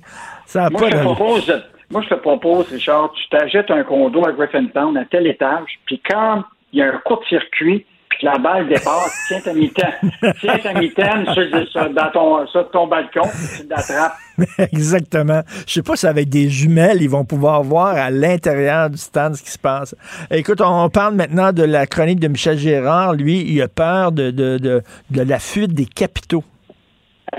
[0.46, 1.02] Ça a moi, pas je te de...
[1.04, 5.78] propose, moi, je te propose, Richard, tu t'achètes un condo à Griffintown à tel étage,
[5.86, 7.86] puis quand il y a un court-circuit,
[8.18, 9.92] puis la balle dépasse, tiens ta mitaine,
[10.40, 13.22] tiens ta mitaine sur, sur- dans ton, sur ton balcon,
[13.60, 14.14] tu l'attrapes.
[14.72, 15.42] Exactement.
[15.66, 19.34] Je sais pas si avec des jumelles, ils vont pouvoir voir à l'intérieur du stade
[19.34, 19.94] ce qui se passe.
[20.30, 23.14] Écoute, on parle maintenant de la chronique de Michel Gérard.
[23.14, 26.44] Lui, il a peur de, de, de, de la fuite des capitaux.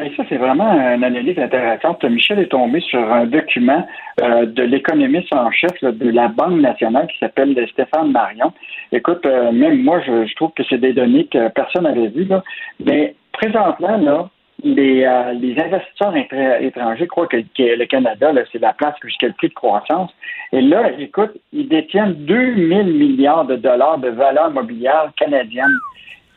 [0.01, 2.03] Et ça, c'est vraiment une analyse intéressante.
[2.05, 3.85] Michel est tombé sur un document
[4.23, 8.51] euh, de l'économiste en chef là, de la Banque nationale qui s'appelle Stéphane Marion.
[8.93, 12.25] Écoute, euh, même moi, je, je trouve que c'est des données que personne n'avait vues.
[12.25, 12.43] Là.
[12.85, 14.29] Mais présentement, là,
[14.63, 16.15] les, euh, les investisseurs
[16.61, 20.11] étrangers croient que, que le Canada, c'est la place jusqu'à le prix de croissance.
[20.51, 25.73] Et là, écoute, ils détiennent 2000 milliards de dollars de valeur mobilière canadienne.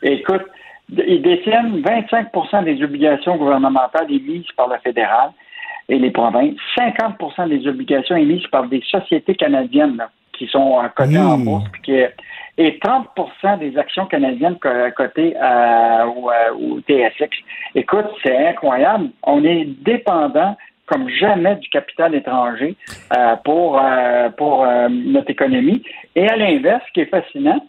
[0.01, 0.43] Écoute,
[0.89, 5.29] ils détiennent 25% des obligations gouvernementales émises par le fédéral
[5.89, 10.87] et les provinces, 50% des obligations émises par des sociétés canadiennes là, qui sont euh,
[10.95, 11.45] cotées en Mmh.
[11.45, 12.03] bourse, puis qui-
[12.57, 17.29] et 30% des actions canadiennes co- cotées euh, au, euh, au TSX.
[17.75, 19.09] Écoute, c'est incroyable.
[19.23, 20.55] On est dépendant
[20.87, 22.75] comme jamais du capital étranger
[23.15, 25.83] euh, pour, euh, pour euh, notre économie.
[26.15, 27.59] Et à l'inverse, ce qui est fascinant,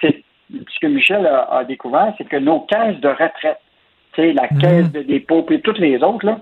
[0.00, 3.58] c'est ce que Michel a, a découvert, c'est que nos caisses de retraite,
[4.14, 6.38] tu sais, la caisse de dépôt, puis toutes les autres, là,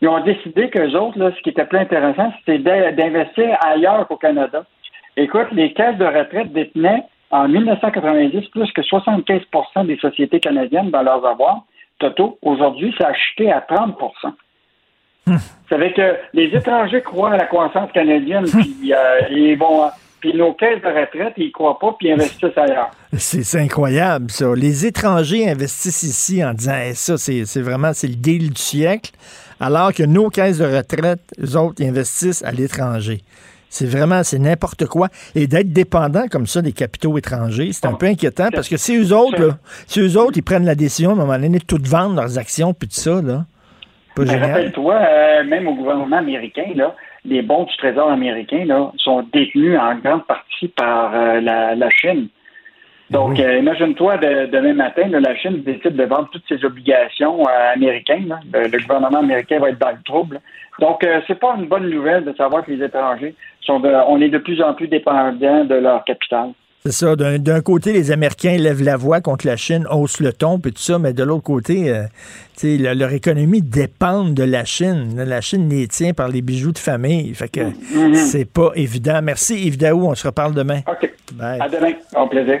[0.00, 4.06] ils ont décidé qu'eux autres, là, ce qui était plus intéressant, c'était d'in- d'investir ailleurs
[4.06, 4.64] qu'au Canada.
[5.16, 7.02] Écoute, les caisses de retraite détenaient
[7.34, 11.64] en 1990 plus que 75% des sociétés canadiennes dans leurs avoirs.
[11.98, 13.98] Toto, aujourd'hui, ça a chuté à 30
[15.26, 19.90] Ça veut dire que les étrangers croient à la croissance canadienne, puis euh, ils vont.
[20.20, 22.90] Puis nos caisses de retraite, ils croient pas, puis ils investissent ailleurs.
[23.12, 24.54] C'est c'est incroyable, ça.
[24.54, 29.10] Les étrangers investissent ici en disant ça, c'est c'est vraiment c'est le deal du siècle,
[29.58, 33.22] alors que nos caisses de retraite, eux autres, ils investissent à l'étranger.
[33.74, 35.08] C'est vraiment, c'est n'importe quoi.
[35.34, 38.96] Et d'être dépendant comme ça des capitaux étrangers, c'est un peu inquiétant parce que si
[38.96, 39.54] eux autres, là,
[39.88, 42.38] si eux autres, ils prennent la décision à un moment donné de tout vendre leurs
[42.38, 43.46] actions puis tout ça, là,
[44.14, 44.52] pas génial.
[44.52, 46.94] Rappelle-toi, euh, même au gouvernement américain, là,
[47.24, 51.90] les bons du Trésor américain là, sont détenus en grande partie par euh, la, la
[51.90, 52.28] Chine.
[53.14, 57.40] Donc, euh, imagine-toi, de- demain matin, là, la Chine décide de vendre toutes ses obligations
[57.48, 58.28] euh, américaines.
[58.28, 58.40] là.
[58.52, 60.40] Le, le gouvernement américain va être dans le trouble.
[60.80, 64.20] Donc, euh, c'est pas une bonne nouvelle de savoir que les étrangers sont de, on
[64.20, 66.48] est de plus en plus dépendants de leur capital.
[66.86, 67.16] C'est ça.
[67.16, 70.82] D'un côté, les Américains lèvent la voix contre la Chine, haussent le ton, puis tout
[70.82, 72.02] ça, mais de l'autre côté, euh,
[72.62, 75.14] le- leur économie dépend de la Chine.
[75.16, 77.32] La Chine les tient par les bijoux de famille.
[77.34, 78.14] Fait que Mhm.
[78.14, 79.20] c'est pas évident.
[79.22, 80.80] Merci Yves Daou, on se reparle demain.
[80.86, 81.10] OK.
[81.32, 81.58] Bye.
[81.62, 81.92] À demain.
[82.16, 82.60] Au plaisir.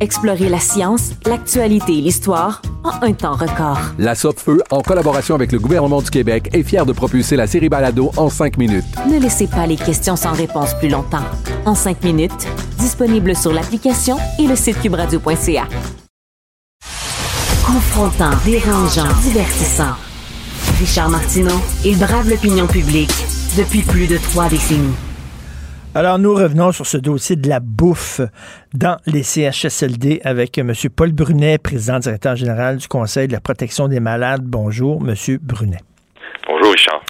[0.00, 3.80] Explorez la science, l'actualité et l'histoire en un temps record.
[3.98, 7.68] La Feu, en collaboration avec le gouvernement du Québec, est fière de propulser la série
[7.68, 8.84] Balado en cinq minutes.
[9.10, 11.24] Ne laissez pas les questions sans réponse plus longtemps.
[11.64, 12.46] En cinq minutes,
[12.78, 15.66] disponible sur l'application et le site cubradio.ca.
[17.66, 19.94] Confrontant, dérangeant, divertissant.
[20.78, 23.12] Richard Martineau, il brave l'opinion publique
[23.56, 24.94] depuis plus de trois décennies.
[25.94, 28.20] Alors, nous revenons sur ce dossier de la bouffe
[28.74, 30.72] dans les CHSLD avec M.
[30.94, 34.42] Paul Brunet, président directeur général du Conseil de la protection des malades.
[34.44, 35.14] Bonjour, M.
[35.40, 35.78] Brunet.
[36.46, 37.02] Bonjour, Richard.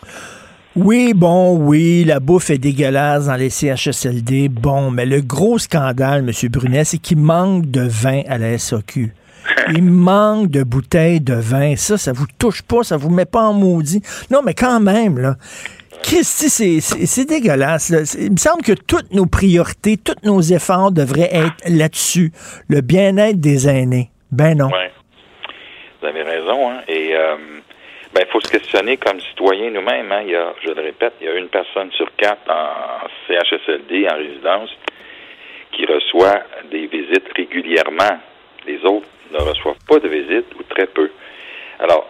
[0.76, 4.48] Oui, bon, oui, la bouffe est dégueulasse dans les CHSLD.
[4.48, 6.48] Bon, mais le gros scandale, M.
[6.48, 9.12] Brunet, c'est qu'il manque de vin à la SAQ.
[9.74, 11.74] Il manque de bouteilles de vin.
[11.76, 14.02] Ça, ça vous touche pas, ça vous met pas en maudit.
[14.30, 15.36] Non, mais quand même, là.
[16.02, 17.90] Christy, c'est- dégueulasse.
[18.18, 22.32] Il me semble que toutes nos priorités, tous nos efforts devraient être là-dessus.
[22.68, 24.10] Le bien-être des aînés.
[24.30, 24.68] Ben non.
[26.00, 26.80] Vous avez raison, hein.
[26.88, 27.36] Et euh,
[28.14, 30.10] ben, il faut se questionner comme citoyen nous-mêmes.
[30.12, 30.24] Hein.
[30.64, 34.70] Je le répète, il y a une personne sur quatre en CHSLD, en résidence,
[35.72, 38.18] qui reçoit des visites régulièrement.
[38.66, 41.10] Les autres ne reçoivent pas de visites ou très peu.
[41.80, 42.08] Alors,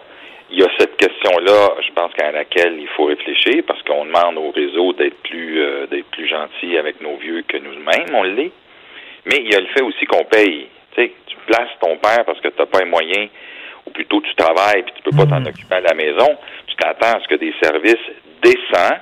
[0.51, 4.37] il y a cette question-là, je pense qu'à laquelle il faut réfléchir, parce qu'on demande
[4.37, 8.51] au réseau d'être plus euh, d'être plus gentil avec nos vieux que nous-mêmes, on l'est.
[9.25, 10.67] Mais il y a le fait aussi qu'on paye.
[10.95, 13.29] Tu sais, tu places ton père parce que tu n'as pas les moyens,
[13.85, 16.37] ou plutôt tu travailles puis tu peux pas t'en occuper à la maison.
[16.67, 17.95] Tu t'attends à ce que des services
[18.41, 18.97] décents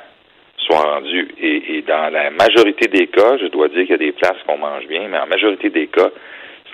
[0.57, 1.29] soient rendus.
[1.39, 4.37] Et, et dans la majorité des cas, je dois dire qu'il y a des places
[4.45, 6.09] qu'on mange bien, mais en majorité des cas,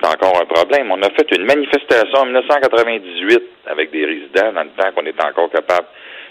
[0.03, 0.91] c'est encore un problème.
[0.91, 5.23] On a fait une manifestation en 1998 avec des résidents dans le temps qu'on était
[5.25, 5.87] encore capable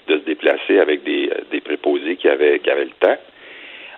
[0.09, 3.17] de se déplacer avec des, euh, des préposés qui avaient, qui avaient le temps.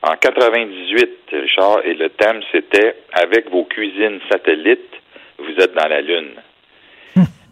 [0.02, 4.92] En 98, Richard, et le thème c'était avec vos cuisines satellites,
[5.38, 6.32] vous êtes dans la lune.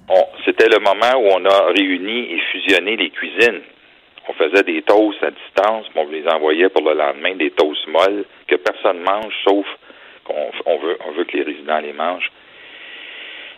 [0.08, 3.60] On- C'était le moment où on a réuni et fusionné les cuisines.
[4.28, 8.24] On faisait des toasts à distance, on les envoyait pour le lendemain, des toasts molles
[8.46, 9.66] que personne mange, sauf
[10.32, 12.30] qu'on on veut, on veut que les résidents les mangent.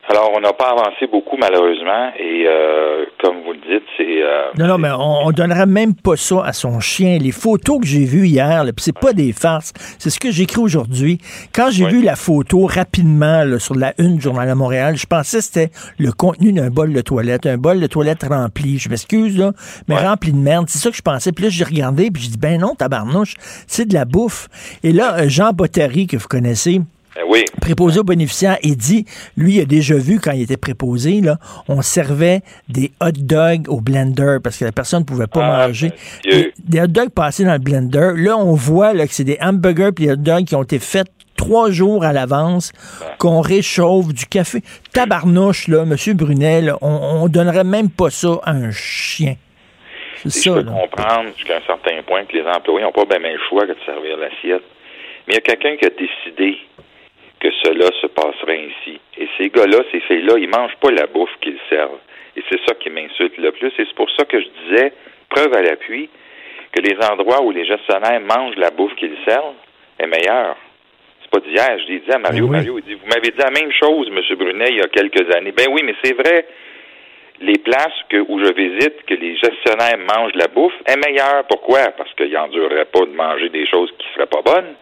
[0.07, 4.23] Alors, on n'a pas avancé beaucoup, malheureusement, et euh, comme vous le dites, c'est...
[4.23, 7.17] euh, Non, non, mais on, on donnerait même pas ça à son chien.
[7.19, 10.61] Les photos que j'ai vues hier, puis c'est pas des farces, c'est ce que j'écris
[10.61, 11.19] aujourd'hui.
[11.55, 15.07] Quand j'ai vu la photo rapidement là, sur la une du Journal de Montréal, je
[15.07, 18.79] pensais que c'était le contenu d'un bol de toilette, un bol de toilette rempli.
[18.79, 19.53] Je m'excuse, là,
[19.89, 20.67] mais rempli de merde.
[20.69, 21.33] C'est ça que je pensais.
[21.33, 23.35] Puis là, j'ai regardé, puis j'ai dit, ben non, tabarnouche,
[23.67, 24.49] c'est de la bouffe.
[24.83, 26.83] Et là, euh, Jean Bottary, que vous connaissez,
[27.17, 27.45] euh, oui.
[27.61, 29.05] préposé aux bénéficiaires, il dit,
[29.37, 31.39] lui, il a déjà vu quand il était préposé, là,
[31.69, 35.69] on servait des hot dogs au blender parce que la personne ne pouvait pas Ah,
[35.69, 35.93] manger.
[36.25, 38.13] Des, hot dogs passés dans le blender.
[38.17, 40.79] Là, on voit là, que c'est des hamburgers puis des hot dogs qui ont été
[40.79, 42.73] faits trois jours à l'avance,
[43.19, 44.63] qu'on réchauffe du café.
[44.93, 45.97] Tabarnouche, là, M.
[46.15, 49.35] Brunet, là, on, on donnerait même pas ça à un chien.
[50.27, 50.73] C'est je peux là.
[50.73, 53.77] comprendre jusqu'à un certain point que les employés n'ont pas bien le choix que de
[53.85, 54.63] servir l'assiette.
[55.27, 56.59] Mais il y a quelqu'un qui a décidé
[57.45, 58.99] que cela se passerait ainsi.
[59.19, 62.01] Et ces gars-là, ces filles-là, ils mangent pas la bouffe qu'ils servent.
[62.37, 63.69] Et c'est ça qui m'insulte le plus.
[63.69, 64.93] Et c'est pour ça que je disais,
[65.29, 66.09] preuve à l'appui,
[66.73, 69.57] que les endroits où les gestionnaires mangent la bouffe qu'ils servent
[69.99, 70.57] est meilleure.
[71.21, 71.79] C'est pas d'hier.
[71.81, 72.47] Je l'ai dit à Mario.
[72.49, 74.37] Mario, il dit, vous m'avez dit la même chose, M.
[74.39, 75.53] Brunet, il y a quelques années.
[75.53, 76.47] Ben oui, mais c'est vrai
[77.41, 81.45] les places que, où je visite, que les gestionnaires mangent la bouffe, est meilleure.
[81.49, 81.91] Pourquoi?
[81.99, 84.75] Parce qu'ils n'endureraient pas de manger des choses qui seraient pas bonnes.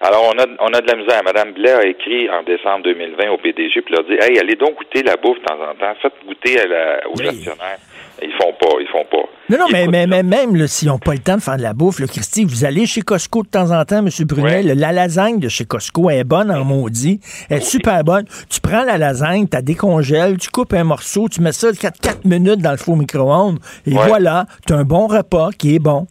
[0.00, 1.22] Alors, on a, on a de la misère.
[1.24, 4.76] Madame Blais a écrit en décembre 2020 au PDG puis leur dit Hey, allez donc
[4.76, 5.94] goûter la bouffe de temps en temps.
[6.02, 7.78] Faites goûter à la, aux gestionnaires.
[8.22, 9.28] Ils font pas, ils font pas.
[9.50, 11.62] Non, non, mais, mais, mais même là, s'ils n'ont pas le temps de faire de
[11.62, 14.08] la bouffe, là, Christy, vous allez chez Costco de temps en temps, M.
[14.26, 17.20] Brunet, le- la lasagne de chez Costco est bonne en maudit.
[17.50, 18.24] Elle est super bonne.
[18.50, 22.24] Tu prends la lasagne, tu la décongèles, tu coupes un morceau, tu mets ça 4,
[22.24, 24.06] minutes dans le four micro-ondes, et Ouais.
[24.06, 26.06] voilà, tu as un bon repas qui est bon.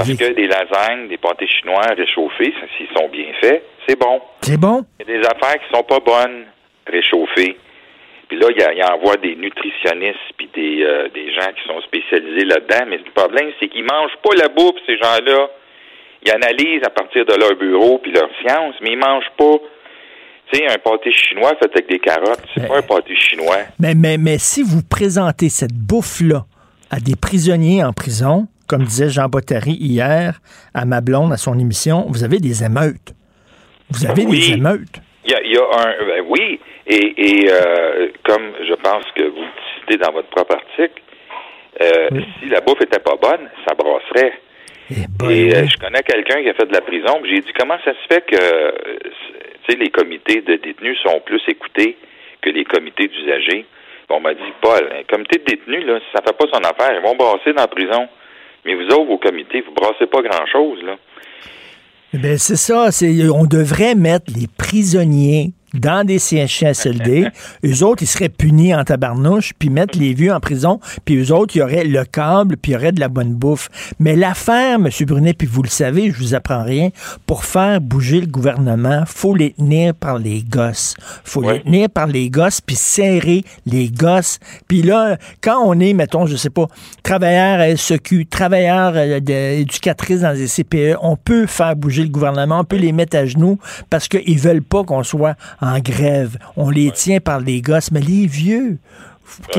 [0.00, 4.20] Parce que des lasagnes, des pâtés chinois réchauffés, s'ils sont bien faits, c'est bon.
[4.40, 4.84] C'est bon?
[4.98, 6.46] Il y a des affaires qui sont pas bonnes
[6.86, 7.56] réchauffées.
[8.28, 12.44] Puis là, il, y envoie des nutritionnistes puis des, euh, des gens qui sont spécialisés
[12.44, 12.86] là-dedans.
[12.88, 15.50] Mais le problème, c'est qu'ils mangent pas la bouffe, ces gens-là.
[16.24, 19.56] Ils analysent à partir de leur bureau puis leur science, mais ils mangent pas.
[20.52, 23.58] Tu sais, un pâté chinois fait avec des carottes, c'est pas un pâté chinois.
[23.78, 26.44] Mais, mais, mais si vous présentez cette bouffe-là
[26.90, 30.38] à des prisonniers en prison, comme disait Jean Bottary hier
[30.74, 33.10] à ma blonde à son émission, vous avez des émeutes.
[33.90, 34.38] Vous avez Oui.
[34.38, 34.96] des émeutes.
[35.24, 36.06] Il y a, il y a un.
[36.06, 40.54] ben oui, et, et euh, comme je pense que vous le citez dans votre propre
[40.54, 41.02] article,
[41.82, 44.34] euh, si la bouffe était pas bonne, ça brasserait.
[44.90, 47.92] et euh, je connais quelqu'un qui a fait de la prison, j'ai dit comment ça
[47.92, 51.96] se fait que les comités de détenus sont plus écoutés
[52.40, 53.66] que les comités d'usagers?
[54.12, 56.92] On m'a dit, Paul, un comité de détenus, là, si ça fait pas son affaire,
[56.98, 58.08] ils vont brasser dans la prison.
[58.64, 60.96] Mais vous autres, vos comités, vous brassez pas grand-chose, là.
[62.12, 62.88] Ben c'est ça,
[63.32, 67.28] on devrait mettre les prisonniers dans des CHSLD.
[67.64, 71.32] eux autres, ils seraient punis en tabarnouche, puis mettre les vieux en prison, puis eux
[71.32, 73.68] autres, il y aurait le câble, puis il y aurait de la bonne bouffe.
[73.98, 74.88] Mais l'affaire, M.
[75.06, 76.90] Brunet, puis vous le savez, je vous apprends rien,
[77.26, 80.94] pour faire bouger le gouvernement, faut les tenir par les gosses.
[81.24, 84.38] faut les tenir par les gosses, puis serrer les gosses.
[84.68, 86.66] Puis là, quand on est, mettons, je sais pas,
[87.02, 92.08] travailleur à SEQ, travailleur euh, de- éducatrice dans des CPE, on peut faire bouger le
[92.08, 96.36] gouvernement, on peut les mettre à genoux parce qu'ils veulent pas qu'on soit en grève.
[96.56, 98.78] On les tient par les gosses, mais les vieux,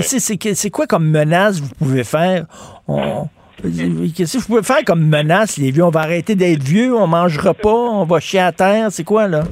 [0.01, 2.45] c'est quoi comme menace vous pouvez faire?
[2.87, 3.27] On-
[3.63, 5.83] Qu'est-ce que vous pouvez faire comme menace, les vieux?
[5.83, 9.27] On va arrêter d'être vieux, on mangera pas, on va chier à terre, c'est quoi,
[9.27, 9.43] là?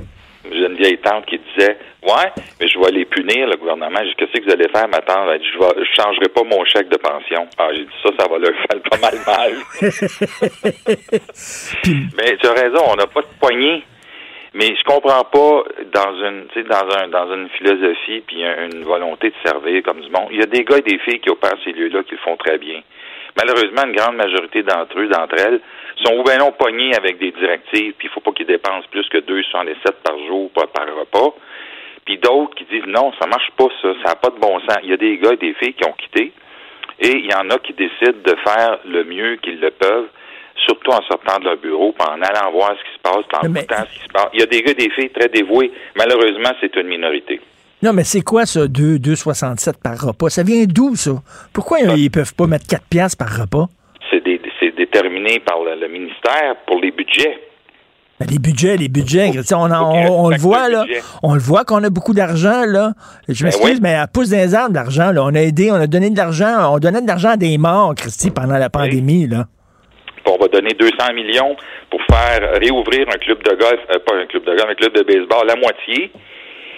[0.51, 3.99] J'ai une vieille tante qui disait Ouais, mais je vais les punir, le gouvernement.
[4.17, 5.27] Qu'est-ce que vous allez faire, ma tante?
[5.31, 7.47] Elle dit, Je ne changerai pas mon chèque de pension.
[7.59, 9.53] Ah, j'ai dit ça, ça va leur faire pas mal mal.
[12.17, 13.83] mais tu as raison, on n'a pas de poignée.
[14.53, 15.63] Mais je comprends pas
[15.93, 19.83] dans une tu sais, dans un dans une philosophie puis un- une volonté de servir
[19.83, 20.29] comme du monde.
[20.31, 22.35] Il y a des gars et des filles qui opèrent ces lieux-là qui le font
[22.37, 22.81] très bien.
[23.37, 25.61] Malheureusement, une grande majorité d'entre eux, d'entre elles,
[26.03, 29.07] sont ou bien non pognés avec des directives, puis il faut pas qu'ils dépensent plus
[29.09, 30.65] que 2,77 par jour par
[30.97, 31.35] repas.
[32.05, 34.79] Puis d'autres qui disent non, ça marche pas ça, ça n'a pas de bon sens.
[34.83, 36.31] Il y a des gars et des filles qui ont quitté,
[37.01, 40.07] et il y en a qui décident de faire le mieux qu'ils le peuvent,
[40.65, 43.49] surtout en sortant de leur bureau, puis en allant voir ce qui se passe, puis
[43.49, 44.27] en écoutant ce qui se passe.
[44.33, 45.71] Il y a des gars des filles très dévoués.
[45.95, 47.39] Malheureusement, c'est une minorité.
[47.81, 50.29] Non, mais c'est quoi ça, 2, 2,67 par repas?
[50.29, 51.11] Ça vient d'où, ça?
[51.53, 53.67] Pourquoi ils peuvent pas mettre 4 piastres par repas?
[54.11, 57.37] C'est déterminé par le, le ministère pour les budgets.
[58.19, 60.85] Ben, les budgets, les budgets, on, on, on le voit, là.
[61.23, 62.91] On le voit qu'on a beaucoup d'argent, là.
[63.29, 63.79] Je Ben m'excuse, oui.
[63.81, 65.23] mais à pouce des arbres, l'argent, là.
[65.23, 67.95] On a aidé, on a donné de l'argent, on donnait de l'argent à des morts,
[67.95, 69.45] Christy, pendant la pandémie, là.
[70.29, 71.55] On va donner 200 millions
[71.89, 74.93] pour faire réouvrir un club de golf, euh, pas un club de golf, un club
[74.93, 76.11] de baseball, la moitié,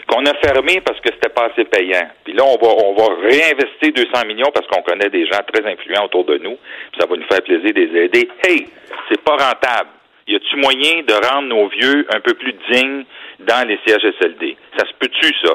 [0.07, 2.09] qu'on a fermé parce que c'était pas assez payant.
[2.23, 5.65] Puis là, on va, on va réinvestir 200 millions parce qu'on connaît des gens très
[5.69, 6.57] influents autour de nous.
[6.91, 8.29] Puis ça va nous faire plaisir de les aider.
[8.43, 8.67] Hey,
[9.09, 9.89] c'est pas rentable.
[10.27, 13.03] Y a-tu moyen de rendre nos vieux un peu plus dignes
[13.39, 14.55] dans les CHSLD?
[14.77, 15.53] Ça se peut-tu, ça?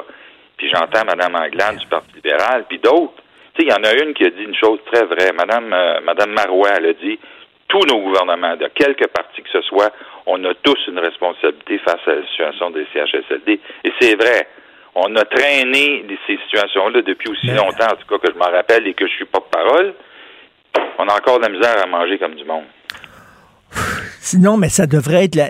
[0.57, 3.23] Puis j'entends Mme Anglade du Parti libéral, puis d'autres.
[3.53, 5.31] Tu sais, il y en a une qui a dit une chose très vraie.
[5.33, 7.17] Mme, euh, Madame Marois, elle a dit
[7.67, 9.91] tous nos gouvernements, de quelque parti que ce soit,
[10.25, 13.59] on a tous une responsabilité face à la situation des CHSLD.
[13.83, 14.47] Et c'est vrai.
[14.95, 18.87] On a traîné ces situations-là depuis aussi longtemps, en tout cas que je m'en rappelle
[18.87, 19.93] et que je suis porte-parole.
[20.97, 22.63] On a encore de la misère à manger comme du monde.
[24.19, 25.49] Sinon, mais ça devrait être la-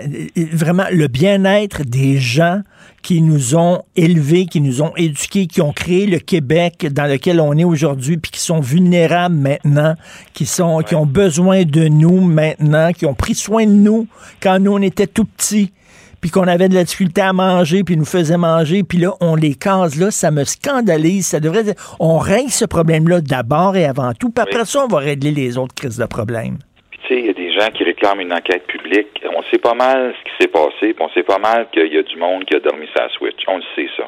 [0.52, 2.60] vraiment le bien-être des gens
[3.02, 7.40] qui nous ont élevés, qui nous ont éduqués, qui ont créé le Québec dans lequel
[7.40, 9.94] on est aujourd'hui, puis qui sont vulnérables maintenant,
[10.34, 14.06] qui sont, qui ont besoin de nous maintenant, qui ont pris soin de nous
[14.42, 15.72] quand nous on était tout petits,
[16.20, 19.36] puis qu'on avait de la difficulté à manger, puis nous faisaient manger, puis là on
[19.36, 21.26] les case là, ça me scandalise.
[21.26, 24.98] Ça devrait, on règle ce problème-là d'abord et avant tout, puis après ça on va
[24.98, 26.58] régler les autres crises de problèmes.
[26.90, 29.22] Puis tu sais, il y a des gens qui réclament une enquête publique.
[29.34, 31.98] On sait pas mal ce qui s'est passé, puis on sait pas mal qu'il y
[31.98, 33.42] a du monde qui a dormi sa switch.
[33.46, 34.04] On le sait ça.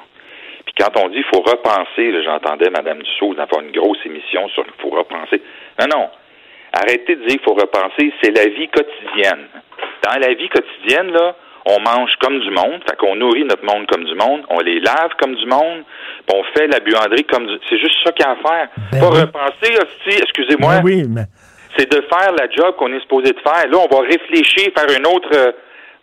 [0.64, 4.64] Puis quand on dit qu'il faut repenser, j'entendais Mme Dussault avoir une grosse émission sur
[4.66, 5.42] il faut repenser.
[5.80, 6.08] Non, non.
[6.72, 9.46] Arrêtez de dire qu'il faut repenser, c'est la vie quotidienne.
[10.04, 11.34] Dans la vie quotidienne, là,
[11.66, 14.80] on mange comme du monde, fait qu'on nourrit notre monde comme du monde, on les
[14.80, 15.84] lave comme du monde,
[16.26, 17.54] puis on fait la buanderie comme du...
[17.68, 18.68] C'est juste ça qu'il y a à faire.
[19.00, 21.24] pas repenser, hostie, excusez-moi Ben oui, mais
[21.76, 23.68] c'est de faire la job qu'on est supposé de faire.
[23.68, 25.52] Là, on va réfléchir, faire un autre, euh,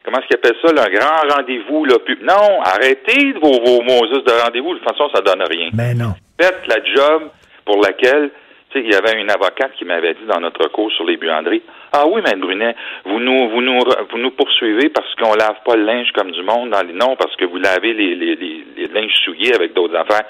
[0.04, 1.86] comment est-ce qu'ils appellent ça, là, un grand rendez-vous.
[1.86, 4.74] Là, Puis- non, arrêtez vos, vos Moses de rendez-vous.
[4.74, 5.70] De toute façon, ça donne rien.
[5.74, 6.14] Mais non.
[6.40, 7.30] Faites la job
[7.66, 8.30] pour laquelle,
[8.70, 11.18] tu sais, il y avait une avocate qui m'avait dit dans notre cours sur les
[11.18, 11.64] buanderies,
[11.94, 12.76] ah oui, Mme Brunet,
[13.06, 13.80] vous nous, vous nous,
[14.12, 17.16] vous nous poursuivez parce qu'on lave pas le linge comme du monde dans les, non,
[17.16, 20.26] parce que vous lavez les, les, les, les linges souillés avec d'autres affaires.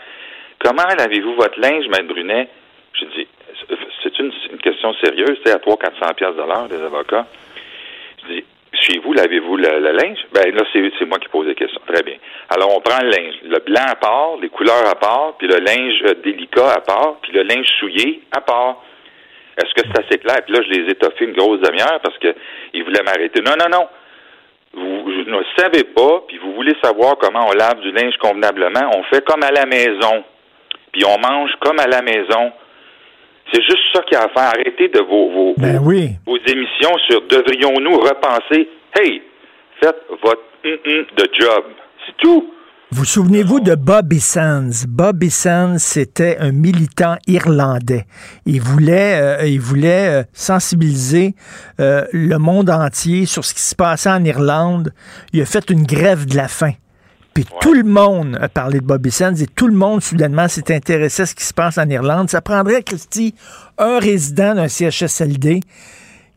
[0.59, 2.47] Comment lavez-vous votre linge, Mme Brunet?
[2.93, 3.27] Je dis,
[4.23, 7.25] une, question sérieuse, c'est à 300-400 pièces de l'heure, des avocats.
[8.23, 10.19] Je dis, chez vous, lavez-vous le, linge?
[10.33, 11.79] Ben là, c'est moi qui pose la question.
[11.87, 12.15] Très bien.
[12.49, 15.57] Alors, on prend le linge, le blanc à part, les couleurs à part, puis le
[15.57, 18.83] linge euh, délicat à part, puis le linge souillé à part.
[19.57, 20.37] Est-ce que c'est assez clair?
[20.45, 22.35] Puis là, je les ai toffés une grosse demi-heure parce que
[22.73, 23.41] ils voulaient m'arrêter.
[23.41, 23.87] Non, non, non.
[24.73, 28.91] Vous, vous ne savez pas, puis vous voulez savoir comment on lave du linge convenablement.
[28.95, 30.23] On fait comme à la maison.
[30.91, 32.51] Puis on mange comme à la maison.
[33.51, 34.51] C'est juste ça qu'il y a à faire.
[34.59, 36.09] Arrêtez de vos, vos, Ben vos, oui.
[36.25, 38.67] vos émissions sur devrions-nous repenser?
[38.99, 39.21] Hey,
[39.81, 41.63] faites votre hum-hum de job.
[42.05, 42.53] C'est tout.
[42.89, 44.85] Vous souvenez-vous de Bobby Sands?
[44.87, 48.05] Bobby Sands, c'était un militant irlandais.
[48.45, 51.35] Il voulait, euh, il voulait euh, sensibiliser
[51.81, 54.93] euh, le monde entier sur ce qui se passait en Irlande.
[55.33, 56.71] Il a fait une grève de la faim.
[57.37, 60.73] Puis tout le monde a parlé de Bobby Sands et tout le monde, soudainement, s'est
[60.73, 62.31] intéressé à ce qui se passe en Irlande.
[62.31, 63.35] Ça prendrait, Christy,
[63.77, 65.59] un résident d'un CHSLD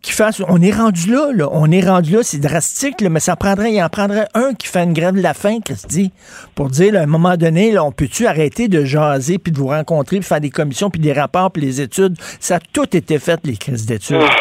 [0.03, 0.43] qui fasse.
[0.47, 1.49] On est rendu là, là.
[1.53, 4.67] On est rendu là, c'est drastique, là, mais ça prendrait, il en prendrait un qui
[4.67, 6.13] fait une grève de la faim, Christy,
[6.55, 9.57] pour dire, là, à un moment donné, là, on peut-tu arrêter de jaser, puis de
[9.59, 12.17] vous rencontrer, puis faire des commissions, puis des rapports, puis les études?
[12.41, 14.19] Ça a tout été fait, les crises d'études.
[14.21, 14.37] Ah,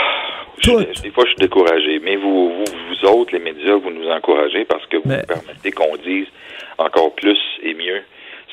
[0.62, 2.02] je- des fois, je suis découragé.
[2.04, 2.49] Mais vous
[3.10, 6.28] autres, les médias, vous nous encouragez parce que vous permettez qu'on dise
[6.78, 8.02] encore plus et mieux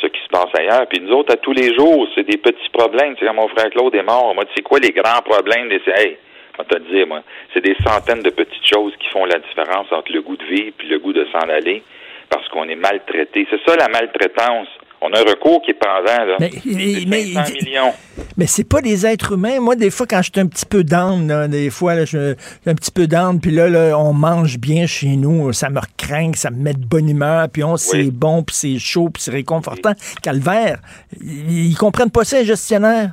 [0.01, 0.87] ce qui se passe ailleurs.
[0.89, 3.15] Puis nous autres, à tous les jours, c'est des petits problèmes.
[3.15, 5.69] Tu sais, quand mon frère Claude est mort, moi, sais quoi les grands problèmes?
[5.69, 5.81] Des...
[5.87, 6.19] Hey,
[6.59, 7.23] on va te le dire, moi,
[7.53, 10.73] c'est des centaines de petites choses qui font la différence entre le goût de vivre
[10.77, 11.83] puis le goût de s'en aller
[12.29, 13.47] parce qu'on est maltraité.
[13.51, 14.69] C'est ça, la maltraitance.
[15.03, 16.37] On a un recours qui est pendant, là.
[16.41, 17.93] Mais, C'est 500 millions.
[18.37, 19.61] Mais c'est pas des êtres humains.
[19.61, 22.35] Moi, des fois, quand je suis un petit peu down, là, des fois, là, je
[22.35, 25.79] suis un petit peu down, puis là, là, on mange bien chez nous, ça me
[25.79, 29.23] recrinque, ça me met de bonne humeur, puis on, c'est bon, puis c'est chaud, puis
[29.23, 29.93] c'est réconfortant.
[30.23, 30.79] Calvaire,
[31.21, 33.11] ils, ils comprennent pas ça, les gestionnaires.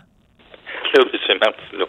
[0.94, 1.38] Là, M.
[1.42, 1.88] Martineau,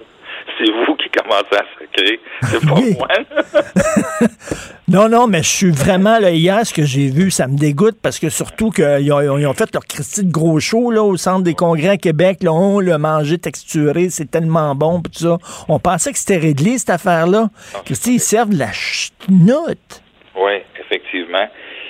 [0.59, 2.21] c'est vous qui commencez à sacrer.
[2.43, 3.09] C'est pas moi.
[4.87, 7.97] Non, non, mais je suis vraiment, là, hier, ce que j'ai vu, ça me dégoûte
[8.03, 11.17] parce que surtout qu'ils ont, ils ont fait leur Christie de gros show, là, au
[11.17, 15.25] centre des congrès à Québec, là, on l'a mangé texturé, c'est tellement bon, pis tout
[15.25, 15.39] ça.
[15.71, 17.49] On pensait que c'était réglé, cette affaire-là.
[17.87, 20.03] Christy, ils servent de la ch'noute.
[20.37, 21.49] Oui, effectivement.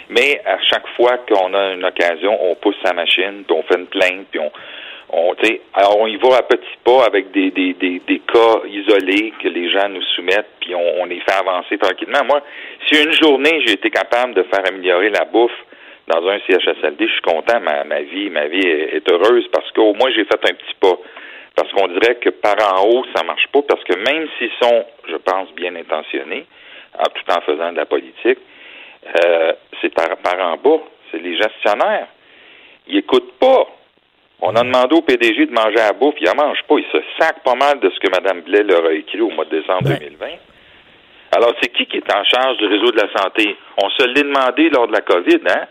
[0.09, 3.81] Mais à chaque fois qu'on a une occasion, on pousse sa machine, puis on fait
[3.81, 4.53] une plainte, puis on,
[5.17, 5.35] on,
[5.99, 9.71] on y va à petits pas avec des, des, des, des cas isolés que les
[9.71, 12.25] gens nous soumettent, puis on, les fait avancer tranquillement.
[12.25, 12.43] Moi,
[12.87, 15.53] si une journée j'ai été capable de faire améliorer la bouffe
[16.09, 17.61] dans un CHSLD, je suis content.
[17.61, 20.97] Ma, ma vie, ma vie est, heureuse parce qu'au moins j'ai fait un petit pas.
[21.57, 24.85] Parce qu'on dirait que par en haut, ça marche pas, parce que même s'ils sont,
[25.09, 26.47] je pense, bien intentionnés,
[26.99, 28.39] en- tout en faisant de la politique,
[29.25, 30.83] euh, c'est par, par en bas.
[31.13, 32.09] C'est les gestionnaires.
[32.89, 33.69] Ils écoutent pas.
[34.47, 36.75] On a demandé au PDG de manger à la bouffe, il en mange pas.
[36.77, 39.47] Il se sac pas mal de ce que Mme Blais leur a écrit au mois
[39.47, 40.27] de décembre 2020.
[41.35, 43.57] Alors, c'est qui qui est en charge du réseau de la santé?
[43.83, 45.65] On se l'est demandé lors de la COVID, hein?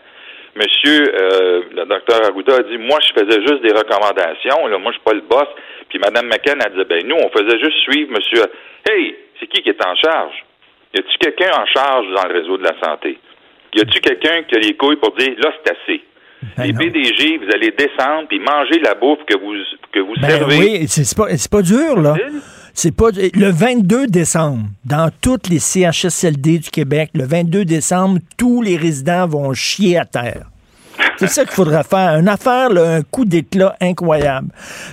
[0.56, 4.90] Monsieur, euh, le docteur Arruda a dit, moi, je faisais juste des recommandations, là, moi,
[4.90, 5.48] je suis pas le boss.
[5.88, 8.42] Puis Mme McCann a dit, ben, nous, on faisait juste suivre monsieur.
[8.90, 10.34] Hey, c'est qui qui est en charge?
[10.94, 13.18] Y a-tu quelqu'un en charge dans le réseau de la santé?
[13.72, 16.02] Y a-tu quelqu'un qui a les couilles pour dire, là, c'est assez?
[16.58, 19.54] Les PDG, vous allez descendre puis manger la bouffe que vous,
[19.92, 20.58] que vous Ben servez.
[20.58, 22.14] oui, c'est pas, pas dur, là.
[22.72, 28.62] C'est pas le 22 décembre, dans toutes les CHSLD du Québec, le 22 décembre, tous
[28.62, 30.46] les résidents vont chier à terre.
[31.16, 32.18] C'est ça qu'il faudra faire.
[32.18, 34.48] Une affaire, là, un coup d'éclat incroyable.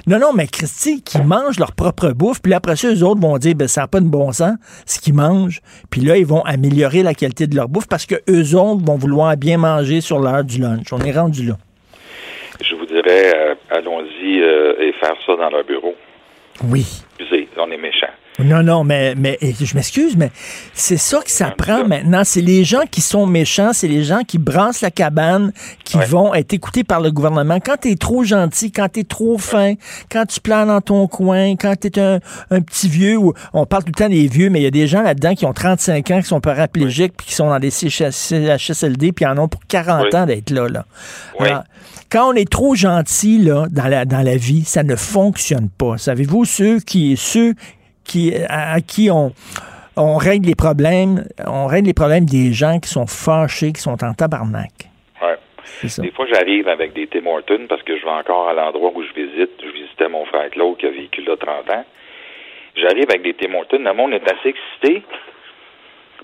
[0.08, 3.38] Non, non, mais Christy, qui mangent leur propre bouffe, puis après ça, eux autres vont
[3.38, 5.62] dire, ben, ça n'a pas de bon sens, ce qu'ils mangent.
[5.90, 8.98] Puis là, ils vont améliorer la qualité de leur bouffe parce que eux autres vont
[8.98, 10.92] vouloir bien manger sur l'heure du lunch.
[10.92, 11.56] On est rendu là.
[12.64, 15.96] Je vous dirais, euh, allons-y euh, et faire ça dans leur bureau.
[16.66, 16.86] Oui.
[17.18, 18.08] Excusez, on est méchants.
[18.44, 20.32] Non, non, mais, mais je m'excuse, mais
[20.74, 22.24] c'est ça que ça prend maintenant.
[22.24, 25.52] C'est les gens qui sont méchants, c'est les gens qui brassent la cabane,
[25.84, 27.60] qui vont être écoutés par le gouvernement.
[27.64, 29.74] Quand t'es trop gentil, quand t'es trop fin,
[30.10, 32.20] quand tu planes dans ton coin, quand t'es un,
[32.50, 34.72] un petit vieux, ou on parle tout le temps des vieux, mais il y a
[34.72, 37.72] des gens là-dedans qui ont 35 ans, qui sont paraplégiques, puis qui sont dans des
[37.72, 40.68] CHSLD, puis en ont pour 40 ans d'être là.
[40.68, 40.86] là.
[41.40, 41.64] Alors,
[42.10, 45.98] quand on est trop gentil là, dans, la, dans la vie, ça ne fonctionne pas.
[45.98, 47.56] Savez-vous, ceux qui, ceux
[48.06, 49.32] qui, à, à qui on,
[49.98, 54.04] on règle les problèmes, on règle les problèmes des gens qui sont fâchés, qui sont
[54.04, 54.72] en tabarnak.
[55.22, 55.38] Ouais.
[55.90, 56.02] ça.
[56.02, 59.04] Des fois, j'arrive avec des Tim Hortons parce que je vais encore à l'endroit où
[59.04, 59.52] je visite.
[59.64, 61.86] Je visitais mon frère Claude qui a vécu là 30 ans.
[62.76, 63.80] J'arrive avec des Tim Hortons.
[63.84, 65.04] Le monde est assez excité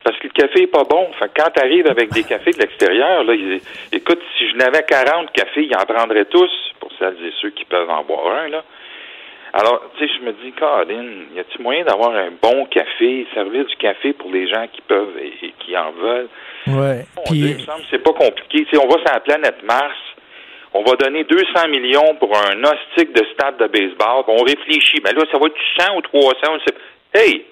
[0.04, 1.08] parce que le café est pas bon.
[1.20, 3.60] Fait que quand tu arrives avec des cafés de l'extérieur, là, ils-
[3.92, 6.50] écoute, si je n'avais 40 cafés, ils en prendraient tous,
[6.80, 8.64] pour celles et ceux qui peuvent en boire un, là.
[9.54, 11.06] Alors, tu sais, je me dis, Colin,
[11.36, 15.18] y a-t-il moyen d'avoir un bon café, servir du café pour les gens qui peuvent
[15.20, 16.30] et, et qui en veulent?
[16.68, 17.06] Ouais.
[17.16, 18.66] Mon Dieu, il me semble que c'est pas compliqué.
[18.66, 19.98] Tu sais, on va sur la planète Mars,
[20.74, 25.02] on va donner 200 millions pour un hostique de stade de baseball, puis on réfléchit.
[25.04, 26.76] Mais là, ça va être 100 ou 300, on sait.
[27.14, 27.46] Hey!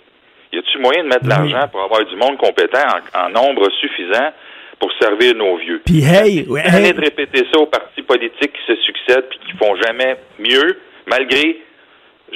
[0.51, 3.69] Y a-tu moyen de mettre de l'argent pour avoir du monde compétent en, en nombre
[3.79, 4.31] suffisant
[4.79, 5.81] pour servir nos vieux?
[5.85, 9.57] Puis hey, ouais, hey, de répéter ça aux partis politiques qui se succèdent puis qui
[9.57, 11.57] font jamais mieux, malgré,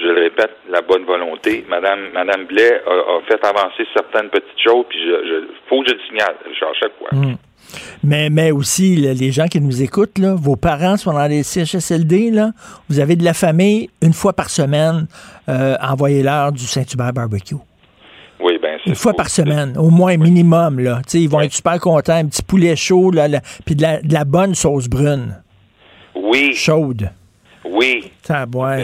[0.02, 1.66] je le répète, la bonne volonté.
[1.70, 5.90] Madame, Madame Blais a, a fait avancer certaines petites choses, puis je, je, faut que
[5.90, 7.10] je le signale, à chaque fois.
[7.12, 7.36] Hmm.
[8.04, 11.44] Mais, mais aussi, là, les gens qui nous écoutent, là, vos parents sont dans les
[11.44, 12.52] CHSLD, là,
[12.90, 15.08] vous avez de la famille, une fois par semaine,
[15.48, 17.56] euh, envoyez-leur du Saint-Hubert Barbecue.
[18.42, 20.80] Oui, bien Une fois par semaine, au moins minimum.
[20.80, 21.02] Là.
[21.14, 22.14] ils vont être super contents.
[22.14, 25.36] Un petit poulet chaud, là, là, puis de la, de la bonne sauce brune.
[26.16, 26.54] Oui.
[26.54, 27.10] Chaude.
[27.66, 28.12] Oui.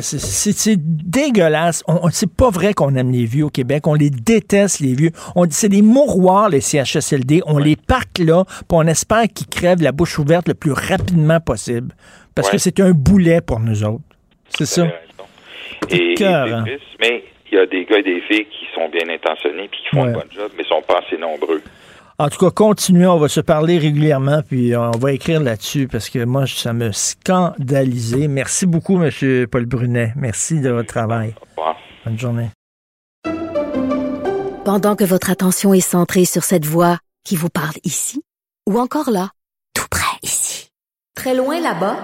[0.02, 1.84] C'est- dégueulasse.
[2.12, 3.88] C'est pas vrai qu'on aime les vieux au Québec.
[3.88, 5.12] On les déteste, les vieux.
[5.36, 7.42] On dit c'est des mouroirs, les CHSLD.
[7.46, 11.40] On les parque là, puis on espère qu'ils crèvent la bouche ouverte le plus rapidement
[11.40, 11.94] possible.
[12.34, 14.04] Parce que c'est un boulet pour nous autres.
[14.50, 14.88] C'est ça.
[15.90, 16.66] Et, cœur, hein.
[17.00, 19.96] mais il y a des gars et des filles qui sont bien intentionnés puis qui
[19.96, 20.10] font Ouais.
[20.10, 21.62] un bon job, mais sont pas assez nombreux.
[22.18, 26.10] En tout cas, continuez, on va se parler régulièrement, puis on va écrire là-dessus, parce
[26.10, 28.30] que moi, ça me scandalisé.
[28.30, 29.48] Merci beaucoup, M.
[29.48, 30.14] Paul Brunet.
[30.16, 31.36] Merci de votre travail.
[32.06, 32.50] Bonne journée.
[34.64, 38.22] Pendant que votre attention est centrée sur cette voix qui vous parle ici,
[38.66, 39.32] ou encore là,
[39.74, 40.70] tout près ici,
[41.16, 41.98] très loin là-bas,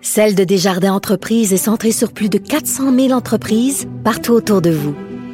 [0.00, 4.70] Celle de Desjardins Entreprises est centrée sur plus de 400 000 entreprises partout autour de
[4.70, 4.94] vous.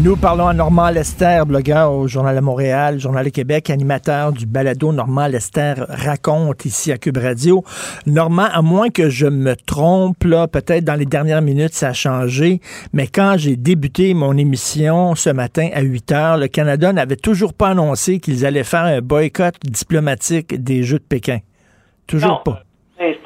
[0.00, 4.46] Nous parlons à Normand Lester, blogueur au Journal de Montréal, Journal de Québec, animateur du
[4.46, 7.62] balado Normand Lester raconte ici à Cube Radio.
[8.06, 11.92] Normand, à moins que je me trompe, là, peut-être dans les dernières minutes, ça a
[11.92, 12.60] changé,
[12.92, 17.52] mais quand j'ai débuté mon émission ce matin à 8 heures, le Canada n'avait toujours
[17.52, 21.38] pas annoncé qu'ils allaient faire un boycott diplomatique des Jeux de Pékin.
[22.06, 22.40] Toujours Non.
[22.44, 22.62] pas.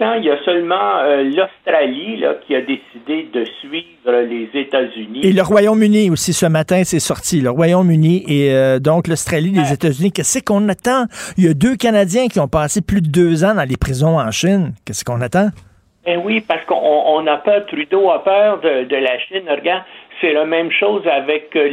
[0.00, 5.20] Il y a seulement euh, l'Australie qui a décidé de suivre les États-Unis.
[5.22, 7.40] Et le Royaume-Uni aussi, ce matin, c'est sorti.
[7.40, 10.12] Le Royaume-Uni et euh, donc l'Australie, les États-Unis.
[10.12, 11.04] Qu'est-ce qu'on attend?
[11.38, 14.18] Il y a deux Canadiens qui ont passé plus de deux ans dans les prisons
[14.18, 14.72] en Chine.
[14.84, 15.48] Qu'est-ce qu'on attend?
[16.04, 19.42] Ben oui, parce qu'on on a peur, Trudeau a peur de, de la Chine.
[19.48, 19.82] Regarde,
[20.20, 21.68] c'est la même chose avec euh,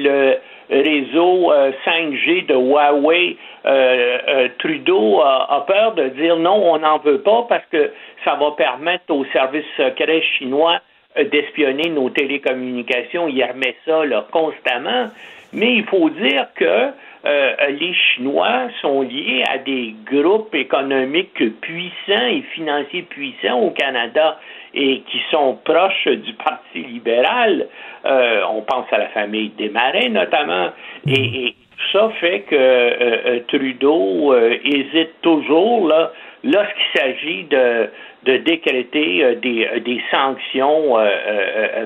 [0.70, 3.38] le réseau euh, 5G de Huawei.
[3.66, 7.92] Euh, euh, Trudeau a, peur de dire non, on n'en veut pas parce que
[8.26, 10.80] ça va permettre aux services secrets chinois
[11.18, 13.28] euh, d'espionner nos télécommunications.
[13.28, 15.10] Il remet ça là, constamment.
[15.54, 16.90] Mais il faut dire que
[17.26, 24.40] euh, les Chinois sont liés à des groupes économiques puissants et financiers puissants au Canada
[24.74, 27.68] et qui sont proches du Parti libéral.
[28.06, 30.72] Euh, on pense à la famille Desmarais notamment.
[31.08, 36.12] Et, et tout ça fait que euh, euh, Trudeau euh, hésite toujours là,
[36.44, 37.90] lorsqu'il s'agit de,
[38.24, 40.96] de décréter euh, des, euh, des sanctions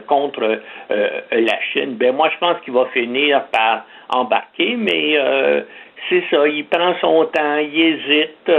[0.08, 0.60] contre
[1.32, 1.96] la Chine.
[1.96, 5.18] Ben moi, je pense qu'il va finir par embarquer, mais
[6.10, 8.52] c'est ça, il prend son temps, il hésite.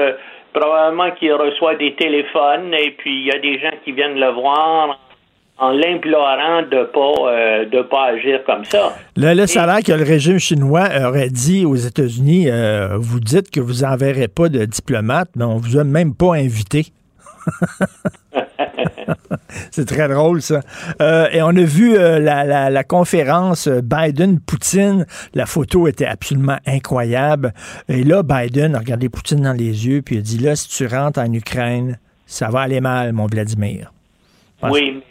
[0.53, 4.31] probablement qu'il reçoit des téléphones et puis il y a des gens qui viennent le
[4.31, 4.99] voir
[5.61, 8.95] en l'implorant de pas euh, de pas agir comme ça.
[9.21, 13.83] A l'air que le régime chinois aurait dit aux États-Unis euh, vous dites que vous
[13.83, 16.87] n'enverrez pas de diplomate, mais on vous a même pas invité.
[19.71, 20.61] C'est très drôle, ça.
[21.01, 25.07] Euh, et on a vu euh, la, la- la conférence Biden-Poutine.
[25.35, 27.53] La photo était absolument incroyable.
[27.89, 30.69] Et là, Biden a regardé Poutine dans les yeux, puis il a dit, là, si
[30.69, 33.93] tu rentres en Ukraine, ça va aller mal, mon Vladimir.
[34.63, 35.03] Oui,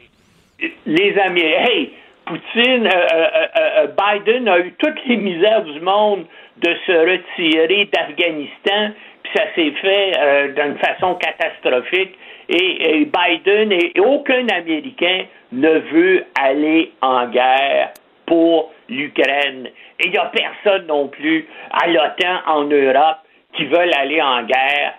[0.85, 1.91] les amis, hey,
[2.25, 6.25] Poutine, euh, euh, euh, Biden a eu toutes les misères du monde
[6.57, 8.91] de se retirer d'Afghanistan,
[9.23, 12.17] puis ça s'est fait d'une façon catastrophique.
[12.49, 17.91] Et, et Biden et, et aucun Américain ne veut aller en guerre
[18.25, 19.69] pour l'Ukraine.
[19.99, 23.17] Et il n'y a personne non plus à l'OTAN en Europe
[23.53, 24.93] qui veulent aller en guerre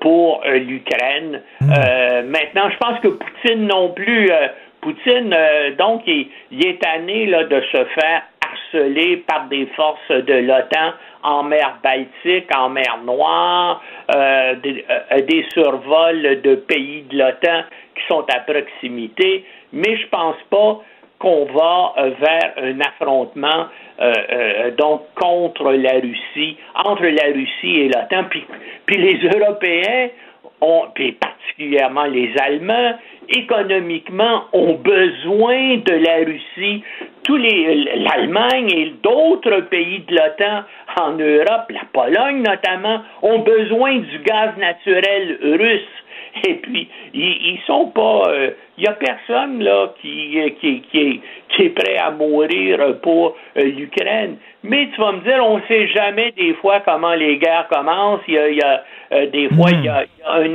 [0.00, 1.42] pour l'Ukraine.
[1.62, 4.30] Euh, maintenant, je pense que Poutine non plus.
[4.30, 4.48] euh,
[4.84, 6.28] Poutine, euh, donc, il,
[6.62, 10.92] est tanné là, de se faire harcelés par des forces de l'OTAN
[11.22, 13.82] en mer Baltique, en mer Noire,
[14.14, 17.62] euh, des, euh, des survols de pays de l'OTAN
[17.96, 20.82] qui sont à proximité, mais je pense pas
[21.18, 23.68] qu'on va vers un affrontement
[24.76, 28.24] donc contre la Russie, entre la Russie et l'OTAN.
[28.28, 28.44] Puis,
[28.84, 30.10] puis les Européens,
[30.60, 30.84] ont,
[31.44, 32.94] particulièrement les Allemands,
[33.28, 36.82] économiquement ont besoin de la Russie.
[37.24, 40.64] Tous les l'Allemagne et d'autres pays de l'OTAN
[41.00, 45.82] en Europe, la Pologne notamment, ont besoin du gaz naturel russe.
[46.46, 48.22] Et puis, ils, sont pas.
[48.76, 51.22] Il n'y a personne là qui, qui, qui,
[51.62, 54.36] est, prêt à mourir pour euh, l'Ukraine.
[54.64, 58.22] Mais tu vas me dire, on ne sait jamais des fois comment les guerres commencent.
[58.26, 60.54] Il y a, euh, des fois, il y a, y a un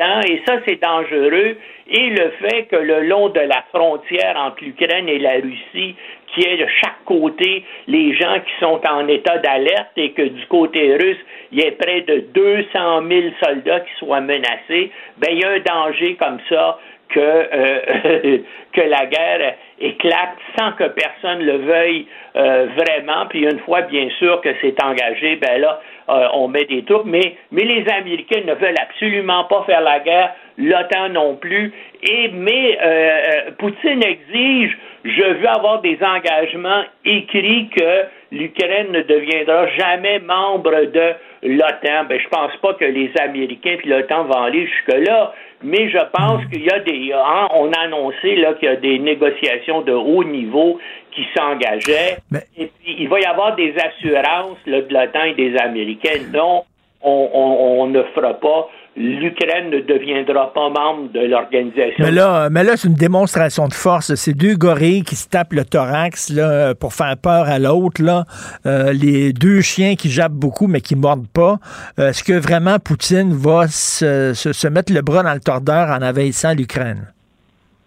[0.00, 1.56] et ça, c'est dangereux.
[1.88, 5.94] Et le fait que le long de la frontière entre l'Ukraine et la Russie,
[6.28, 10.46] qui est de chaque côté les gens qui sont en état d'alerte et que du
[10.46, 11.18] côté russe,
[11.52, 15.50] il y ait près de 200 000 soldats qui soient menacés, ben il y a
[15.50, 16.78] un danger comme ça
[17.14, 18.38] que, euh,
[18.72, 22.06] que la guerre éclate sans que personne le veuille
[22.36, 23.26] euh, vraiment.
[23.28, 27.06] Puis une fois, bien sûr, que c'est engagé, ben là, euh, on met des troupes.
[27.06, 31.72] Mais, mais les Américains ne veulent absolument pas faire la guerre, l'OTAN non plus.
[32.02, 39.66] Et mais euh, Poutine exige, je veux avoir des engagements écrits que l'Ukraine ne deviendra
[39.68, 41.12] jamais membre de
[41.42, 42.04] l'OTAN.
[42.08, 45.32] Ben, je pense pas que les Américains puis l'OTAN vont aller jusque-là,
[45.62, 47.12] mais je pense qu'il y a des.
[47.12, 50.78] hein, on a annoncé là qu'il y a des négociations de haut niveau
[51.12, 52.18] qui s'engageaient.
[52.58, 56.20] Et puis il va y avoir des assurances là, de l'OTAN et des Américains.
[56.32, 56.64] Non,
[57.02, 58.68] on, on, on ne fera pas.
[58.96, 62.04] L'Ukraine ne deviendra pas membre de l'organisation.
[62.04, 64.14] Mais là, mais là c'est une démonstration de force.
[64.14, 68.02] Ces deux gorilles qui se tapent le thorax là, pour faire peur à l'autre.
[68.02, 68.24] Là.
[68.66, 71.58] Euh, les deux chiens qui jappent beaucoup mais qui mordent pas.
[71.98, 76.02] Euh, Est-ce que vraiment Poutine va se, se, mettre le bras dans le tordeur en
[76.02, 77.06] envahissant l'Ukraine?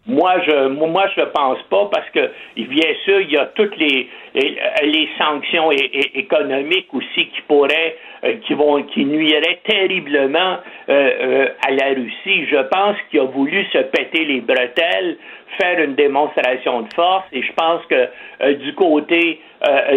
[0.05, 4.09] Moi, je moi je pense pas parce que bien sûr il y a toutes les
[4.35, 10.57] les, sanctions économiques aussi qui pourraient euh, qui vont qui nuiraient terriblement
[10.89, 12.45] euh, euh, à la Russie.
[12.51, 15.15] Je pense qu'il a voulu se péter les bretelles,
[15.57, 19.39] faire une démonstration de force et je pense que du côté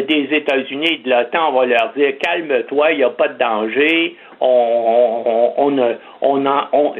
[0.08, 3.38] des États-Unis et de l'OTAN, on va leur dire calme-toi, il n'y a pas de
[3.38, 5.78] danger, on on
[6.20, 6.94] on, on, on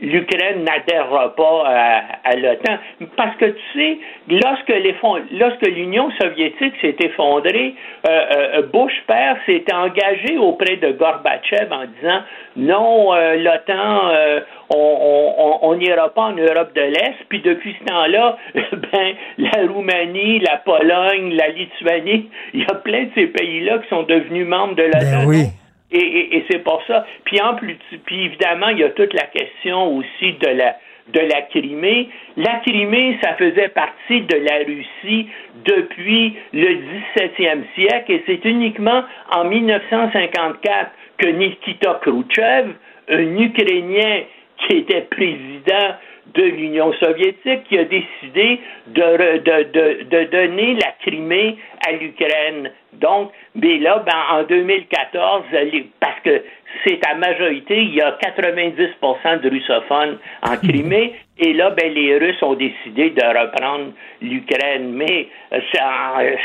[0.00, 2.78] l'Ukraine n'adhérera pas à, à l'OTAN.
[3.16, 3.98] Parce que tu sais,
[4.28, 7.74] lorsque les fonds- lorsque l'Union soviétique s'est effondrée,
[8.08, 12.20] euh, euh, Bush père s'est engagé auprès de Gorbatchev en disant
[12.56, 14.40] non, euh, l'OTAN, euh,
[14.70, 17.14] on n'ira pas en Europe de l'Est.
[17.28, 23.04] Puis depuis ce temps-là, ben la Roumanie, la Pologne, la Lituanie, il y a plein
[23.04, 25.26] de ces pays-là qui sont devenus membres de l'OTAN.
[25.26, 25.46] Ben.
[25.90, 27.06] Et, et, et c'est pour ça.
[27.24, 30.76] Puis en plus, puis évidemment, il y a toute la question aussi de la
[31.12, 32.08] de la Crimée.
[32.36, 35.28] La Crimée, ça faisait partie de la Russie
[35.64, 36.80] depuis le
[37.16, 42.70] 17e siècle et c'est uniquement en 1954 que Nikita Khrouchtchev,
[43.08, 44.22] un Ukrainien
[44.58, 45.94] qui était président
[46.34, 51.92] de l'Union soviétique, qui a décidé de, re- de, de, de donner la Crimée à
[51.92, 52.70] l'Ukraine.
[52.94, 56.42] Donc, mais là, ben, en 2014, les- parce que
[56.84, 62.16] c'est à majorité, il y a 90% de russophones en Crimée, et là, ben, les
[62.18, 63.92] Russes ont décidé de reprendre
[64.22, 64.92] l'Ukraine.
[64.92, 66.36] Mais euh, euh,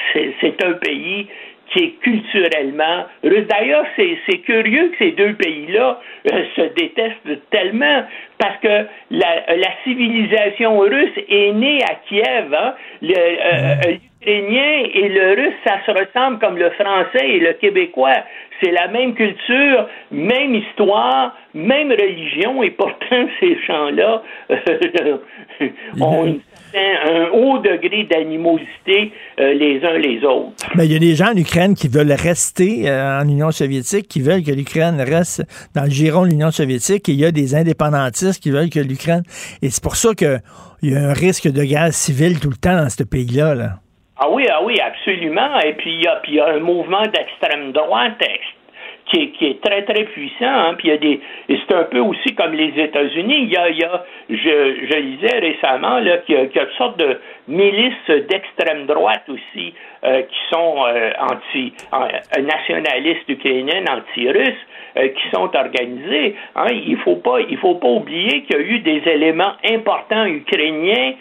[0.42, 1.28] c'est un pays
[1.72, 3.48] qui est culturellement russe.
[3.48, 6.00] D'ailleurs, c'est curieux que ces deux pays-là
[6.32, 8.04] euh, se détestent tellement
[8.38, 12.54] parce que la, la civilisation russe est née à Kiev.
[12.54, 12.74] Hein?
[13.02, 17.54] Le, euh, euh, L'Ukrainien et le russe, ça se ressemble comme le français et le
[17.54, 18.24] québécois.
[18.62, 24.22] C'est la même culture, même histoire, même religion, et pourtant ces gens-là
[24.52, 25.68] euh,
[26.02, 26.42] ont une
[26.76, 30.52] un haut degré d'animosité euh, les uns les autres.
[30.76, 34.08] Ben, il y a des gens en Ukraine qui veulent rester euh, en Union soviétique,
[34.08, 35.44] qui veulent que l'Ukraine reste
[35.76, 38.80] dans le giron de l'Union soviétique, et il y a des indépendantistes qui veulent que
[38.80, 39.24] l'Ukraine...
[39.62, 40.42] Et c'est pour ça qu'il
[40.84, 43.56] y a un risque de guerre civile tout le temps dans ce pays-là.
[43.56, 43.70] Là.
[44.18, 45.60] Ah oui, ah oui, absolument.
[45.62, 48.22] Et puis il y a, puis il y a un mouvement d'extrême droite
[49.12, 50.46] qui est, qui est très très puissant.
[50.46, 50.76] hein.
[50.78, 51.20] Puis il y a des,
[51.50, 53.40] et c'est un peu aussi comme les États-Unis.
[53.44, 56.78] Il y a, il y a, je, je lisais récemment qu'il y y a toutes
[56.78, 59.74] sortes de milices d'extrême droite aussi
[60.04, 64.66] euh, qui sont euh, anti, euh, nationalistes ukrainiennes, anti-russes.
[64.98, 66.36] Euh, qui sont organisées.
[66.56, 70.26] Hein, il faut pas, il faut pas oublier qu'il y a eu des éléments importants
[70.26, 71.14] ukrainiens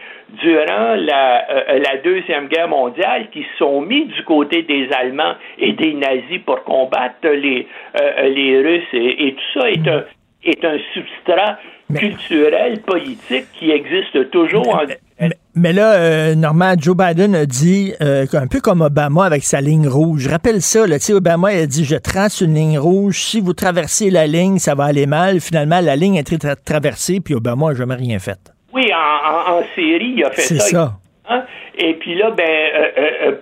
[0.43, 5.73] durant la, euh, la Deuxième Guerre mondiale qui sont mis du côté des Allemands et
[5.73, 7.67] des nazis pour combattre les,
[8.01, 8.89] euh, les Russes.
[8.93, 10.05] Et, et, tout ça est un,
[10.45, 11.59] est un substrat
[11.97, 14.83] culturel, politique qui existe toujours en
[15.21, 19.61] mais, là, euh, Normand, Joe Biden a dit, euh, un peu comme Obama avec sa
[19.61, 20.23] ligne rouge.
[20.23, 24.11] Je rappelle ça, là, Obama a dit, je trace une ligne rouge, si vous traversez
[24.11, 25.41] la ligne, ça va aller mal.
[25.41, 28.39] Finalement, la ligne est tra traversée, puis Obama n'a jamais rien fait.
[28.73, 30.55] Oui, en, en, série, il a fait ça.
[30.55, 30.93] C'est ça.
[31.29, 31.43] Hein?
[31.79, 33.33] Et puis là, ben, euh,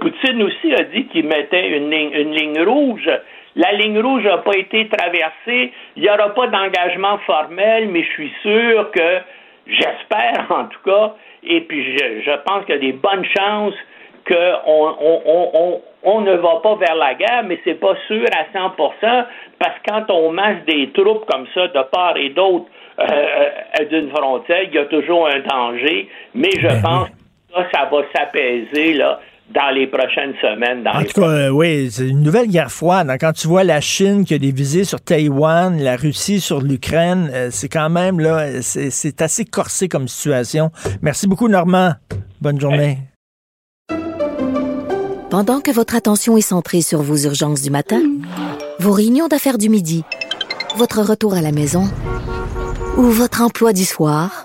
[0.00, 3.10] Poutine aussi a dit qu'il mettait une ligne, une ligne rouge.
[3.56, 5.72] La ligne rouge n'a pas été traversée.
[5.96, 9.20] Il n'y aura pas d'engagement formel, mais je suis sûr que
[9.70, 13.74] J'espère, en tout cas, et puis je, je pense qu'il y a des bonnes chances
[14.26, 18.56] qu'on on, on, on, ne va pas vers la guerre, mais c'est pas sûr à
[18.56, 19.26] 100%
[19.58, 22.66] parce que quand on masse des troupes comme ça de part et d'autre
[22.98, 23.04] euh,
[23.80, 27.14] euh, d'une frontière, il y a toujours un danger, mais je ben pense que
[27.54, 29.20] ça, ça va s'apaiser là
[29.54, 30.82] dans les prochaines semaines.
[30.82, 33.10] Dans en tout cas, euh, oui, c'est une nouvelle guerre froide.
[33.20, 37.30] Quand tu vois la Chine qui a des visées sur Taïwan, la Russie sur l'Ukraine,
[37.32, 40.70] euh, c'est quand même, là, c'est assez corsé comme situation.
[41.02, 41.94] Merci beaucoup, Normand.
[42.40, 42.98] Bonne journée.
[45.30, 48.00] Pendant que votre attention est centrée sur vos urgences du matin,
[48.80, 50.04] vos réunions d'affaires du midi,
[50.76, 51.84] votre retour à la maison
[52.96, 54.44] ou votre emploi du soir,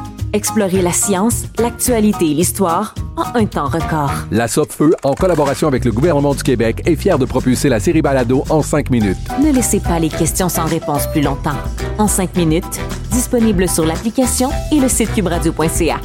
[0.33, 4.11] Explorez la science, l'actualité et l'histoire en un temps record.
[4.31, 8.01] La Feu, en collaboration avec le gouvernement du Québec, est fière de propulser la série
[8.01, 9.17] Balado en cinq minutes.
[9.43, 11.57] Ne laissez pas les questions sans réponse plus longtemps.
[11.97, 12.79] En cinq minutes,
[13.11, 15.99] disponible sur l'application et le site cubradio.ca.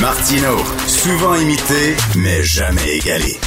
[0.00, 3.38] Martino, souvent imité, mais jamais égalé.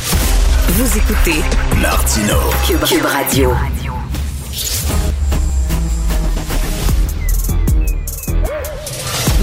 [0.69, 1.41] Vous écoutez
[1.79, 3.51] Martino, Cube Radio.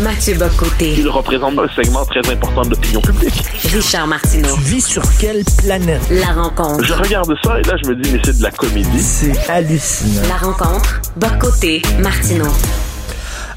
[0.02, 0.92] Mathieu Bocoté.
[0.98, 3.32] Il représente un segment très important de l'opinion publique.
[3.72, 4.54] Richard Martineau.
[4.56, 6.02] Tu vis sur quelle planète?
[6.10, 6.84] La rencontre.
[6.84, 9.00] Je regarde ça et là, je me dis, mais c'est de la comédie.
[9.00, 10.28] C'est hallucinant.
[10.28, 11.00] La rencontre.
[11.16, 11.80] Bocoté.
[11.98, 12.52] Martineau.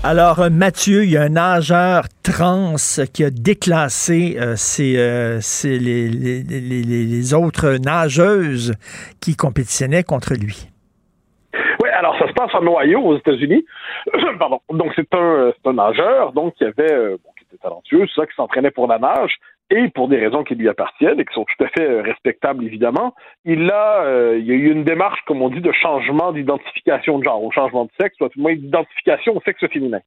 [0.01, 2.75] Alors, euh, Mathieu, il y a un nageur trans
[3.13, 8.75] qui a déclassé euh, euh, les, les, les, les autres nageuses
[9.19, 10.69] qui compétitionnaient contre lui.
[11.81, 13.65] Oui, alors ça se passe en Ohio, aux États-Unis.
[14.39, 14.61] Pardon.
[14.69, 18.35] Donc c'est un, un nageur, donc qui avait, euh, bon, qui était talentueux, ça, qui
[18.35, 19.35] s'entraînait pour la nage
[19.71, 22.63] et pour des raisons qui lui appartiennent et qui sont tout à fait euh, respectables
[22.63, 23.13] évidemment,
[23.45, 27.19] il a, euh, il y a eu une démarche, comme on dit, de changement d'identification
[27.19, 29.99] de genre, au changement de sexe, soit moins d'identification au sexe féminin.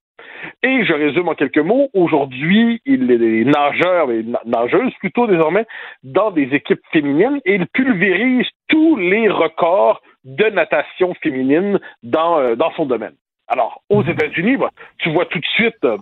[0.62, 5.66] Et je résume en quelques mots, aujourd'hui, il est nageur et nageuse plutôt désormais
[6.02, 12.56] dans des équipes féminines et il pulvérise tous les records de natation féminine dans, euh,
[12.56, 13.14] dans son domaine.
[13.52, 15.98] Alors, aux États-Unis, bah, tu vois tout de suite euh,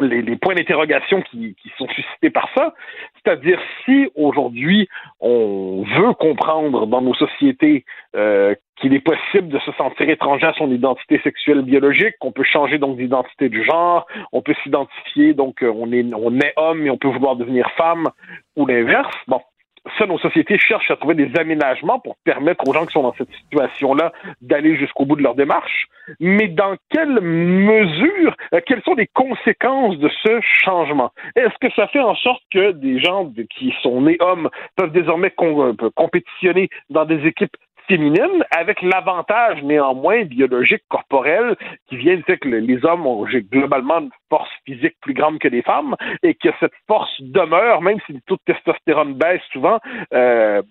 [0.00, 2.72] les, points d'interrogation qui, sont suscités par ça.
[3.16, 4.88] C'est-à-dire, si aujourd'hui
[5.18, 7.84] on veut comprendre dans nos sociétés
[8.14, 12.44] euh, qu'il est possible de se sentir étranger à son identité sexuelle biologique, qu'on peut
[12.44, 16.86] changer donc d'identité du genre, on peut s'identifier, donc euh, on est, on est homme
[16.86, 18.06] et on peut vouloir devenir femme,
[18.54, 19.16] ou l'inverse.
[19.26, 19.40] Bon,
[19.98, 23.14] ça, nos sociétés cherchent à trouver des aménagements pour permettre aux gens qui sont dans
[23.16, 25.86] cette situation-là d'aller jusqu'au bout de leur démarche.
[26.20, 31.10] Mais dans quelle mesure, euh, quelles sont les conséquences de ce changement?
[31.36, 35.32] Est-ce que ça fait en sorte que des gens qui sont nés hommes peuvent désormais
[35.40, 37.56] euh, compétitionner dans des équipes
[37.88, 41.56] féminine, avec l'avantage néanmoins biologique, corporel,
[41.88, 45.48] qui vient du fait que les hommes ont globalement une force physique plus grande que
[45.48, 49.78] les femmes, et que cette force demeure, même si le taux de testostérone baisse souvent,
[50.12, 50.62] euh,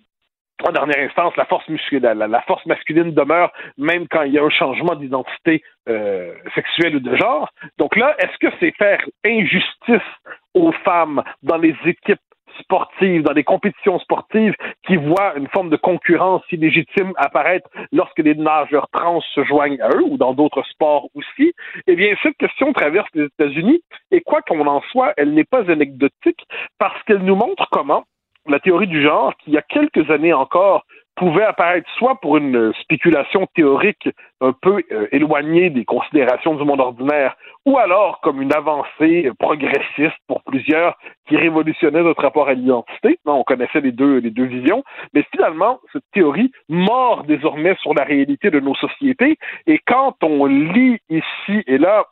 [0.66, 4.42] en dernière instance, la force, musculaire, la, force masculine demeure même quand il y a
[4.42, 7.48] un changement d'identité euh, sexuelle ou de genre.
[7.78, 10.08] Donc là, est-ce que c'est faire injustice
[10.54, 12.18] aux femmes dans les équipes
[12.60, 14.54] sportives, dans des compétitions sportives
[14.86, 19.88] qui voient une forme de concurrence illégitime apparaître lorsque des nageurs trans se joignent à
[19.90, 21.52] eux ou dans d'autres sports aussi,
[21.86, 25.70] eh bien, cette question traverse les États-Unis et quoi qu'on en soit, elle n'est pas
[25.70, 26.46] anecdotique
[26.78, 28.04] parce qu'elle nous montre comment
[28.46, 30.84] la théorie du genre, qui il y a quelques années encore
[31.18, 34.08] pouvait apparaître soit pour une spéculation théorique
[34.40, 37.36] un peu euh, éloignée des considérations du monde ordinaire,
[37.66, 40.96] ou alors comme une avancée progressiste pour plusieurs
[41.28, 43.18] qui révolutionnait notre rapport à l'identité.
[43.26, 48.04] On connaissait les deux, les deux visions, mais finalement, cette théorie mord désormais sur la
[48.04, 52.06] réalité de nos sociétés, et quand on lit ici et là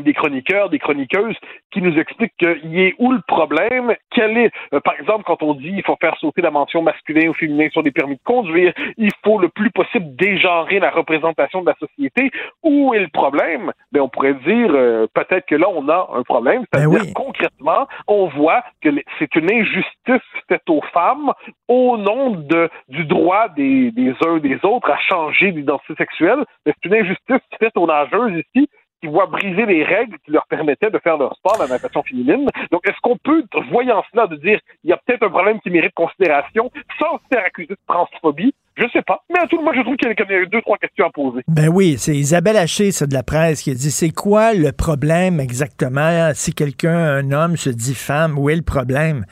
[0.00, 1.36] des chroniqueurs, des chroniqueuses
[1.70, 5.54] qui nous expliquent qu'il est où le problème, quel est, euh, par exemple, quand on
[5.54, 8.72] dit il faut faire sauter la mention masculin ou féminin sur les permis de conduire,
[8.96, 12.30] il faut le plus possible dégenrer la représentation de la société,
[12.62, 13.72] où est le problème?
[13.92, 17.86] Ben, on pourrait dire euh, peut-être que là, on a un problème, Ben c'est-à-dire concrètement,
[18.06, 21.32] on voit que c'est une injustice faite aux femmes
[21.66, 26.72] au nom de, du droit des, des uns des autres à changer d'identité sexuelle, mais
[26.74, 28.68] c'est une injustice faite aux nageuses ici
[29.00, 32.48] qui voient briser les règles qui leur permettaient de faire leur sport, la natation féminine.
[32.70, 35.70] Donc, est-ce qu'on peut, voyant cela, de dire il y a peut-être un problème qui
[35.70, 38.54] mérite considération sans se faire accuser de transphobie?
[38.76, 39.24] Je sais pas.
[39.28, 41.42] Mais à tout le monde, je trouve qu'il y a deux, trois questions à poser.
[41.48, 44.70] Ben oui, c'est Isabelle Haché, ça, de la presse, qui a dit c'est quoi le
[44.70, 46.30] problème exactement?
[46.34, 49.24] Si quelqu'un, un homme, se dit femme, où est le problème?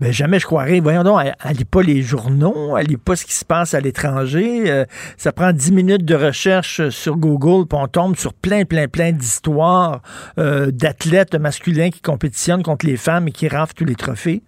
[0.00, 0.80] Ben jamais je croirais.
[0.80, 3.80] Voyons donc, elle, lit pas les journaux, elle lit pas ce qui se passe à
[3.80, 4.70] l'étranger.
[4.70, 4.86] Euh,
[5.18, 9.12] ça prend dix minutes de recherche sur Google, puis on tombe sur plein, plein, plein
[9.12, 10.00] d'histoires
[10.38, 14.42] euh, d'athlètes masculins qui compétitionnent contre les femmes et qui raflent tous les trophées.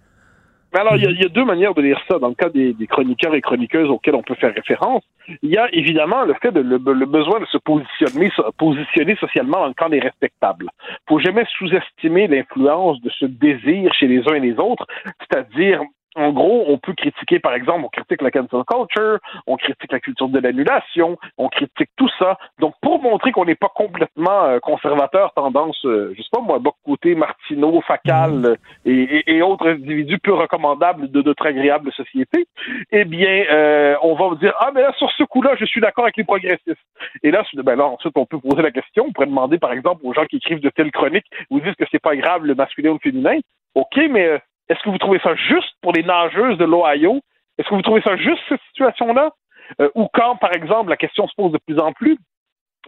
[0.73, 2.17] Mais alors, il y, a, deux manières de lire ça.
[2.17, 5.03] Dans le cas des, chroniqueurs et chroniqueuses auxquels on peut faire référence,
[5.43, 9.67] il y a évidemment le fait de le, besoin de se positionner, positionner socialement dans
[9.67, 10.69] le camp des respectables.
[11.07, 14.87] Faut jamais sous-estimer l'influence de ce désir chez les uns et les autres,
[15.19, 15.81] c'est-à-dire
[16.15, 19.99] en gros, on peut critiquer, par exemple, on critique la cancel culture, on critique la
[19.99, 22.37] culture de l'annulation, on critique tout ça.
[22.59, 26.59] Donc, pour montrer qu'on n'est pas complètement euh, conservateur, tendance, euh, je sais pas moi,
[26.85, 28.91] côté Martineau, Facal euh, et,
[29.27, 32.45] et- et autres individus peu recommandables de notre agréable société,
[32.91, 35.81] eh bien, euh, on va vous dire, ah, mais là, sur ce coup-là, je suis
[35.81, 36.77] d'accord avec les progressistes.
[37.23, 40.01] Et là, ben là, ensuite, on peut poser la question, on pourrait demander, par exemple,
[40.05, 42.91] aux gens qui écrivent de telles chroniques, vous disent que c'est pas grave le masculin
[42.91, 43.39] ou le féminin.
[43.75, 44.37] OK, mais euh,
[44.69, 47.19] est-ce que vous trouvez ça juste pour les nageuses de l'Ohio?
[47.57, 49.31] Est-ce que vous trouvez ça juste, cette situation-là?
[49.79, 52.17] Euh, ou quand, par exemple, la question se pose de plus en plus,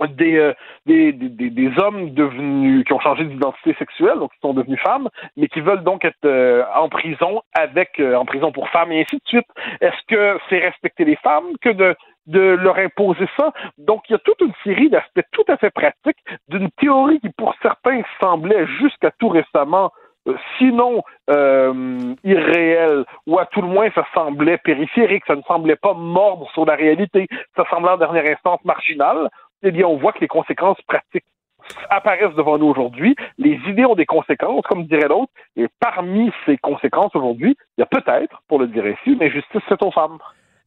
[0.10, 0.54] des, euh,
[0.86, 5.62] des, hommes devenus qui ont changé d'identité sexuelle, donc qui sont devenus femmes, mais qui
[5.62, 9.48] veulent donc être euh, en prison avec en prison pour femmes et ainsi de suite.
[9.80, 11.96] Est-ce que c'est respecter les femmes que de
[12.40, 13.54] leur imposer ça?
[13.78, 16.20] Donc, il y a toute une série d'aspects tout à fait pratiques
[16.50, 19.92] d'une théorie qui, pour certains, semblait jusqu'à tout récemment
[20.58, 25.94] sinon euh, irréel, ou à tout le moins ça semblait périphérique, ça ne semblait pas
[25.94, 29.30] mordre sur la réalité, ça semblait en dernière instance marginal,
[29.64, 31.26] eh bien on voit que les conséquences pratiques
[31.90, 33.16] apparaissent devant nous aujourd'hui.
[33.38, 37.84] Les idées ont des conséquences, comme dirait l'autre, et parmi ces conséquences aujourd'hui, il y
[37.84, 40.20] a peut-être, pour le dire ainsi, une injustice faite aux femmes.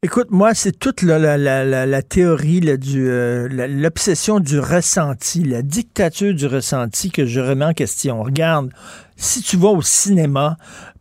[0.04, 6.32] Écoute, moi, c'est toute la, la, théorie, là, du, euh, l'obsession du ressenti, la dictature
[6.32, 8.22] du ressenti que je remets en question.
[8.22, 8.70] Regarde,
[9.16, 10.56] si tu vas au cinéma,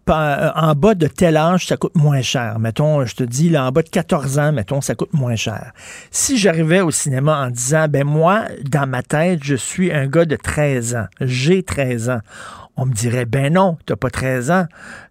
[0.10, 2.58] euh, en bas de tel âge, ça coûte moins cher.
[2.58, 5.74] Mettons, je te dis, là, en bas de 14 ans, mettons, ça coûte moins cher.
[6.10, 10.26] Si j'arrivais au cinéma en disant, ben moi, dans ma tête, je suis un gars
[10.26, 12.22] de 13 ans, j'ai 13 ans,
[12.78, 14.66] on me dirait, ben non, t'as pas 13 ans,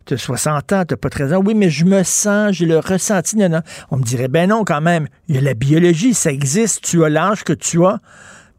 [0.04, 1.42] t'as 60 ans, t'as pas 13 ans.
[1.44, 3.36] Oui, mais je me sens, j'ai le ressenti.
[3.36, 3.60] Non, non.
[3.90, 7.04] On me dirait, ben non, quand même, il y a la biologie, ça existe, tu
[7.04, 7.98] as l'âge que tu as.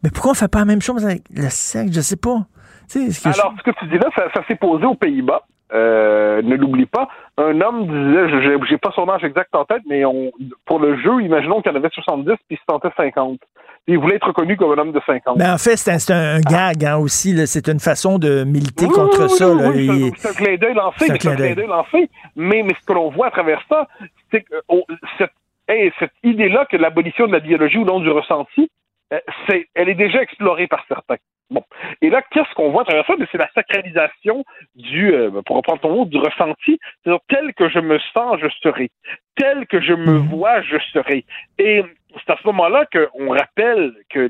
[0.04, 1.94] Mais pourquoi on fait pas la même chose avec le sexe?
[1.94, 2.46] Je sais pas.
[2.90, 4.86] Tu sais, ce que je- Alors, ce que tu dis là, ça, ça s'est posé
[4.86, 5.44] aux Pays-Bas.
[5.74, 7.10] Euh, ne l'oublie pas.
[7.38, 10.32] Un homme disait, je- j'ai pas son âge exact en tête, mais on,
[10.66, 13.38] pour le jeu, imaginons qu'il y en avait 70 puis il se tentait 50.
[13.86, 15.38] Puis il voulait être reconnu comme un homme de 50.
[15.38, 17.36] Ben, en fait, c'est un, gag hein, aussi.
[17.48, 19.48] C'est une façon de militer Oui, contre oui, ça.
[19.50, 22.10] oui, c'est un- un clin d'œil lancé, C'est un mais clin lancé.
[22.38, 23.90] Mais, mais ce que l'on voit à travers ça,
[24.32, 24.86] c'est que on-
[25.18, 25.32] cette,
[25.68, 28.72] hey, cette idée-là que l'abolition de la biologie ou non du ressenti,
[29.12, 29.20] euh,
[29.50, 31.18] c'est, elle est déjà explorée par certains.
[31.50, 31.64] Bon.
[32.02, 33.14] Et là, qu'est-ce qu'on voit à travers ça?
[33.18, 34.44] Mais C'est la sacralisation
[34.76, 36.80] du, euh, pour reprendre ton mot, du ressenti.
[37.04, 38.92] C'est-à-dire, tel que je me sens, je serai.
[39.36, 41.26] Tel que je me vois, je serai.
[41.58, 41.84] Et
[42.26, 44.28] c'est à ce moment-là qu'on rappelle que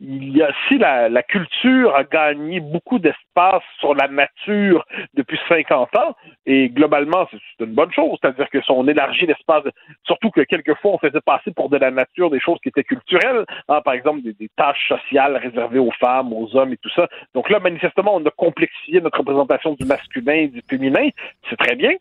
[0.00, 4.84] il y a si la, la, culture a gagné beaucoup d'espace sur la nature
[5.14, 9.64] depuis 50 ans, et globalement, c'est une bonne chose, c'est-à-dire que si on élargit l'espace,
[10.04, 13.44] surtout que quelquefois on faisait passer pour de la nature des choses qui étaient culturelles,
[13.68, 17.08] hein, par exemple des, des, tâches sociales réservées aux femmes, aux hommes et tout ça.
[17.34, 21.08] Donc là, manifestement, on a complexifié notre représentation du masculin et du féminin,
[21.48, 21.92] c'est très bien,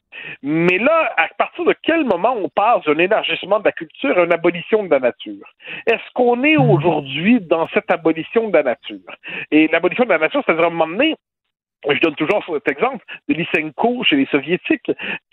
[0.41, 4.23] mais là, à partir de quel moment on passe d'un élargissement de la culture à
[4.23, 5.12] une abolition de la nature?
[5.87, 8.99] Est-ce qu'on est aujourd'hui dans cette abolition de la nature?
[9.51, 11.15] Et l'abolition de la nature, c'est-à-dire à un moment donné,
[11.89, 14.91] je donne toujours cet exemple de Lysenko chez les soviétiques,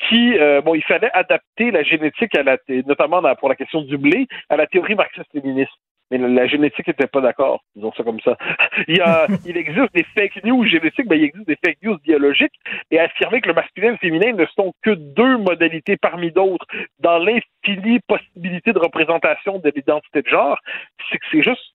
[0.09, 3.97] qui, euh, bon, il fallait adapter la génétique, à la, notamment pour la question du
[3.97, 5.71] blé, à la théorie marxiste-léniniste.
[6.11, 8.37] Mais la, génétique n'était pas d'accord, disons ça comme ça.
[8.89, 11.99] il, y a, il existe des fake news génétiques, ben, il existe des fake news
[11.99, 12.55] biologiques,
[12.91, 16.67] et affirmer que le masculin et le féminin ne sont que deux modalités parmi d'autres
[16.99, 20.59] dans l'infinie possibilité de représentation de l'identité de genre,
[21.11, 21.75] c'est que c'est juste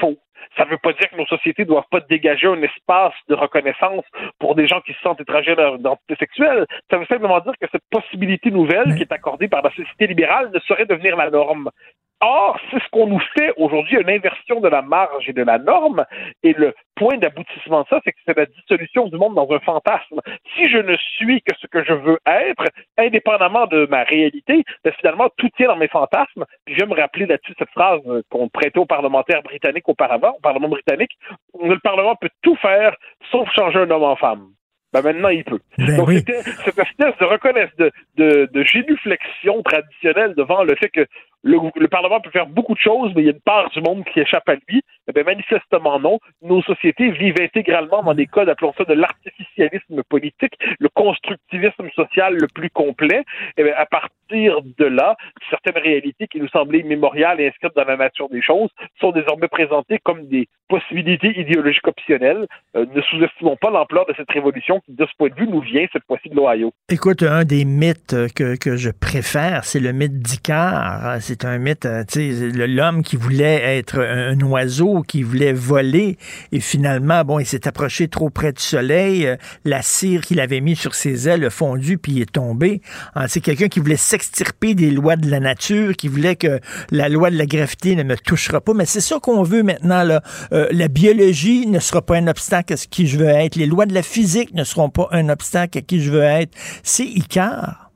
[0.00, 0.18] faux.
[0.56, 3.34] Ça ne veut pas dire que nos sociétés ne doivent pas dégager un espace de
[3.34, 4.04] reconnaissance
[4.38, 6.66] pour des gens qui se sentent étrangers à leur identité sexuelle.
[6.90, 10.50] Ça veut simplement dire que cette possibilité nouvelle qui est accordée par la société libérale
[10.52, 11.70] ne saurait devenir la norme.
[12.20, 15.58] Or, c'est ce qu'on nous fait aujourd'hui, une inversion de la marge et de la
[15.58, 16.04] norme.
[16.42, 19.60] Et le point d'aboutissement de ça, c'est que c'est la dissolution du monde dans un
[19.60, 20.20] fantasme.
[20.56, 22.64] Si je ne suis que ce que je veux être,
[22.98, 26.44] indépendamment de ma réalité, ben finalement, tout tient dans mes fantasmes.
[26.64, 28.00] Puis je vais me rappeler là-dessus cette phrase
[28.30, 31.12] qu'on prêtait aux parlementaires britanniques auparavant, au Parlement britannique.
[31.60, 32.96] Le Parlement peut tout faire,
[33.30, 34.48] sauf changer un homme en femme.
[34.92, 35.60] Ben maintenant, il peut.
[35.76, 40.88] Ben Donc, c'était cette espèce de reconnaissance, de, de, de génuflexion traditionnelle devant le fait
[40.88, 41.06] que
[41.42, 44.04] le, Parlement peut faire beaucoup de choses, mais il y a une part du monde
[44.04, 44.82] qui échappe à lui.
[45.08, 46.18] Eh bien, manifestement non.
[46.42, 52.34] Nos sociétés vivent intégralement dans des codes, appelons ça de l'artificialisme politique, le constructivisme social
[52.34, 53.24] le plus complet.
[53.56, 55.16] Eh bien, à partir de là,
[55.50, 58.70] certaines réalités qui nous semblaient immémoriales et inscrites dans la nature des choses
[59.00, 62.46] sont désormais présentées comme des possibilités idéologiques optionnelles.
[62.76, 65.60] Euh, ne sous-estimons pas l'ampleur de cette révolution qui, de ce point de vue, nous
[65.60, 66.72] vient cette fois-ci de l'Ohio.
[66.90, 70.78] Écoute, un des mythes que, que je préfère, c'est le mythe d'Icare
[71.20, 76.18] c'est un mythe, euh, tu l'homme qui voulait être un, oiseau, qui voulait voler,
[76.52, 80.60] et finalement, bon, il s'est approché trop près du soleil, euh, la cire qu'il avait
[80.60, 82.82] mis sur ses ailes a fondu, puis il est tombé.
[83.14, 86.60] Ah, c'est quelqu'un qui voulait s'extirper des lois de la nature, qui voulait que
[86.90, 90.02] la loi de la gravité ne me touchera pas, mais c'est ça qu'on veut maintenant,
[90.02, 90.22] là.
[90.52, 93.66] Euh, la biologie ne sera pas un obstacle à ce qui je veux être, les
[93.66, 96.56] lois de la physique ne seront pas un obstacle à qui je veux être.
[96.82, 97.87] C'est Icar.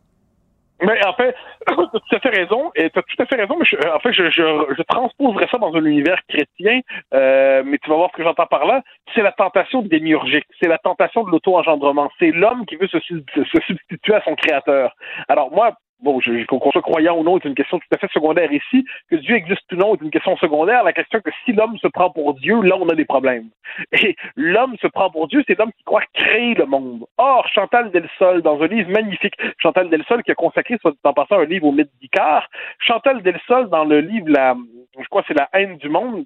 [0.83, 1.35] Mais en fait,
[1.67, 3.77] tu as tout à fait raison, et tu as tout à fait raison, mais je,
[3.89, 6.81] en fait, je, je, je, transposerais ça dans un univers chrétien,
[7.15, 8.83] euh, mais tu vas voir ce que j'entends par là.
[9.15, 12.11] C'est la tentation démiurgique, c'est la tentation de l'auto-engendrement.
[12.19, 14.95] C'est l'homme qui veut se, se substituer à son créateur.
[15.29, 15.73] Alors moi,
[16.03, 18.85] bon, qu'on soit croyant ou non est une question tout à fait secondaire ici.
[19.11, 20.85] Que Dieu existe ou non est une question secondaire.
[20.85, 23.49] La question que si l'homme se prend pour Dieu, là, on a des problèmes.
[23.93, 27.05] Et l'homme se prend pour Dieu, c'est l'homme qui croit créer le monde.
[27.17, 31.45] Or, Chantal Delsol, dans un livre magnifique, Chantal Delsol qui a consacré, en passant, un
[31.45, 32.49] livre au mythe d'Icare,
[32.79, 34.57] Chantal Delsol, dans le livre, la,
[34.99, 36.25] je crois c'est La haine du monde,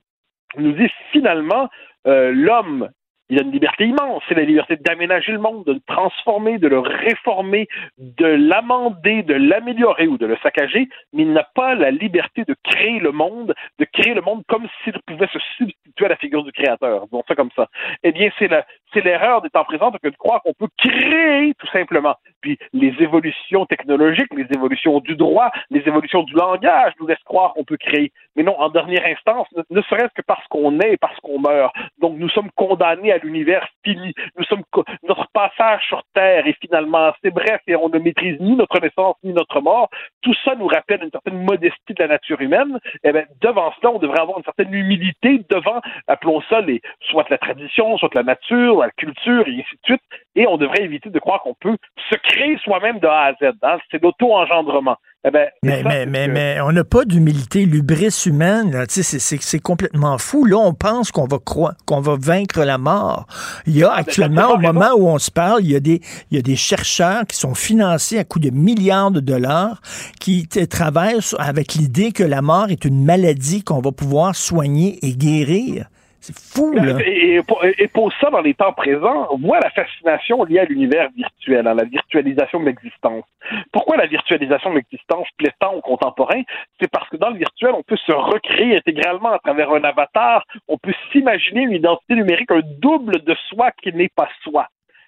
[0.56, 1.68] nous dit finalement,
[2.06, 2.90] euh, l'homme
[3.28, 4.22] il a une liberté immense.
[4.28, 9.34] C'est la liberté d'aménager le monde, de le transformer, de le réformer, de l'amender, de
[9.34, 13.54] l'améliorer ou de le saccager, mais il n'a pas la liberté de créer le monde,
[13.78, 17.06] de créer le monde comme s'il pouvait se substituer à la figure du créateur.
[17.08, 17.68] Bon, ça comme ça.
[18.02, 21.54] Eh bien, c'est la, c'est l'erreur des temps présents que de croire qu'on peut créer
[21.54, 22.16] tout simplement.
[22.40, 27.54] Puis les évolutions technologiques, les évolutions du droit, les évolutions du langage nous laissent croire
[27.54, 28.12] qu'on peut créer.
[28.36, 31.74] Mais non, en dernière instance, ne, serait-ce que parce qu'on est et parce qu'on meurt.
[31.98, 34.12] Donc nous sommes condamnés à l'univers fini.
[34.36, 34.62] Nous sommes
[35.08, 39.16] notre passage sur Terre est finalement assez bref et on ne maîtrise ni notre naissance
[39.22, 39.88] ni notre mort.
[40.22, 42.78] Tout ça nous rappelle une certaine modestie de la nature humaine.
[43.04, 46.80] Et eh bien, devant cela, on devrait avoir une certaine humilité devant, appelons ça les,
[47.00, 50.02] soit la tradition, soit la nature, la culture, et ainsi de suite.
[50.34, 51.76] Et on devrait éviter de croire qu'on peut
[52.10, 53.54] se créer soi-même de A à Z.
[53.62, 53.78] Hein.
[53.90, 54.96] C'est l'auto-engendrement.
[55.28, 60.44] Eh ben, mais, mais, mais, mais, on n'a pas d'humilité, l'ubris humaine, c'est complètement fou.
[60.44, 63.26] Là, on pense qu'on va croire, qu'on va vaincre la mort.
[63.66, 66.00] Il y a ah, actuellement, au moment où on se parle, il y, a des,
[66.30, 69.80] il y a des chercheurs qui sont financés à coût de milliards de dollars
[70.20, 75.16] qui travaillent avec l'idée que la mort est une maladie qu'on va pouvoir soigner et
[75.16, 75.86] guérir.
[76.26, 76.98] C'est fou, là.
[77.06, 77.40] Et,
[77.88, 81.74] pour, ça, dans les temps présents, on voit la fascination liée à l'univers virtuel, à
[81.74, 83.24] la virtualisation de l'existence.
[83.72, 86.42] Pourquoi la virtualisation de l'existence plaît tant aux contemporains?
[86.80, 90.44] C'est parce que dans le virtuel, on peut se recréer intégralement à travers un avatar,
[90.66, 94.66] on peut s'imaginer une identité numérique, un double de soi qui n'est pas soi.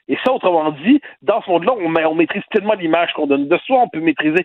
[0.09, 3.80] Et ça, autrement dit, dans ce monde-là, on, maîtrise tellement l'image qu'on donne de soi,
[3.80, 4.44] on peut maîtriser,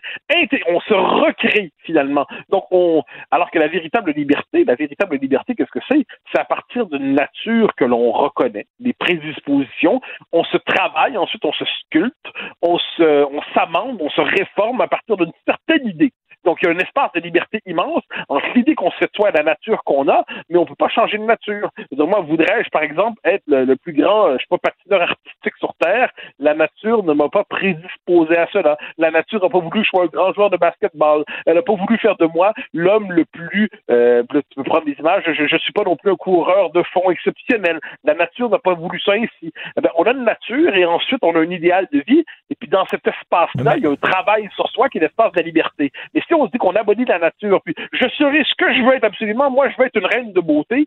[0.68, 2.26] on se recrée finalement.
[2.50, 6.04] Donc, on, alors que la véritable liberté, la véritable liberté, qu'est-ce que c'est?
[6.32, 10.00] C'est à partir d'une nature que l'on reconnaît, des prédispositions.
[10.32, 12.14] On se travaille, ensuite on se sculpte,
[12.62, 16.12] on on s'amende, on se réforme à partir d'une certaine idée.
[16.44, 19.30] Donc, il y a un espace de liberté immense entre l'idée qu'on se fait à
[19.30, 21.70] la nature qu'on a, mais on ne peut pas changer de nature.
[21.92, 25.74] Donc, moi, voudrais-je, par exemple, être le, plus grand, je sais pas, patineur artistique sur
[25.80, 26.10] Terre.
[26.38, 28.76] La nature ne m'a pas prédisposé à cela.
[28.98, 31.24] La nature n'a pas voulu que je sois un grand joueur de basketball.
[31.46, 34.96] Elle n'a pas voulu faire de moi l'homme le plus, euh, tu peux prendre des
[34.98, 37.80] images, je ne suis pas non plus un coureur de fond exceptionnel.
[38.04, 39.52] La nature n'a pas voulu ça ainsi.
[39.76, 42.24] Eh bien, on a une nature et ensuite on a un idéal de vie.
[42.50, 45.32] Et puis, dans cet espace-là, il y a un travail sur soi qui est l'espace
[45.32, 45.92] de la liberté.
[46.14, 48.94] Si on se dit qu'on abolit la nature, puis je serai ce que je veux
[48.94, 50.86] être absolument, moi je veux être une reine de beauté,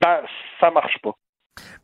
[0.00, 0.20] ben
[0.60, 1.12] ça marche pas.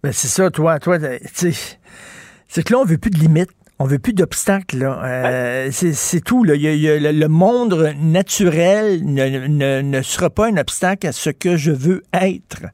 [0.02, 3.50] Ben c'est ça, toi, toi, c'est que là on veut plus de limites.
[3.82, 4.82] On veut plus d'obstacles.
[4.82, 6.44] Euh, c'est tout.
[6.44, 6.52] Là.
[6.54, 12.66] le monde naturel ne, ne, sera pas un obstacle à ce que je veux être.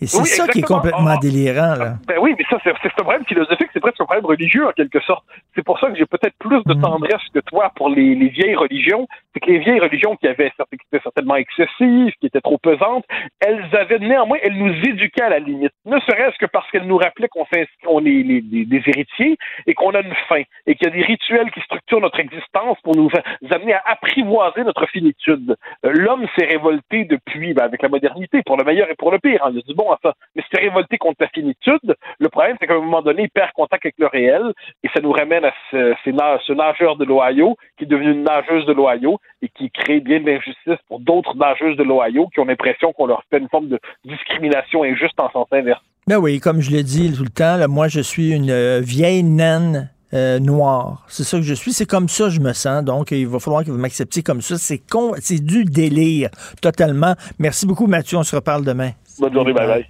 [0.00, 1.20] Et c'est ça qui est complètement ah, ah.
[1.20, 1.74] délirant.
[1.76, 1.94] Là.
[2.06, 5.00] Ben oui, mais ça, c'est un problème philosophique, c'est presque un problème religieux en quelque
[5.00, 5.24] sorte.
[5.54, 6.80] C'est pour ça que j'ai peut-être plus de mm.
[6.80, 9.06] tendresse que toi pour les, les vieilles religions.
[9.32, 13.04] C'est que les vieilles religions qui avaient qui étaient certainement excessives, qui étaient trop pesantes,
[13.40, 15.72] elles avaient néanmoins, elles nous éduquaient à la limite.
[15.84, 20.00] Ne serait-ce que parce qu'elles nous rappelaient qu'on est les, des héritiers et qu'on a
[20.00, 23.10] une fin et qu'il y a des rituels qui structurent notre existence pour nous,
[23.50, 25.56] amener à apprivoiser notre finitude.
[25.84, 29.18] Euh, l'homme s'est révolté depuis, ben, avec la modernité, pour le meilleur et pour le
[29.18, 29.44] pire.
[29.44, 29.50] Hein.
[29.52, 29.83] Il a dit bon
[30.34, 31.96] mais s'est révolté contre la finitude.
[32.18, 34.42] Le problème, c'est qu'à un moment donné, il perd contact avec le réel
[34.82, 38.72] et ça nous ramène à ce, nageur de l'Ohio qui est devenu une nageuse de
[38.72, 42.92] l'Ohio et qui crée bien de l'injustice pour d'autres nageuses de l'Ohio qui ont l'impression
[42.92, 45.82] qu'on leur fait une forme de discrimination injuste en sens inverse.
[46.06, 49.22] Ben oui, comme je l'ai dit tout le temps, moi je suis une euh, vieille
[49.22, 51.04] naine euh, noire.
[51.08, 51.72] C'est ça que je suis.
[51.72, 52.84] C'est comme ça que je me sens.
[52.84, 54.58] Donc, il va falloir que vous m'acceptiez comme ça.
[54.58, 57.14] C'est con, c'est du délire, totalement.
[57.38, 58.18] Merci beaucoup, Mathieu.
[58.18, 58.92] On se reparle demain.
[59.18, 59.52] Bonne journée.
[59.52, 59.86] Bye bye.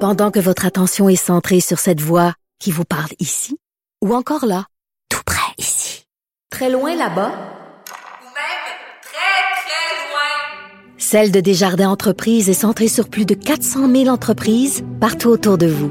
[0.00, 3.58] Pendant que votre attention est centrée sur cette voix qui vous parle ici,
[4.04, 4.66] ou encore là,
[5.08, 6.04] tout près ici,
[6.50, 8.64] très loin là-bas, ou même
[9.02, 14.84] très, très loin, Celle de Desjardins Entreprises est centrée sur plus de 400 000 entreprises
[15.00, 15.90] partout autour de vous.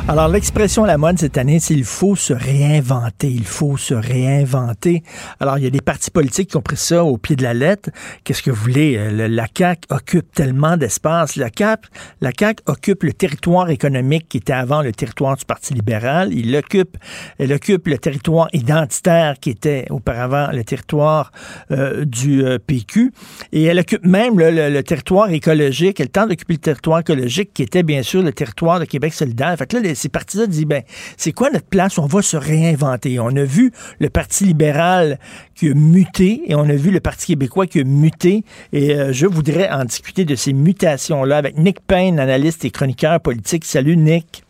[0.11, 3.29] Alors, l'expression à la mode cette année, c'est il faut se réinventer.
[3.29, 5.03] Il faut se réinventer.
[5.39, 7.53] Alors, il y a des partis politiques qui ont pris ça au pied de la
[7.53, 7.91] lettre.
[8.25, 8.97] Qu'est-ce que vous voulez?
[8.97, 11.37] Euh, la CAQ occupe tellement d'espace.
[11.37, 11.87] La CAQ,
[12.19, 16.33] la CAQ occupe le territoire économique qui était avant le territoire du Parti libéral.
[16.33, 16.97] Il occupe,
[17.37, 21.31] elle occupe le territoire identitaire qui était auparavant le territoire
[21.71, 23.13] euh, du euh, PQ.
[23.53, 26.01] Et elle occupe même le, territoire écologique.
[26.01, 29.55] Elle tente d'occuper le territoire écologique qui était bien sûr le territoire de Québec solidaire.
[29.57, 30.83] Fait là, ces partis-là disent, ben,
[31.17, 31.97] c'est quoi notre place?
[31.97, 33.19] On va se réinventer.
[33.19, 35.19] On a vu le Parti libéral
[35.55, 38.43] qui a muté et on a vu le Parti québécois qui a muté.
[38.73, 43.19] Et euh, je voudrais en discuter de ces mutations-là avec Nick Payne, analyste et chroniqueur
[43.19, 43.65] politique.
[43.65, 44.43] Salut, Nick.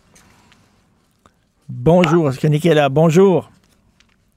[1.69, 2.29] Bonjour.
[2.29, 2.89] Est-ce que Nick est là?
[2.89, 3.50] Bonjour.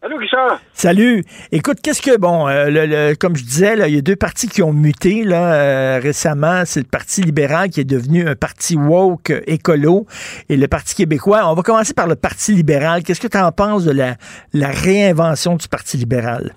[0.05, 0.61] Salut, Richard.
[0.75, 1.25] Salut.
[1.51, 4.49] Écoute, qu'est-ce que, bon, euh, le, comme je disais, là, il y a deux partis
[4.49, 6.67] qui ont muté là, euh, récemment.
[6.67, 10.05] C'est le Parti libéral qui est devenu un parti woke euh, écolo
[10.51, 11.51] et le Parti québécois.
[11.51, 13.03] On va commencer par le Parti libéral.
[13.03, 14.17] Qu'est-ce que tu en penses de la,
[14.53, 16.53] la réinvention du Parti libéral?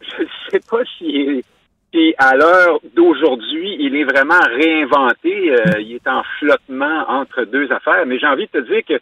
[0.00, 1.44] Je ne sais pas si,
[2.16, 5.52] à l'heure d'aujourd'hui, il est vraiment réinventé.
[5.80, 8.06] il est en flottement entre deux affaires.
[8.06, 8.94] Mais j'ai envie de te dire que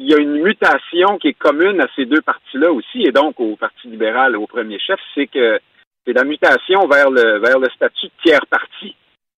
[0.00, 3.38] il y a une mutation qui est commune à ces deux partis-là aussi, et donc
[3.38, 5.60] au Parti libéral au premier chef, c'est que
[6.06, 8.96] c'est la mutation vers le vers le statut de tiers parti.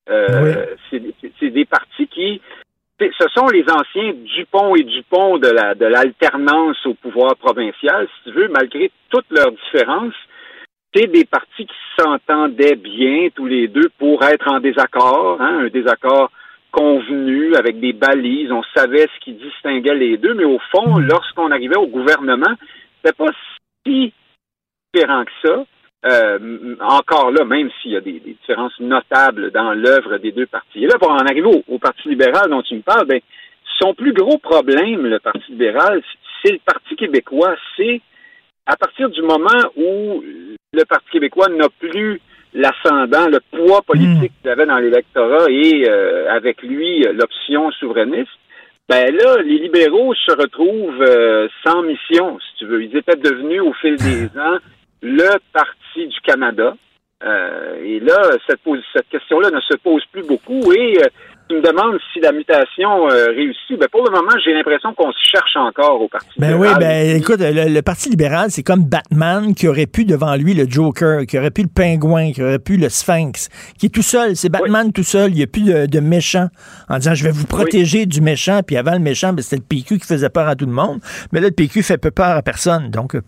[0.09, 2.40] Euh, c'est- c'est- des partis qui
[3.01, 8.30] ce sont les anciens Dupont et Dupont de la de l'alternance au pouvoir provincial, si
[8.30, 10.14] tu veux, malgré toutes leurs différences.
[10.94, 15.68] C'est des partis qui s'entendaient bien tous les deux pour être en désaccord, hein, un
[15.68, 16.30] désaccord
[16.73, 18.51] convenu avec des balises.
[18.51, 22.55] On savait ce qui distinguait les deux, mais au fond, lorsqu'on arrivait au gouvernement,
[22.97, 23.31] c'était pas
[23.86, 24.12] si
[24.93, 25.65] différent que ça.
[26.05, 30.47] Euh, encore là, même s'il y a des, des différences notables dans l'œuvre des deux
[30.47, 30.82] partis.
[30.82, 33.20] Et là, pour en arriver au, au Parti libéral dont tu me parles, ben,
[33.81, 36.03] son plus gros problème, le Parti libéral,
[36.43, 37.55] c'est le Parti québécois.
[37.77, 38.01] C'est
[38.66, 40.24] à partir du moment où
[40.73, 42.20] le Parti québécois n'a plus
[42.55, 48.31] l'ascendant, le poids politique qu'il avait dans l'électorat et euh, avec lui l'option souverainiste,
[48.89, 52.83] ben là, les libéraux se retrouvent euh, sans mission, si tu veux.
[52.83, 54.59] Ils étaient devenus au fil des ans
[55.03, 56.74] le Parti du Canada.
[57.24, 58.61] Euh, et là, cette,
[58.93, 60.73] cette question-là ne se pose plus beaucoup.
[60.73, 61.09] Et euh,
[61.48, 63.78] tu me demandes si la mutation euh, réussit.
[63.78, 66.78] Ben, pour le moment, j'ai l'impression qu'on se cherche encore au Parti Ben oui, libéral.
[66.81, 70.66] ben écoute, le, le Parti libéral, c'est comme Batman qui aurait pu devant lui le
[70.69, 73.48] Joker, qui aurait pu le pingouin, qui aurait pu le Sphinx,
[73.78, 74.36] qui est tout seul.
[74.36, 75.31] C'est Batman tout seul.
[75.31, 76.48] Il n'y a plus de, de méchant
[76.89, 78.60] en disant je vais vous protéger du méchant.
[78.66, 81.01] Puis avant le méchant, ben, c'était le PQ qui faisait peur à tout le monde.
[81.32, 82.90] Mais là, le PQ fait peu peur à personne.
[82.90, 83.20] Donc, euh,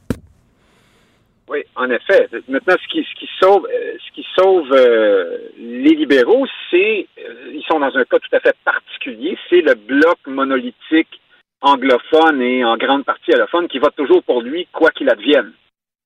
[1.48, 2.28] Oui, en effet.
[2.48, 7.52] Maintenant, ce qui, ce qui sauve, euh, ce qui sauve euh, les libéraux, c'est, euh,
[7.52, 11.20] ils sont dans un cas tout à fait particulier, c'est le bloc monolithique
[11.60, 15.52] anglophone et en grande partie allophone qui vote toujours pour lui, quoi qu'il advienne.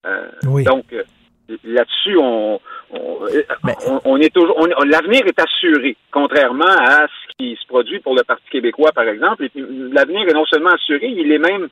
[0.07, 0.29] Euh,
[0.65, 1.03] Donc, euh,
[1.65, 2.61] là-dessus, on,
[2.91, 3.19] on,
[3.87, 8.15] on- on est toujours, on- l'avenir est assuré, contrairement à ce qui se produit pour
[8.15, 9.45] le Parti québécois, par exemple.
[9.45, 11.69] Et puis, L'avenir est non seulement assuré, il est même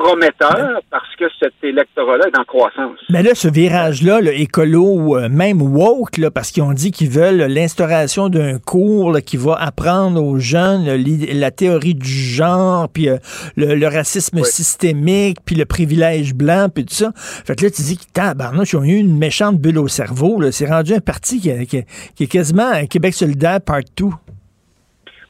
[0.00, 2.98] prometteur parce que cet électorat-là est en croissance.
[3.10, 6.90] Mais là, ce virage-là, le écolo, ou euh, même woke, là, parce qu'ils ont dit
[6.90, 12.88] qu'ils veulent l'instauration d'un cours là, qui va apprendre aux jeunes la théorie du genre,
[12.88, 13.16] puis euh,
[13.56, 17.12] le, le racisme systémique, puis le privilège blanc, puis tout ça.
[17.16, 20.40] Fait que là, tu dis que tabarnouche, ils ont eu une méchante bulle au cerveau.
[20.50, 24.14] C'est rendu un parti qui, qui- qui est quasiment un Québec solidaire part tout.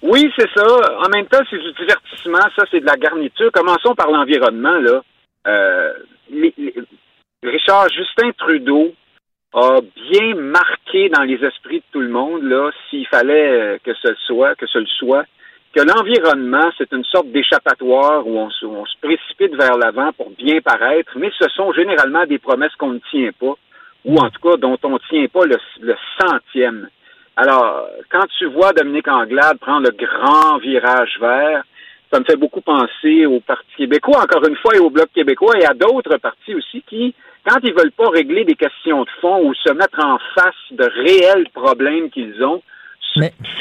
[0.06, 0.64] Oui, c'est ça.
[1.04, 2.38] En même temps, c'est du divertissement.
[2.56, 3.50] Ça, c'est de la garniture.
[3.52, 4.78] Commençons par l'environnement.
[4.78, 5.02] Là,
[5.48, 5.92] Euh,
[6.28, 6.52] les-
[7.44, 8.92] Richard Justin Trudeau
[9.54, 9.78] a
[10.10, 14.12] bien marqué dans les esprits de tout le monde, là, s'il fallait euh, que ce
[14.26, 15.24] soit, que ce le soit,
[15.72, 20.30] que l'environnement, c'est une sorte d'échappatoire où on, se- on se précipite vers l'avant pour
[20.30, 23.54] bien paraître, mais ce sont généralement des promesses qu'on ne tient pas,
[24.04, 26.88] ou en tout cas dont on ne tient pas le, le centième.
[27.36, 31.62] Alors, quand tu vois Dominique Anglade prendre le grand virage vert,
[32.10, 35.54] ça me fait beaucoup penser au Parti québécois, encore une fois, et au Bloc québécois,
[35.60, 37.14] et à d'autres partis aussi qui,
[37.46, 40.84] quand ils veulent pas régler des questions de fond ou se mettre en face de
[40.84, 42.62] réels problèmes qu'ils ont,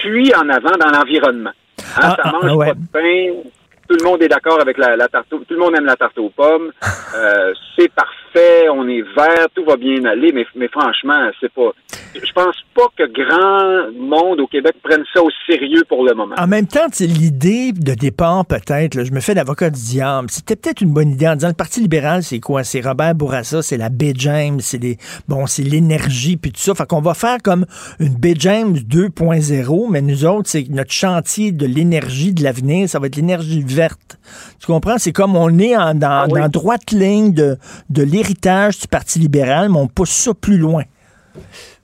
[0.02, 1.52] fuient en avant dans l'environnement.
[1.80, 2.68] Hein, Ah, ça ah, mange ouais.
[2.68, 3.50] pas de pain,
[3.88, 5.96] tout le monde est d'accord avec la, la tarte, au- tout le monde aime la
[5.96, 6.72] tarte aux pommes,
[7.16, 11.72] euh, c'est parfait, on est vert, tout va bien aller, mais, mais franchement, c'est pas.
[12.16, 16.36] Je pense pas que grand monde au Québec prenne ça au sérieux pour le moment.
[16.38, 20.56] En même temps, sais, l'idée de départ, peut-être, je me fais l'avocat du diable, c'était
[20.56, 22.64] peut-être une bonne idée en disant le Parti libéral, c'est quoi?
[22.64, 24.14] C'est Robert Bourassa, c'est la B.
[24.16, 24.98] James, c'est les,
[25.28, 26.74] bon, c'est l'énergie, puis tout ça.
[26.74, 27.66] Fait qu'on va faire comme
[28.00, 28.28] une B.
[28.38, 33.16] James 2.0, mais nous autres, c'est notre chantier de l'énergie de l'avenir, ça va être
[33.18, 34.18] l'énergie verte.
[34.60, 34.98] Tu comprends?
[34.98, 37.50] C'est comme on est en, dans, dans droite ligne de,
[37.98, 40.84] de l'héritage du Parti libéral, mais on pousse ça plus loin.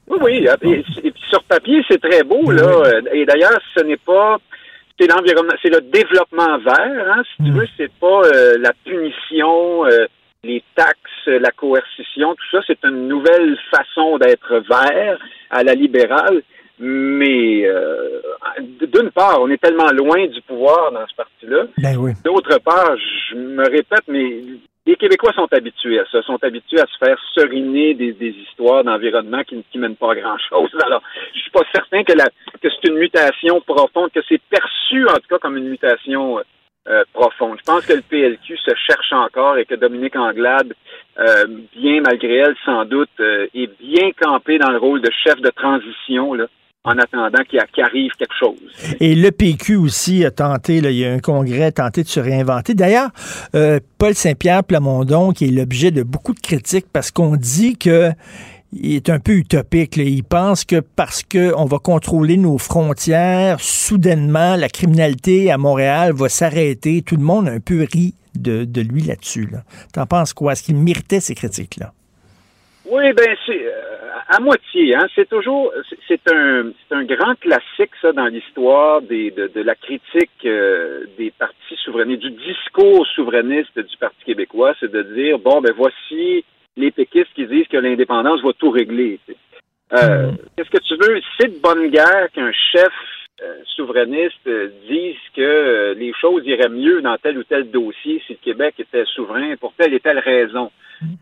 [0.09, 0.47] Oui, oui.
[0.63, 2.63] Et, et puis sur papier, c'est très beau, là.
[2.63, 4.37] Euh, Et d'ailleurs, ce n'est pas.
[4.99, 9.83] C'est l'environnement, c'est le développement vert, hein, si tu veux, c'est pas euh, la punition,
[9.85, 10.05] euh,
[10.43, 15.17] les taxes, la coercition, tout ça, c'est une nouvelle façon d'être vert
[15.49, 16.43] à la libérale.
[16.83, 18.21] Mais euh,
[18.59, 21.65] d'une part, on est tellement loin du pouvoir dans ce parti-là.
[21.77, 22.11] Ben oui.
[22.25, 24.41] D'autre part, je me répète, mais
[24.87, 28.83] les Québécois sont habitués à ça, sont habitués à se faire seriner des, des histoires
[28.83, 30.71] d'environnement qui, qui mènent pas à grand-chose.
[30.83, 31.03] Alors,
[31.35, 35.15] je suis pas certain que, la, que c'est une mutation profonde, que c'est perçu en
[35.15, 36.43] tout cas comme une mutation euh,
[36.87, 37.59] euh, profonde.
[37.59, 40.73] Je pense que le PLQ se cherche encore et que Dominique Anglade,
[41.19, 41.45] euh,
[41.75, 45.51] bien malgré elle sans doute, euh, est bien campé dans le rôle de chef de
[45.51, 46.47] transition là,
[46.83, 48.95] en attendant qu'il qu'il arrive quelque chose.
[48.99, 52.07] Et le PQ aussi a tenté, là, il y a un congrès a tenté de
[52.07, 52.73] se réinventer.
[52.73, 53.09] D'ailleurs,
[53.55, 58.11] euh, Paul Saint-Pierre Plamondon, qui est l'objet de beaucoup de critiques parce qu'on dit que
[58.73, 59.97] il est un peu utopique.
[59.97, 60.03] là.
[60.03, 66.29] Il pense que parce qu'on va contrôler nos frontières, soudainement, la criminalité à Montréal va
[66.29, 67.01] s'arrêter.
[67.01, 69.47] Tout le monde a un peu ri de, de lui là-dessus.
[69.51, 69.63] Là.
[69.93, 70.53] T'en penses quoi?
[70.53, 71.91] Est-ce qu'il méritait ces critiques-là?
[72.89, 74.95] Oui, ben c'est euh, à moitié.
[74.95, 75.07] Hein.
[75.15, 75.71] C'est toujours,
[76.07, 81.05] c'est- un, c'est un grand classique ça dans l'histoire des de, de la critique euh,
[81.17, 86.43] des partis souverainistes, du discours souverainiste du Parti québécois, c'est de dire bon ben voici
[86.77, 89.19] les péquistes qui disent que l'indépendance va tout régler.
[89.93, 92.93] Euh, Qu'est-ce que tu veux C'est de bonne guerre qu'un chef
[93.41, 98.21] euh, souverainiste euh, dise que euh, les choses iraient mieux dans tel ou tel dossier
[98.25, 100.71] si le Québec était souverain pour telle et telle raison.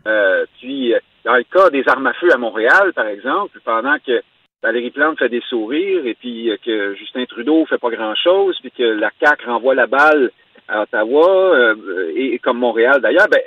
[0.06, 0.92] Euh, puis,
[1.24, 4.22] dans le cas des armes à feu à Montréal, par exemple, pendant que
[4.62, 8.82] Valérie Plante fait des sourires et puis que Justin Trudeau fait pas grand-chose, puis que
[8.82, 10.30] la CAQ renvoie la balle
[10.68, 13.40] à Ottawa, euh, et, et comme Montréal d'ailleurs, ben,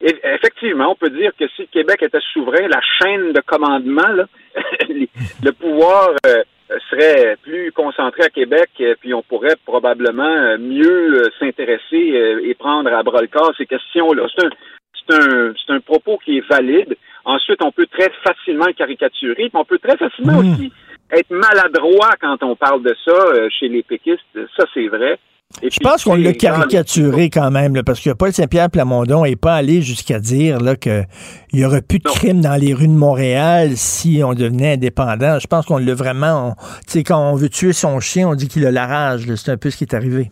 [0.00, 4.26] effectivement, on peut dire que si le Québec était souverain, la chaîne de commandement, là,
[4.88, 6.42] le pouvoir euh,
[6.90, 12.40] serait plus concentré à Québec, euh, puis on pourrait probablement euh, mieux euh, s'intéresser euh,
[12.44, 14.26] et prendre à bras le corps ces questions-là.
[14.34, 14.50] C'est un,
[14.94, 16.96] c'est un, c'est un propos qui est valide.
[17.24, 20.72] Ensuite, on peut très facilement le caricaturer, puis on peut très facilement aussi
[21.12, 24.38] être maladroit quand on parle de ça euh, chez les péquistes.
[24.56, 25.18] Ça, c'est vrai.
[25.62, 29.36] Et Je pense qu'on l'a caricaturé quand même, là, parce que Paul Saint-Pierre Plamondon n'est
[29.36, 31.06] pas allé jusqu'à dire qu'il
[31.52, 35.38] n'y aurait plus de crimes dans les rues de Montréal si on devenait indépendant.
[35.38, 36.54] Je pense qu'on l'a vraiment.
[36.86, 39.22] Tu sais, quand on veut tuer son chien, on dit qu'il a la rage.
[39.34, 40.30] C'est un peu ce qui est arrivé.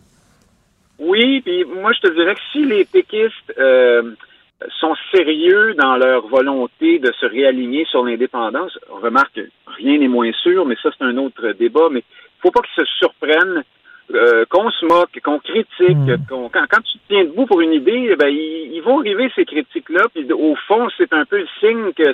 [0.99, 4.15] Oui, puis moi je te dirais que si les péquistes euh,
[4.79, 9.39] sont sérieux dans leur volonté de se réaligner sur l'indépendance, remarque,
[9.77, 12.85] rien n'est moins sûr, mais ça c'est un autre débat, mais il faut pas qu'ils
[12.85, 13.63] se surprennent,
[14.13, 17.73] euh, qu'on se moque, qu'on critique, qu'on- quand, quand tu te tiens debout pour une
[17.73, 21.47] idée, ben ils, ils vont arriver ces critiques-là, puis au fond c'est un peu le
[21.59, 22.11] signe que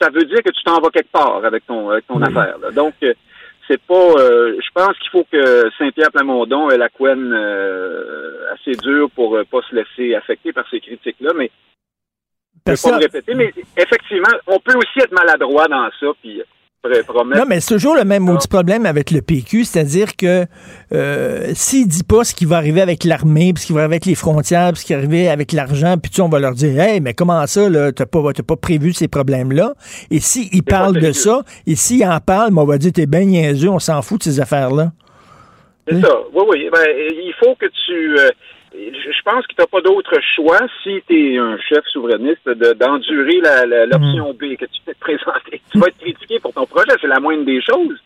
[0.00, 2.58] ça veut dire que tu t'en vas quelque part avec ton, avec ton affaire.
[2.58, 2.70] là.
[2.72, 3.14] Donc, euh,
[3.68, 3.94] c'est pas.
[4.18, 9.36] euh, je pense qu'il faut que Saint-Pierre Plamondon ait la couenne euh, assez dure pour
[9.36, 11.50] euh, pas se laisser affecter par ces critiques-là, mais
[12.66, 13.34] je vais pas me répéter.
[13.34, 16.42] Mais effectivement, on peut aussi être maladroit dans ça, puis
[17.38, 20.44] Non, mais c'est toujours le même maudit problème avec le PQ, c'est-à-dire que
[20.92, 23.94] euh, s'il dit pas ce qui va arriver avec l'armée, puis ce qui va arriver
[23.94, 26.38] avec les frontières, puis ce qui va arriver avec l'argent, puis tu sais, on va
[26.38, 29.74] leur dire Hey, mais comment ça, là, t'as pas, t'as pas prévu ces problèmes-là?
[30.10, 33.24] Et s'il parle de ça, et s'il en parle, mais on va dire t'es bien
[33.24, 34.92] niaiseux, on s'en fout de ces affaires-là.
[35.88, 36.16] C'est ça.
[36.34, 36.68] Oui, oui.
[36.72, 38.18] Ben, il faut que tu.
[38.18, 38.30] euh,
[38.76, 42.46] je je pense que tu n'as pas d'autre choix si tu es un chef souverainiste
[42.48, 45.60] de- d'endurer la- la- l'option B que tu t'es présenté.
[45.72, 47.98] Tu vas être critiqué pour ton projet, c'est la moindre des choses.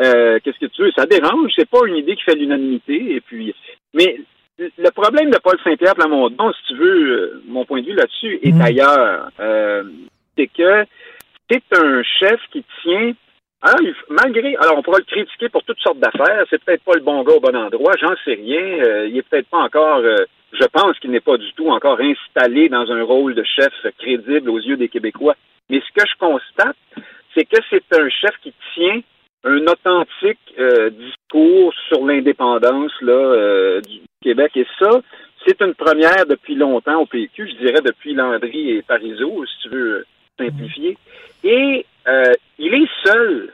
[0.00, 0.90] Euh, Qu'est-ce que tu veux?
[0.96, 3.14] Ça dérange, c'est pas une idée qui fait l'unanimité.
[3.16, 3.54] Et puis,
[3.92, 4.18] mais
[4.58, 8.38] le problème de Paul Saint-Pierre Plamondon, si tu veux, euh, mon point de vue là-dessus
[8.42, 9.28] est ailleurs.
[9.40, 9.84] Euh,
[10.36, 10.84] c'est que
[11.50, 13.12] c'est un chef qui tient
[13.80, 16.44] il- malgré, alors on pourra le critiquer pour toutes sortes d'affaires.
[16.50, 18.60] C'est peut-être pas le bon gars au bon endroit, j'en sais rien.
[18.84, 21.98] Euh, il est peut-être pas encore, euh, je pense qu'il n'est pas du tout encore
[22.00, 25.36] installé dans un rôle de chef crédible aux yeux des Québécois.
[25.70, 26.76] Mais ce que je constate,
[27.34, 29.00] c'est que c'est un chef qui tient
[29.44, 34.52] un authentique euh, discours sur l'indépendance là euh, du Québec.
[34.56, 34.90] Et ça,
[35.46, 39.68] c'est une première depuis longtemps au PQ, je dirais depuis Landry et Parizeau, si tu
[39.70, 40.04] veux
[40.38, 40.96] simplifier.
[41.42, 43.52] Et euh, il est seul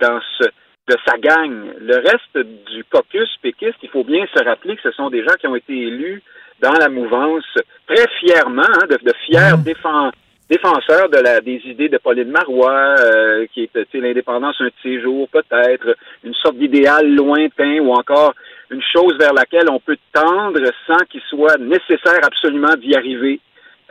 [0.00, 0.44] dans ce
[0.88, 1.52] de sa gang.
[1.80, 2.38] Le reste
[2.72, 5.56] du caucus péquiste, il faut bien se rappeler que ce sont des gens qui ont
[5.56, 6.22] été élus
[6.60, 7.44] dans la mouvance
[7.88, 10.12] très fièrement, hein, de, de fiers défend-
[10.48, 15.00] défenseurs de la, des idées de Pauline Marois, euh, qui sais, l'indépendance un de ces
[15.02, 18.32] jours, peut-être, une sorte d'idéal lointain ou encore
[18.70, 23.40] une chose vers laquelle on peut tendre sans qu'il soit nécessaire absolument d'y arriver.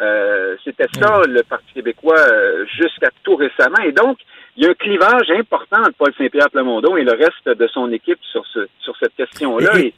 [0.02, 3.78] Euh, C'était ça le Parti québécois euh, jusqu'à tout récemment.
[3.86, 4.18] Et donc,
[4.58, 7.92] il y a un clivage important entre Paul Saint-Pierre Plamondon et le reste de son
[7.92, 9.78] équipe sur, ce, sur cette question-là.
[9.80, 9.94] Et- Et,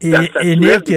[0.00, 0.92] Et, Nick,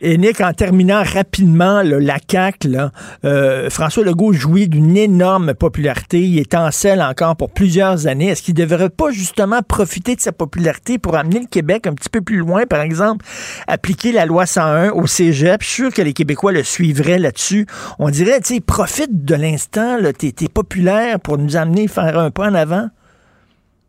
[0.00, 2.90] et en terminant rapidement, là, la CAQ, là,
[3.24, 6.20] euh, François Legault jouit d'une énorme popularité.
[6.20, 8.28] Il est en selle encore pour plusieurs années.
[8.28, 11.94] Est-ce qu'il ne devrait pas justement profiter de sa popularité pour amener le Québec un
[11.94, 13.24] petit peu plus loin, par exemple,
[13.66, 15.62] appliquer la loi 101 au cégep?
[15.62, 17.66] Je suis sûr que les Québécois le suivraient là-dessus.
[17.98, 22.30] On dirait, tu sais, profite de l'instant, t'es, t'es populaire pour nous amener faire un
[22.30, 22.88] pas en avant.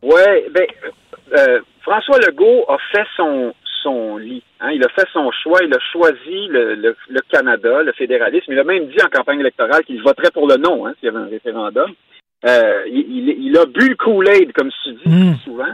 [0.02, 0.22] Oui,
[0.54, 0.66] ben,
[1.38, 3.54] euh, François Legault a fait son,
[3.86, 4.44] son lit.
[4.60, 4.72] hein.
[4.74, 5.60] Il a fait son choix.
[5.64, 8.52] Il a choisi le, le- le Canada, le fédéralisme.
[8.52, 11.10] Il a même dit en campagne électorale qu'il voterait pour le non, hein, s'il y
[11.10, 11.92] avait un référendum.
[12.46, 15.74] Euh, il, il- il a bu le Kool-Aid, comme tu dis souvent.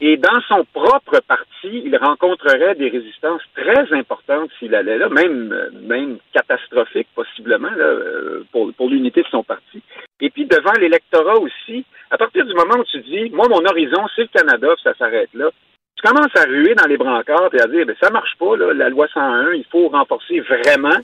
[0.00, 5.54] Et dans son propre parti, il rencontrerait des résistances très importantes s'il allait là, même,
[5.82, 9.80] même catastrophiques possiblement là, euh, pour, pour l'unité de son parti.
[10.20, 14.02] Et puis devant l'électorat aussi, à partir du moment où tu dis, moi mon horizon
[14.14, 15.48] c'est le Canada, puis ça s'arrête là,
[15.96, 18.72] tu commences à ruer dans les brancards et à dire, ben ça marche pas là,
[18.74, 20.96] la loi 101, il faut renforcer vraiment.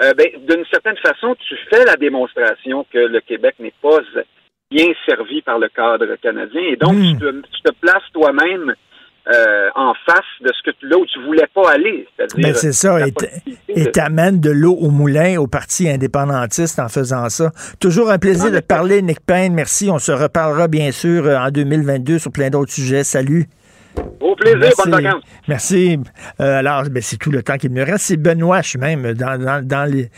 [0.00, 3.98] euh, ben, d'une certaine façon, tu fais la démonstration que le Québec n'est pas
[4.70, 6.60] bien servi par le cadre canadien.
[6.62, 7.12] Et donc, Hmm.
[7.12, 8.74] tu, te, tu te places toi-même
[9.34, 12.06] euh, en face de ce que tu, là où tu voulais pas aller.
[12.16, 13.00] C'est-à-dire, Ben, c'est ça.
[13.06, 17.28] Et t- possibilité Et de- t'amènes de l'eau au moulin au parti indépendantiste en faisant
[17.28, 17.50] ça.
[17.80, 19.52] Toujours un plaisir de parler, Nick Payne.
[19.54, 19.90] Merci.
[19.90, 23.04] On se reparlera bien sûr euh, en 2022 sur plein d'autres sujets.
[23.04, 23.46] Salut.
[24.20, 24.82] Au plaisir, Merci.
[24.84, 25.22] bonnes vacances.
[25.48, 26.00] Merci.
[26.40, 28.04] Euh, alors, ben, c'est tout le temps qu'il me reste.
[28.06, 30.10] C'est Benoît, je suis même dans, dans, dans, les,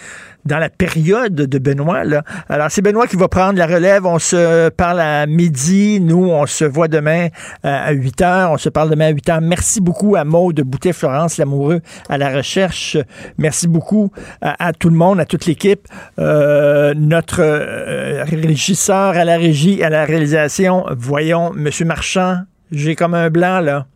[0.45, 2.05] dans la période de Benoît.
[2.05, 2.23] Là.
[2.49, 4.07] Alors, c'est Benoît qui va prendre la relève.
[4.07, 6.01] On se parle à midi.
[6.01, 7.29] Nous, on se voit demain
[7.65, 8.53] euh, à 8 heures.
[8.53, 9.41] On se parle demain à 8 heures.
[9.41, 12.97] Merci beaucoup à Maude Boutet-Florence, l'amoureux, à la recherche.
[13.39, 15.87] Merci beaucoup à, à tout le monde, à toute l'équipe.
[16.19, 20.85] Euh, notre euh, régisseur à la régie, à la réalisation.
[20.97, 22.39] Voyons, Monsieur Marchand,
[22.71, 23.87] j'ai comme un blanc, là.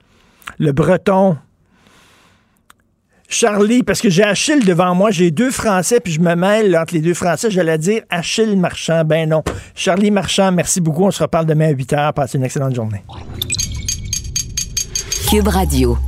[0.58, 1.36] Le breton.
[3.28, 6.94] Charlie, parce que j'ai Achille devant moi, j'ai deux Français, puis je me mêle entre
[6.94, 9.04] les deux Français, j'allais dire Achille Marchand.
[9.04, 9.42] Ben non.
[9.74, 11.04] Charlie Marchand, merci beaucoup.
[11.04, 12.12] On se reparle demain à 8 h.
[12.12, 13.02] Passez une excellente journée.
[15.28, 15.98] Cube Radio.